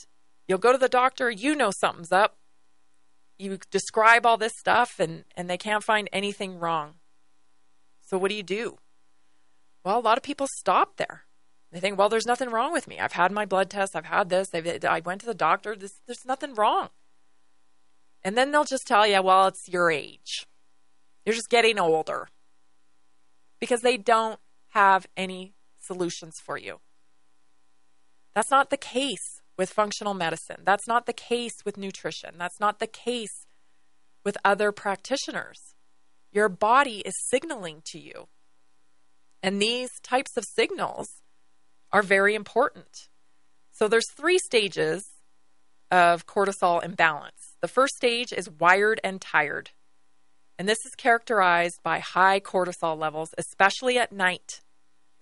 you'll 0.47 0.57
go 0.57 0.71
to 0.71 0.77
the 0.77 0.89
doctor, 0.89 1.29
you 1.29 1.55
know 1.55 1.71
something's 1.71 2.11
up. 2.11 2.37
You 3.39 3.57
describe 3.71 4.25
all 4.25 4.37
this 4.37 4.53
stuff 4.57 4.99
and, 4.99 5.25
and 5.35 5.49
they 5.49 5.57
can't 5.57 5.83
find 5.83 6.07
anything 6.13 6.59
wrong. 6.59 6.95
So 8.05 8.17
what 8.17 8.29
do 8.29 8.35
you 8.35 8.43
do? 8.43 8.77
Well, 9.83 9.99
a 9.99 10.01
lot 10.01 10.17
of 10.17 10.23
people 10.23 10.47
stop 10.59 10.97
there. 10.97 11.23
They 11.71 11.79
think, 11.79 11.97
well, 11.97 12.09
there's 12.09 12.27
nothing 12.27 12.51
wrong 12.51 12.71
with 12.71 12.87
me. 12.87 12.99
I've 12.99 13.13
had 13.13 13.31
my 13.31 13.45
blood 13.45 13.69
test. 13.69 13.95
I've 13.95 14.05
had 14.05 14.29
this. 14.29 14.49
They've, 14.49 14.85
I 14.85 14.99
went 14.99 15.21
to 15.21 15.27
the 15.27 15.33
doctor. 15.33 15.75
This, 15.75 15.99
there's 16.05 16.25
nothing 16.25 16.53
wrong. 16.53 16.89
And 18.23 18.37
then 18.37 18.51
they'll 18.51 18.63
just 18.63 18.85
tell 18.85 19.07
you, 19.07 19.21
well, 19.23 19.47
it's 19.47 19.67
your 19.67 19.89
age. 19.89 20.45
You're 21.25 21.35
just 21.35 21.49
getting 21.49 21.79
older. 21.79 22.27
Because 23.59 23.81
they 23.81 23.97
don't 23.97 24.39
have 24.69 25.07
any 25.17 25.55
solutions 25.79 26.35
for 26.39 26.57
you. 26.57 26.79
That's 28.35 28.51
not 28.51 28.69
the 28.69 28.77
case 28.77 29.41
with 29.57 29.69
functional 29.69 30.13
medicine. 30.13 30.61
That's 30.65 30.87
not 30.87 31.05
the 31.05 31.13
case 31.13 31.55
with 31.65 31.77
nutrition. 31.77 32.35
That's 32.37 32.59
not 32.59 32.79
the 32.79 32.87
case 32.87 33.45
with 34.25 34.37
other 34.43 34.71
practitioners. 34.71 35.75
Your 36.31 36.49
body 36.49 37.03
is 37.05 37.13
signaling 37.29 37.83
to 37.91 37.99
you. 37.99 38.27
And 39.43 39.61
these 39.61 39.89
types 40.01 40.35
of 40.37 40.45
signals 40.55 41.07
are 41.91 42.01
very 42.01 42.33
important. 42.33 43.09
So 43.71 43.87
there's 43.87 44.09
three 44.15 44.39
stages 44.39 45.03
of 45.91 46.25
cortisol 46.25 46.83
imbalance. 46.83 47.55
The 47.61 47.67
first 47.67 47.95
stage 47.95 48.33
is 48.33 48.49
wired 48.49 48.99
and 49.03 49.21
tired. 49.21 49.71
And 50.57 50.67
this 50.67 50.85
is 50.85 50.95
characterized 50.95 51.79
by 51.83 51.99
high 51.99 52.39
cortisol 52.39 52.97
levels, 52.97 53.29
especially 53.37 53.99
at 53.99 54.11
night. 54.11 54.61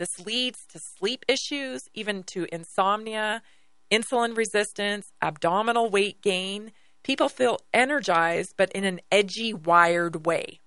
This 0.01 0.25
leads 0.25 0.65
to 0.71 0.79
sleep 0.79 1.23
issues, 1.27 1.87
even 1.93 2.23
to 2.23 2.47
insomnia, 2.51 3.43
insulin 3.91 4.35
resistance, 4.35 5.11
abdominal 5.21 5.91
weight 5.91 6.23
gain. 6.23 6.71
People 7.03 7.29
feel 7.29 7.59
energized, 7.71 8.55
but 8.57 8.71
in 8.71 8.83
an 8.83 9.01
edgy, 9.11 9.53
wired 9.53 10.25
way. 10.25 10.59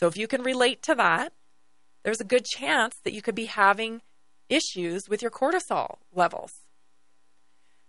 So, 0.00 0.08
if 0.08 0.16
you 0.16 0.26
can 0.26 0.42
relate 0.42 0.82
to 0.82 0.96
that, 0.96 1.32
there's 2.02 2.20
a 2.20 2.24
good 2.24 2.44
chance 2.44 2.96
that 3.04 3.12
you 3.12 3.22
could 3.22 3.36
be 3.36 3.44
having 3.44 4.02
issues 4.48 5.08
with 5.08 5.22
your 5.22 5.30
cortisol 5.30 5.98
levels. 6.12 6.54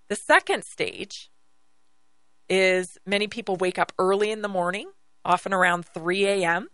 The 0.09 0.15
second 0.15 0.63
stage 0.63 1.31
is 2.47 2.99
many 3.03 3.25
people 3.25 3.55
wake 3.55 3.79
up 3.79 3.93
early 3.97 4.29
in 4.29 4.43
the 4.43 4.47
morning, 4.47 4.91
often 5.25 5.55
around 5.55 5.87
3 5.87 6.27
a.m., 6.27 6.67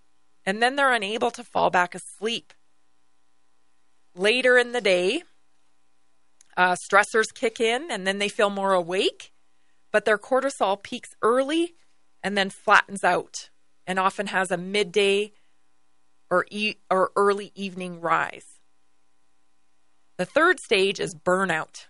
and 0.45 0.61
then 0.61 0.75
they're 0.75 0.91
unable 0.91 1.31
to 1.31 1.43
fall 1.45 1.69
back 1.69 1.95
asleep 1.95 2.53
later 4.15 4.57
in 4.57 4.71
the 4.71 4.81
day, 4.81 5.23
uh, 6.57 6.73
stressors 6.73 7.33
kick 7.33 7.59
in 7.59 7.91
and 7.91 8.07
then 8.07 8.19
they 8.19 8.29
feel 8.29 8.49
more 8.49 8.73
awake, 8.73 9.31
but 9.91 10.05
their 10.05 10.17
cortisol 10.17 10.81
peaks 10.81 11.15
early 11.21 11.75
and 12.23 12.37
then 12.37 12.49
flattens 12.49 13.03
out 13.03 13.49
and 13.85 13.99
often 13.99 14.27
has 14.27 14.51
a 14.51 14.57
midday 14.57 15.33
or, 16.29 16.45
e- 16.49 16.75
or 16.89 17.11
early 17.15 17.51
evening 17.55 18.01
rise. 18.01 18.59
The 20.17 20.25
third 20.25 20.59
stage 20.59 20.99
is 20.99 21.13
burnout. 21.13 21.87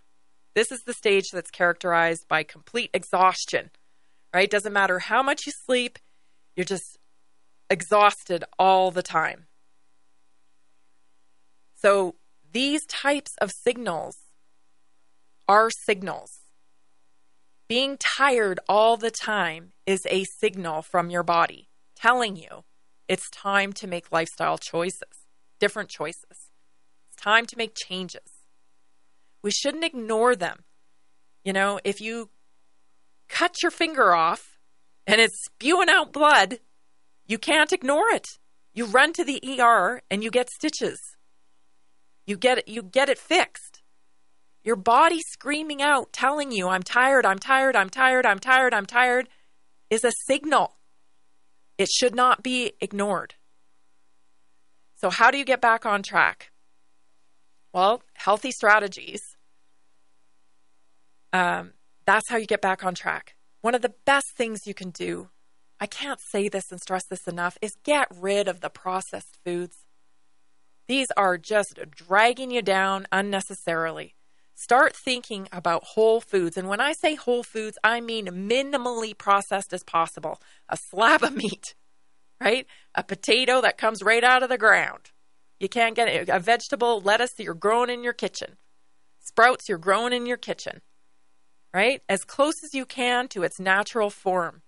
This 0.55 0.71
is 0.71 0.83
the 0.83 0.93
stage 0.93 1.31
that's 1.31 1.51
characterized 1.51 2.27
by 2.27 2.43
complete 2.43 2.89
exhaustion, 2.93 3.69
right? 4.33 4.49
Doesn't 4.49 4.73
matter 4.73 4.99
how 4.99 5.21
much 5.21 5.45
you 5.45 5.51
sleep, 5.51 5.99
you're 6.55 6.65
just 6.65 6.97
exhausted 7.69 8.43
all 8.57 8.89
the 8.89 9.03
time. 9.03 9.47
So 11.85 12.15
these 12.51 12.83
types 12.87 13.35
of 13.39 13.51
signals 13.51 14.17
are 15.47 15.69
signals. 15.69 16.39
Being 17.69 17.97
tired 17.99 18.59
all 18.67 18.97
the 18.97 19.11
time 19.11 19.73
is 19.85 20.07
a 20.09 20.23
signal 20.23 20.81
from 20.81 21.11
your 21.11 21.21
body 21.21 21.69
telling 21.95 22.37
you 22.37 22.63
it's 23.07 23.29
time 23.29 23.71
to 23.73 23.85
make 23.85 24.11
lifestyle 24.11 24.57
choices, 24.57 25.27
different 25.59 25.89
choices. 25.89 26.49
It's 27.07 27.21
time 27.21 27.45
to 27.45 27.55
make 27.55 27.75
changes. 27.75 28.31
We 29.43 29.51
shouldn't 29.51 29.85
ignore 29.85 30.35
them. 30.35 30.63
You 31.43 31.53
know, 31.53 31.79
if 31.83 32.01
you 32.01 32.31
cut 33.29 33.61
your 33.61 33.69
finger 33.69 34.11
off 34.11 34.57
and 35.05 35.21
it's 35.21 35.45
spewing 35.45 35.89
out 35.89 36.11
blood, 36.11 36.61
you 37.27 37.37
can't 37.37 37.71
ignore 37.71 38.09
it. 38.09 38.25
You 38.73 38.85
run 38.87 39.13
to 39.13 39.23
the 39.23 39.39
ER 39.61 40.01
and 40.09 40.23
you 40.23 40.31
get 40.31 40.49
stitches. 40.49 41.14
You 42.25 42.37
get 42.37 42.59
it, 42.59 42.67
you 42.67 42.81
get 42.81 43.09
it 43.09 43.17
fixed. 43.17 43.81
Your 44.63 44.75
body 44.75 45.21
screaming 45.21 45.81
out, 45.81 46.11
telling 46.11 46.51
you, 46.51 46.67
I'm 46.67 46.81
tired, 46.81 47.25
I'm 47.25 47.37
tired, 47.37 47.75
I'm 47.75 47.89
tired, 47.89 48.25
I'm 48.25 48.39
tired, 48.39 48.73
I'm 48.73 48.87
tired, 48.87 49.29
is 49.91 50.03
a 50.03 50.11
signal. 50.25 50.77
It 51.77 51.89
should 51.89 52.15
not 52.15 52.41
be 52.41 52.73
ignored. 52.81 53.35
So, 54.95 55.09
how 55.09 55.29
do 55.29 55.37
you 55.37 55.45
get 55.45 55.61
back 55.61 55.85
on 55.85 56.01
track? 56.01 56.51
Well, 57.73 58.01
healthy 58.13 58.51
strategies. 58.51 59.21
Um, 61.31 61.73
that's 62.07 62.29
how 62.29 62.37
you 62.37 62.45
get 62.47 62.61
back 62.61 62.83
on 62.83 62.95
track. 62.95 63.35
One 63.61 63.75
of 63.75 63.81
the 63.81 63.93
best 64.05 64.35
things 64.35 64.65
you 64.65 64.73
can 64.73 64.89
do, 64.89 65.29
I 65.79 65.85
can't 65.85 66.19
say 66.21 66.47
this 66.47 66.71
and 66.71 66.79
stress 66.79 67.05
this 67.05 67.27
enough, 67.27 67.57
is 67.61 67.75
get 67.83 68.07
rid 68.15 68.47
of 68.47 68.61
the 68.61 68.69
processed 68.69 69.37
foods. 69.43 69.84
These 70.87 71.07
are 71.17 71.37
just 71.37 71.79
dragging 71.89 72.51
you 72.51 72.61
down 72.61 73.07
unnecessarily. 73.11 74.15
Start 74.53 74.95
thinking 74.95 75.49
about 75.51 75.83
whole 75.83 76.21
foods. 76.21 76.57
And 76.57 76.69
when 76.69 76.79
I 76.79 76.93
say 76.93 77.15
whole 77.15 77.43
foods, 77.43 77.77
I 77.83 77.99
mean 77.99 78.27
minimally 78.27 79.17
processed 79.17 79.73
as 79.73 79.83
possible. 79.83 80.39
A 80.69 80.77
slab 80.77 81.23
of 81.23 81.35
meat, 81.35 81.75
right? 82.39 82.65
A 82.93 83.03
potato 83.03 83.61
that 83.61 83.77
comes 83.77 84.01
right 84.01 84.23
out 84.23 84.43
of 84.43 84.49
the 84.49 84.57
ground. 84.57 85.11
You 85.59 85.69
can't 85.69 85.95
get 85.95 86.07
it. 86.07 86.29
A 86.29 86.39
vegetable, 86.39 87.01
lettuce 87.01 87.33
that 87.33 87.43
you're 87.43 87.53
growing 87.53 87.89
in 87.89 88.03
your 88.03 88.13
kitchen. 88.13 88.57
Sprouts 89.19 89.67
you're 89.67 89.77
growing 89.77 90.13
in 90.13 90.25
your 90.25 90.37
kitchen, 90.37 90.81
right? 91.73 92.01
As 92.07 92.23
close 92.23 92.63
as 92.63 92.73
you 92.73 92.85
can 92.85 93.27
to 93.29 93.43
its 93.43 93.59
natural 93.59 94.09
form. 94.09 94.61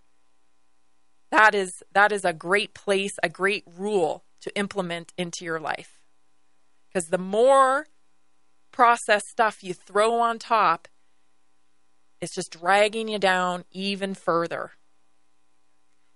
That 1.32 1.54
is 1.54 1.84
that 1.94 2.12
is 2.12 2.26
a 2.26 2.34
great 2.34 2.74
place, 2.74 3.18
a 3.22 3.30
great 3.30 3.64
rule 3.68 4.24
to 4.42 4.58
implement 4.58 5.14
into 5.18 5.46
your 5.46 5.60
life. 5.60 5.97
Because 6.98 7.10
the 7.10 7.20
more 7.20 7.86
processed 8.72 9.28
stuff 9.28 9.64
you 9.64 9.76
throw 9.76 10.20
on 10.20 10.40
top, 10.40 10.88
it's 12.20 12.34
just 12.34 12.60
dragging 12.60 13.08
you 13.08 13.20
down 13.20 13.66
even 13.70 14.16
further. 14.16 14.72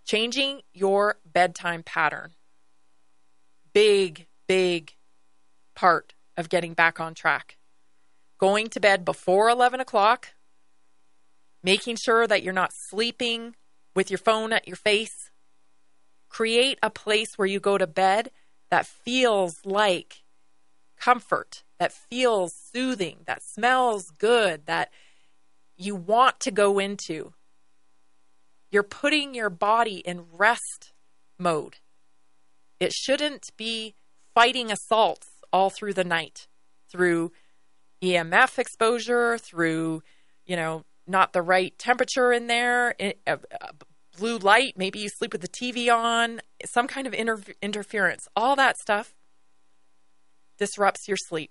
Changing 0.08 0.62
your 0.74 1.20
bedtime 1.24 1.84
pattern. 1.84 2.32
Big, 3.74 4.26
big 4.48 4.96
part 5.76 6.16
of 6.36 6.50
getting 6.50 6.74
back 6.74 7.00
on 7.00 7.14
track. 7.14 7.60
Going 8.40 8.68
to 8.70 8.80
bed 8.80 9.06
before 9.06 9.52
11 9.52 9.80
o'clock, 9.80 10.30
making 11.62 11.98
sure 11.98 12.26
that 12.26 12.42
you're 12.42 12.54
not 12.54 12.74
sleeping 12.74 13.56
with 13.96 14.10
your 14.10 14.18
phone 14.18 14.52
at 14.52 14.68
your 14.68 14.78
face. 14.78 15.30
Create 16.28 16.80
a 16.82 16.90
place 16.90 17.38
where 17.38 17.48
you 17.48 17.60
go 17.60 17.78
to 17.78 17.86
bed 17.86 18.32
that 18.72 18.88
feels 18.88 19.64
like 19.64 20.21
comfort 21.02 21.64
that 21.80 21.92
feels 21.92 22.54
soothing, 22.74 23.20
that 23.26 23.42
smells 23.44 24.12
good, 24.18 24.66
that 24.68 24.90
you 25.76 25.96
want 25.96 26.40
to 26.42 26.52
go 26.52 26.80
into. 26.80 27.34
You're 28.72 28.84
putting 28.84 29.34
your 29.34 29.50
body 29.50 29.98
in 29.98 30.26
rest 30.32 30.94
mode. 31.40 31.78
It 32.80 32.94
shouldn't 32.94 33.50
be 33.58 33.96
fighting 34.34 34.72
assaults 34.72 35.28
all 35.52 35.70
through 35.70 35.94
the 35.94 36.04
night 36.04 36.48
through 36.90 37.32
EMF 38.04 38.60
exposure, 38.60 39.38
through, 39.38 40.04
you 40.46 40.56
know, 40.56 40.84
not 41.08 41.34
the 41.34 41.42
right 41.42 41.78
temperature 41.78 42.32
in 42.32 42.48
there, 42.48 42.96
uh, 43.28 43.38
blue 44.18 44.38
light, 44.38 44.74
maybe 44.78 45.00
you 45.00 45.10
sleep 45.10 45.32
with 45.32 45.42
the 45.42 45.48
TV 45.48 45.94
on, 45.94 46.42
some 46.66 46.88
kind 46.88 47.08
of 47.08 47.14
inter- 47.14 47.42
interference. 47.62 48.28
All 48.36 48.56
that 48.56 48.78
stuff 48.78 49.16
disrupts 50.62 51.08
your 51.08 51.18
sleep. 51.18 51.50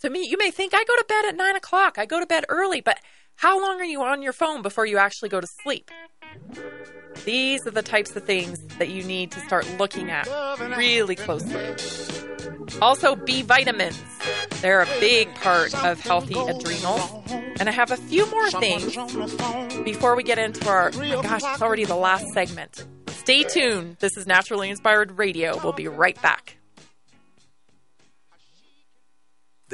So 0.00 0.10
me, 0.10 0.26
you 0.28 0.36
may 0.36 0.50
think 0.50 0.74
I 0.74 0.82
go 0.82 0.96
to 0.96 1.04
bed 1.08 1.24
at 1.26 1.36
nine 1.36 1.54
o'clock. 1.54 1.98
I 1.98 2.04
go 2.04 2.18
to 2.18 2.26
bed 2.26 2.44
early, 2.48 2.80
but 2.80 2.98
how 3.36 3.60
long 3.62 3.80
are 3.80 3.84
you 3.84 4.02
on 4.02 4.22
your 4.22 4.32
phone 4.32 4.60
before 4.60 4.84
you 4.84 4.98
actually 4.98 5.28
go 5.28 5.40
to 5.40 5.46
sleep? 5.62 5.88
These 7.24 7.64
are 7.66 7.70
the 7.70 7.82
types 7.82 8.16
of 8.16 8.24
things 8.24 8.58
that 8.78 8.88
you 8.88 9.04
need 9.04 9.30
to 9.30 9.40
start 9.40 9.66
looking 9.78 10.10
at 10.10 10.26
really 10.76 11.14
closely. 11.14 11.76
Also, 12.82 13.14
B 13.14 13.42
vitamins. 13.42 14.02
They're 14.60 14.82
a 14.82 14.98
big 14.98 15.32
part 15.36 15.72
of 15.84 16.00
healthy 16.00 16.34
adrenals. 16.34 17.22
And 17.60 17.68
I 17.68 17.72
have 17.72 17.92
a 17.92 17.96
few 17.96 18.28
more 18.32 18.50
things 18.50 18.96
before 19.84 20.16
we 20.16 20.24
get 20.24 20.38
into 20.38 20.68
our, 20.68 20.90
oh 20.92 21.22
gosh, 21.22 21.42
it's 21.44 21.62
already 21.62 21.84
the 21.84 21.94
last 21.94 22.26
segment. 22.34 22.84
Stay 23.10 23.44
tuned. 23.44 23.98
This 24.00 24.16
is 24.16 24.26
Naturally 24.26 24.70
Inspired 24.70 25.18
Radio. 25.18 25.60
We'll 25.62 25.72
be 25.72 25.86
right 25.86 26.20
back. 26.20 26.56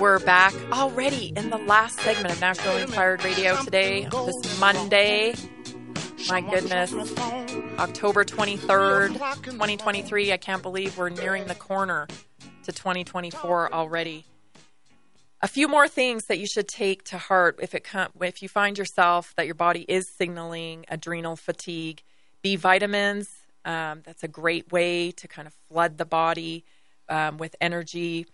We're 0.00 0.18
back 0.18 0.52
already 0.72 1.32
in 1.36 1.48
the 1.48 1.56
last 1.56 2.00
segment 2.00 2.34
of 2.34 2.38
Naturally 2.38 2.82
Inspired 2.82 3.24
Radio 3.24 3.56
today, 3.64 4.06
this 4.10 4.60
Monday. 4.60 5.34
My 6.28 6.42
goodness, 6.42 6.92
October 7.78 8.22
23rd, 8.22 9.14
2023. 9.42 10.32
I 10.32 10.36
can't 10.36 10.62
believe 10.62 10.98
we're 10.98 11.08
nearing 11.08 11.46
the 11.46 11.54
corner 11.54 12.06
to 12.64 12.72
2024 12.72 13.72
already. 13.72 14.26
A 15.40 15.48
few 15.48 15.66
more 15.66 15.88
things 15.88 16.26
that 16.26 16.38
you 16.38 16.46
should 16.46 16.68
take 16.68 17.04
to 17.04 17.16
heart 17.16 17.58
if 17.62 17.74
it 17.74 17.86
if 18.20 18.42
you 18.42 18.50
find 18.50 18.76
yourself 18.76 19.32
that 19.36 19.46
your 19.46 19.54
body 19.54 19.86
is 19.88 20.10
signaling 20.10 20.84
adrenal 20.88 21.36
fatigue. 21.36 22.02
B 22.42 22.56
vitamins, 22.56 23.30
um, 23.64 24.02
that's 24.04 24.22
a 24.22 24.28
great 24.28 24.70
way 24.70 25.10
to 25.12 25.26
kind 25.26 25.48
of 25.48 25.54
flood 25.68 25.96
the 25.96 26.04
body 26.04 26.64
um, 27.08 27.38
with 27.38 27.56
energy. 27.62 28.26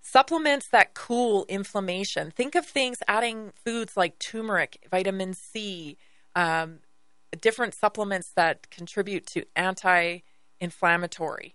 Supplements 0.00 0.68
that 0.68 0.94
cool 0.94 1.44
inflammation. 1.48 2.30
Think 2.30 2.54
of 2.54 2.66
things 2.66 2.98
adding 3.06 3.52
foods 3.54 3.96
like 3.96 4.18
turmeric, 4.18 4.86
vitamin 4.90 5.34
C, 5.34 5.96
um, 6.34 6.80
different 7.40 7.74
supplements 7.74 8.30
that 8.30 8.70
contribute 8.70 9.26
to 9.28 9.44
anti 9.54 10.20
inflammatory, 10.60 11.54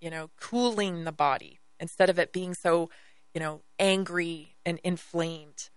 you 0.00 0.10
know, 0.10 0.30
cooling 0.40 1.04
the 1.04 1.12
body 1.12 1.60
instead 1.80 2.10
of 2.10 2.18
it 2.18 2.32
being 2.32 2.54
so, 2.54 2.90
you 3.32 3.40
know, 3.40 3.62
angry 3.78 4.54
and 4.64 4.78
inflamed. 4.84 5.70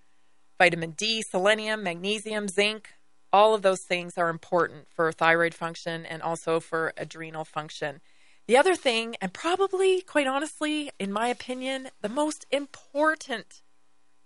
Vitamin 0.58 0.92
D, 0.92 1.22
selenium, 1.22 1.84
magnesium, 1.84 2.48
zinc, 2.48 2.90
all 3.32 3.54
of 3.54 3.62
those 3.62 3.82
things 3.82 4.18
are 4.18 4.30
important 4.30 4.88
for 4.90 5.12
thyroid 5.12 5.54
function 5.54 6.06
and 6.06 6.22
also 6.22 6.60
for 6.60 6.94
adrenal 6.98 7.46
function. 7.46 8.02
The 8.48 8.56
other 8.58 8.76
thing, 8.76 9.18
and 9.22 9.34
probably, 9.34 10.02
quite 10.02 10.26
honestly, 10.26 10.90
in 11.00 11.12
my 11.12 11.28
opinion, 11.28 11.90
the 12.02 12.10
most 12.10 12.46
important 12.50 13.62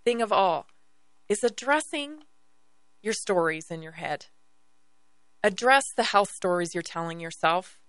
thing 0.04 0.22
of 0.22 0.32
all, 0.32 0.66
is 1.28 1.42
addressing 1.42 2.22
your 3.02 3.14
stories 3.14 3.68
in 3.68 3.82
your 3.82 3.92
head. 3.92 4.26
Address 5.42 5.92
the 5.96 6.04
health 6.04 6.30
stories 6.30 6.72
you're 6.72 6.82
telling 6.82 7.18
yourself, 7.18 7.80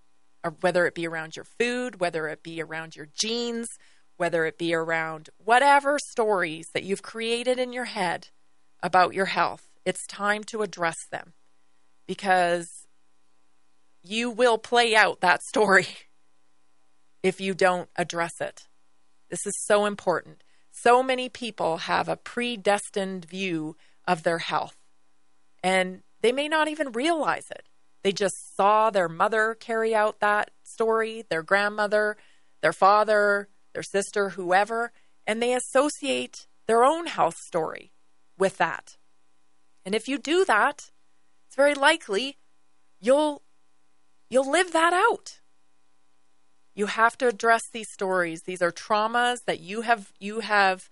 or 0.44 0.56
whether 0.62 0.88
it 0.88 0.96
be 0.96 1.06
around 1.06 1.36
your 1.36 1.46
food, 1.46 2.00
whether 2.00 2.28
it 2.28 2.42
be 2.42 2.60
around 2.64 2.96
your 2.96 3.08
genes, 3.14 3.78
whether 4.18 4.46
it 4.46 4.58
be 4.58 4.74
around 4.74 5.30
whatever 5.38 6.00
stories 6.00 6.70
that 6.74 6.84
you've 6.84 7.04
created 7.04 7.60
in 7.60 7.74
your 7.74 7.86
head 7.86 8.30
about 8.82 9.14
your 9.14 9.26
health, 9.26 9.70
it's 9.86 10.08
time 10.08 10.44
to 10.46 10.64
address 10.64 11.06
them 11.12 11.34
because 12.08 12.88
you 14.02 14.32
will 14.32 14.58
play 14.58 14.96
out 14.96 15.22
that 15.22 15.44
story 15.44 15.88
if 17.24 17.42
you 17.42 17.54
don't 17.54 17.90
address 17.96 18.40
it. 18.40 18.68
This 19.30 19.48
is 19.48 19.64
so 19.66 19.86
important. 19.86 20.44
So 20.72 21.02
many 21.02 21.30
people 21.30 21.78
have 21.78 22.08
a 22.08 22.18
predestined 22.18 23.26
view 23.26 23.76
of 24.06 24.24
their 24.24 24.40
health, 24.40 24.76
and 25.64 26.04
they 26.22 26.32
may 26.32 26.48
not 26.48 26.68
even 26.68 26.92
realize 26.92 27.46
it. 27.50 27.70
They 28.04 28.12
just 28.12 28.36
saw 28.56 28.90
their 28.90 29.08
mother 29.08 29.56
carry 29.56 29.96
out 29.96 30.20
that 30.20 30.52
story, 30.64 31.24
their 31.30 31.42
grandmother, 31.42 32.18
their 32.62 32.74
father, 32.74 33.48
their 33.74 33.84
sister, 33.84 34.30
whoever, 34.30 34.92
and 35.26 35.42
they 35.42 35.54
associate 35.54 36.48
their 36.68 36.84
own 36.84 37.08
health 37.08 37.38
story 37.38 37.92
with 38.38 38.58
that. 38.58 38.98
And 39.86 39.96
if 39.96 40.08
you 40.08 40.18
do 40.18 40.44
that, 40.46 40.92
it's 41.48 41.56
very 41.56 41.76
likely 41.76 42.38
you'll 43.00 43.44
you'll 44.30 44.50
live 44.50 44.74
that 44.74 44.94
out. 44.94 45.40
You 46.76 46.88
have 46.88 47.18
to 47.20 47.28
address 47.28 47.64
these 47.72 47.90
stories. 47.90 48.44
These 48.44 48.62
are 48.62 48.72
traumas 48.72 49.46
that 49.46 49.60
you 49.60 49.82
have 49.82 50.12
you 50.20 50.40
have 50.40 50.90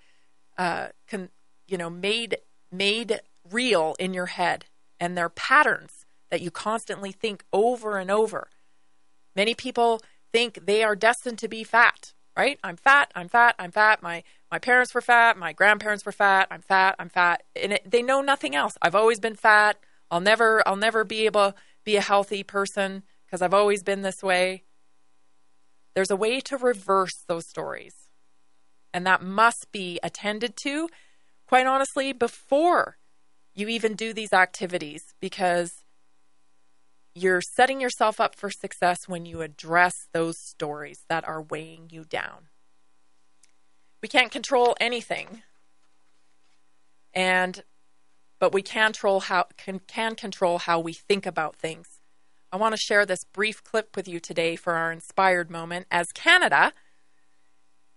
uh, 0.58 0.88
con, 1.08 1.30
you 1.68 1.78
know 1.78 1.90
made 1.90 2.38
made 2.72 3.22
real 3.50 3.96
in 4.00 4.14
your 4.14 4.28
head, 4.28 4.66
and 5.00 5.18
they're 5.18 5.30
patterns 5.30 6.06
that 6.30 6.42
you 6.42 6.52
constantly 6.52 7.12
think 7.12 7.44
over 7.52 7.98
and 7.98 8.12
over. 8.12 8.50
Many 9.36 9.54
people 9.56 10.02
think 10.32 10.66
they 10.66 10.84
are 10.84 10.96
destined 10.96 11.40
to 11.40 11.48
be 11.48 11.64
fat, 11.64 12.14
right? 12.38 12.60
I'm 12.64 12.78
fat, 12.78 13.12
I'm 13.16 13.28
fat, 13.28 13.56
I'm 13.60 13.72
fat. 13.72 14.02
My 14.04 14.24
my 14.52 14.60
parents 14.60 14.94
were 14.94 15.02
fat, 15.02 15.38
my 15.38 15.54
grandparents 15.54 16.06
were 16.06 16.12
fat, 16.12 16.48
I'm 16.52 16.62
fat, 16.62 16.96
I'm 17.00 17.10
fat. 17.10 17.44
And 17.56 17.74
it, 17.74 17.90
they 17.90 18.02
know 18.02 18.22
nothing 18.22 18.56
else. 18.56 18.78
I've 18.82 18.96
always 18.96 19.20
been 19.20 19.36
fat. 19.36 19.78
I'll 20.10 20.22
never 20.22 20.66
I'll 20.68 20.76
never 20.76 21.04
be 21.04 21.26
able 21.26 21.54
to 21.54 21.56
be 21.84 21.96
a 21.96 22.02
healthy 22.02 22.44
person 22.44 23.04
because 23.26 23.42
I've 23.42 23.54
always 23.54 23.82
been 23.82 24.02
this 24.02 24.22
way. 24.22 24.64
There's 25.94 26.12
a 26.12 26.16
way 26.16 26.40
to 26.42 26.58
reverse 26.58 27.24
those 27.28 27.48
stories. 27.48 27.94
And 28.94 29.06
that 29.06 29.22
must 29.22 29.72
be 29.72 30.00
attended 30.04 30.56
to, 30.64 30.90
quite 31.48 31.66
honestly, 31.66 32.14
before 32.14 32.98
you 33.54 33.68
even 33.68 33.96
do 33.96 34.14
these 34.14 34.34
activities 34.34 35.14
because 35.20 35.84
you're 37.14 37.42
setting 37.42 37.82
yourself 37.82 38.20
up 38.20 38.36
for 38.36 38.50
success 38.50 39.08
when 39.08 39.26
you 39.26 39.42
address 39.42 39.94
those 40.14 40.36
stories 40.40 41.02
that 41.10 41.28
are 41.28 41.42
weighing 41.42 41.90
you 41.90 42.06
down. 42.06 42.48
We 44.02 44.08
can't 44.08 44.32
control 44.32 44.76
anything. 44.80 45.44
And 47.14 47.64
but 48.40 48.54
we 48.54 48.64
can 48.64 48.88
control 48.88 49.20
how 49.20 49.46
can, 49.58 49.80
can 49.80 50.16
control 50.16 50.58
how 50.58 50.80
we 50.80 50.94
think 50.94 51.26
about 51.26 51.56
things. 51.58 52.01
I 52.54 52.58
want 52.58 52.74
to 52.74 52.82
share 52.82 53.06
this 53.06 53.24
brief 53.32 53.64
clip 53.64 53.96
with 53.96 54.10
you 54.10 54.20
today 54.20 54.58
for 54.58 54.74
our 54.74 54.92
inspired 54.92 55.50
moment 55.50 55.88
as 55.90 56.08
Canada 56.14 56.74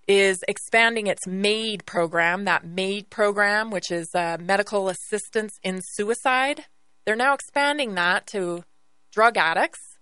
is 0.07 0.45
expanding 0.47 1.09
its 1.09 1.27
MAID 1.27 1.85
program, 1.87 2.45
that 2.45 2.65
MAID 2.65 3.11
program, 3.11 3.71
which 3.73 3.91
is 3.91 4.15
uh, 4.15 4.37
medical 4.41 4.89
assistance 4.89 5.59
in 5.65 5.81
suicide. 5.83 6.67
They're 7.05 7.17
now 7.17 7.35
expanding 7.35 7.95
that 7.95 8.29
to 8.29 8.63
drug 9.11 9.37
addicts 9.37 9.99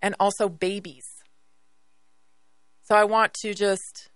and 0.00 0.14
also 0.18 0.48
babies. 0.48 1.04
So 2.84 2.94
I 2.94 3.04
want 3.04 3.34
to 3.42 3.52
just 3.52 4.08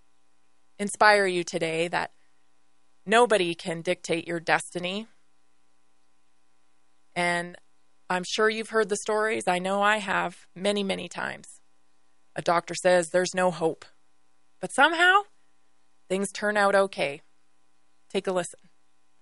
inspire 0.79 1.27
you 1.27 1.43
today 1.43 1.87
that 1.89 2.11
nobody 3.05 3.53
can 3.53 3.81
dictate 3.81 4.27
your 4.27 4.39
destiny. 4.39 5.07
And 7.15 7.55
I'm 8.09 8.23
sure 8.23 8.49
you've 8.49 8.69
heard 8.69 8.89
the 8.89 8.97
stories. 8.97 9.43
I 9.47 9.59
know 9.59 9.83
I 9.83 9.97
have 9.97 10.47
many, 10.55 10.83
many 10.83 11.07
times. 11.07 11.61
A 12.35 12.41
doctor 12.41 12.73
says 12.73 13.09
there's 13.09 13.35
no 13.35 13.51
hope. 13.51 13.85
But 14.59 14.71
somehow, 14.71 15.21
things 16.09 16.31
turn 16.31 16.57
out 16.57 16.73
okay. 16.73 17.21
Take 18.09 18.25
a 18.25 18.31
listen. 18.31 18.68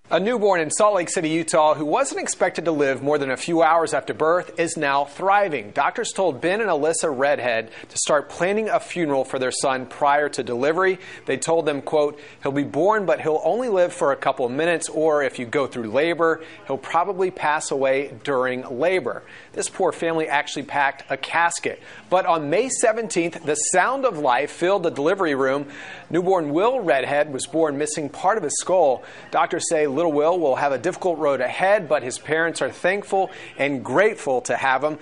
A 0.09 0.21
newborn 0.21 0.61
in 0.61 0.71
Salt 0.71 0.95
Lake 0.95 1.09
City, 1.09 1.27
Utah, 1.27 1.73
who 1.73 1.83
wasn't 1.83 2.21
expected 2.21 2.63
to 2.63 2.71
live 2.71 3.03
more 3.03 3.17
than 3.17 3.29
a 3.29 3.35
few 3.35 3.61
hours 3.61 3.93
after 3.93 4.13
birth, 4.13 4.57
is 4.57 4.77
now 4.77 5.03
thriving. 5.03 5.71
Doctors 5.71 6.13
told 6.13 6.39
Ben 6.39 6.61
and 6.61 6.69
Alyssa 6.69 7.13
Redhead 7.13 7.71
to 7.89 7.97
start 7.97 8.29
planning 8.29 8.69
a 8.69 8.79
funeral 8.79 9.25
for 9.25 9.37
their 9.37 9.51
son 9.51 9.85
prior 9.85 10.29
to 10.29 10.43
delivery. 10.43 10.99
They 11.25 11.35
told 11.35 11.65
them, 11.65 11.81
quote, 11.81 12.21
he'll 12.41 12.53
be 12.53 12.63
born, 12.63 13.05
but 13.05 13.19
he'll 13.19 13.41
only 13.43 13.67
live 13.67 13.91
for 13.91 14.13
a 14.13 14.15
couple 14.15 14.45
of 14.45 14.51
minutes, 14.53 14.87
or 14.87 15.23
if 15.23 15.39
you 15.39 15.45
go 15.45 15.67
through 15.67 15.91
labor, 15.91 16.41
he'll 16.67 16.77
probably 16.77 17.29
pass 17.29 17.71
away 17.71 18.13
during 18.23 18.61
labor. 18.79 19.23
This 19.51 19.67
poor 19.67 19.91
family 19.91 20.29
actually 20.29 20.63
packed 20.63 21.03
a 21.11 21.17
casket. 21.17 21.81
But 22.09 22.25
on 22.25 22.49
May 22.49 22.69
17th, 22.69 23.43
the 23.43 23.55
sound 23.55 24.05
of 24.05 24.17
life 24.17 24.51
filled 24.51 24.83
the 24.83 24.89
delivery 24.89 25.35
room. 25.35 25.67
Newborn 26.09 26.53
Will 26.53 26.79
Redhead 26.79 27.33
was 27.33 27.45
born 27.45 27.77
missing 27.77 28.07
part 28.07 28.37
of 28.37 28.45
his 28.45 28.57
skull. 28.57 29.03
Doctors 29.31 29.67
say 29.69 29.85
little 29.97 30.13
Will 30.13 30.39
will 30.39 30.55
have 30.55 30.71
a 30.71 30.77
difficult 30.77 31.17
road 31.17 31.41
ahead, 31.41 31.89
but 31.89 32.03
his 32.03 32.19
parents 32.19 32.61
are 32.61 32.71
thankful 32.71 33.31
and 33.57 33.83
grateful 33.83 34.39
to 34.41 34.55
have 34.55 34.83
him. 34.83 34.99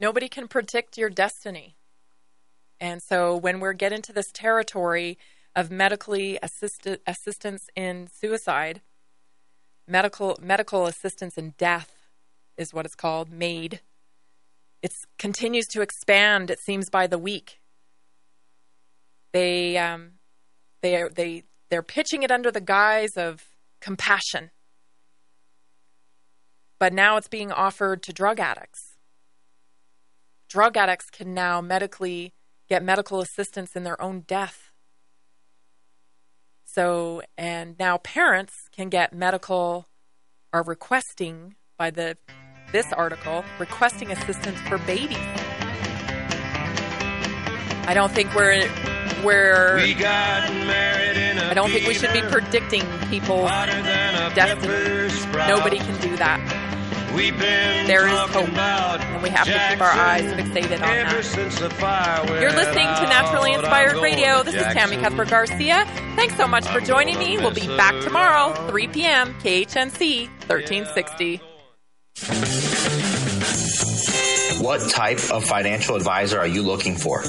Nobody 0.00 0.28
can 0.28 0.48
predict 0.48 0.98
your 0.98 1.10
destiny. 1.10 1.76
And 2.80 3.02
so 3.02 3.36
when 3.36 3.60
we 3.60 3.74
get 3.74 3.92
into 3.92 4.12
this 4.12 4.32
territory 4.32 5.18
of 5.54 5.70
medically 5.70 6.38
assisted 6.42 7.00
assistance 7.06 7.68
in 7.76 8.08
suicide, 8.12 8.80
medical 9.86 10.38
medical 10.42 10.86
assistance 10.86 11.38
in 11.38 11.54
death 11.56 11.92
is 12.56 12.74
what 12.74 12.84
it's 12.86 12.94
called, 12.94 13.30
MAID. 13.30 13.80
It 14.82 14.92
continues 15.18 15.66
to 15.68 15.80
expand. 15.80 16.50
It 16.50 16.58
seems 16.58 16.90
by 16.90 17.06
the 17.06 17.18
week. 17.18 17.60
They 19.32 19.78
um, 19.78 20.12
they 20.82 21.08
they 21.14 21.44
they're 21.70 21.82
pitching 21.82 22.22
it 22.22 22.30
under 22.30 22.50
the 22.50 22.60
guise 22.60 23.16
of 23.16 23.44
compassion, 23.80 24.50
but 26.78 26.92
now 26.92 27.16
it's 27.16 27.28
being 27.28 27.50
offered 27.50 28.02
to 28.04 28.12
drug 28.12 28.38
addicts. 28.38 28.96
Drug 30.48 30.76
addicts 30.76 31.10
can 31.10 31.34
now 31.34 31.60
medically 31.60 32.32
get 32.68 32.82
medical 32.82 33.20
assistance 33.20 33.74
in 33.74 33.82
their 33.82 34.00
own 34.00 34.20
death. 34.26 34.70
So, 36.64 37.22
and 37.38 37.76
now 37.78 37.98
parents 37.98 38.68
can 38.70 38.88
get 38.88 39.12
medical, 39.12 39.88
are 40.52 40.62
requesting 40.62 41.54
by 41.78 41.90
the 41.90 42.16
this 42.72 42.92
article 42.92 43.44
requesting 43.58 44.10
assistance 44.10 44.58
for 44.68 44.78
babies. 44.78 45.16
I 47.88 47.92
don't 47.94 48.12
think 48.12 48.34
we're 48.34 48.50
we're 49.24 49.76
We 49.76 49.94
got 49.94 50.50
married 50.52 51.16
in 51.16 51.38
a 51.38 51.50
I 51.50 51.54
don't 51.54 51.70
think 51.70 51.86
we 51.86 51.94
should 51.94 52.12
be 52.12 52.22
predicting 52.22 52.82
people's 53.10 53.50
destiny. 54.34 55.48
Nobody 55.48 55.78
can 55.78 56.00
do 56.00 56.16
that. 56.16 56.40
We've 57.14 57.38
been 57.38 57.86
There 57.86 58.06
is 58.06 58.12
talking 58.12 58.34
hope, 58.42 58.48
about 58.50 59.00
and 59.00 59.22
we 59.22 59.30
have 59.30 59.46
to 59.46 59.66
keep 59.70 59.80
our 59.80 59.90
eyes 59.90 60.24
fixated 60.34 60.82
on 60.82 60.90
ever 60.90 61.16
that. 61.16 61.24
since 61.24 61.58
the 61.58 61.70
fire 61.70 62.26
You're 62.40 62.52
listening 62.52 62.86
to 62.88 63.02
Naturally 63.08 63.54
Inspired 63.54 63.96
Radio. 64.02 64.42
to 64.42 64.50
This 64.50 64.54
is 64.54 64.66
Tammy 64.74 64.96
Cuthbert 64.98 65.30
Garcia. 65.30 65.86
Thanks 66.14 66.36
so 66.36 66.46
much 66.46 66.66
for 66.66 66.80
joining 66.80 67.18
me. 67.18 67.38
We'll 67.38 67.52
be 67.54 67.66
back 67.68 67.98
tomorrow, 68.02 68.52
3 68.68 68.88
p.m. 68.88 69.32
KHNC 69.40 70.28
1360. 70.46 72.85
What 74.58 74.88
type 74.88 75.30
of 75.30 75.44
financial 75.44 75.96
advisor 75.96 76.38
are 76.38 76.46
you 76.46 76.62
looking 76.62 76.96
for? 76.96 77.22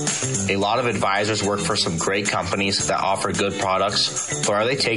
A 0.50 0.56
lot 0.56 0.80
of 0.80 0.86
advisors 0.86 1.44
work 1.44 1.60
for 1.60 1.76
some 1.76 1.98
great 1.98 2.30
companies 2.30 2.88
that 2.88 3.00
offer 3.00 3.34
good 3.34 3.60
products, 3.60 4.46
but 4.46 4.54
are 4.54 4.66
they 4.66 4.76
taking 4.76 4.96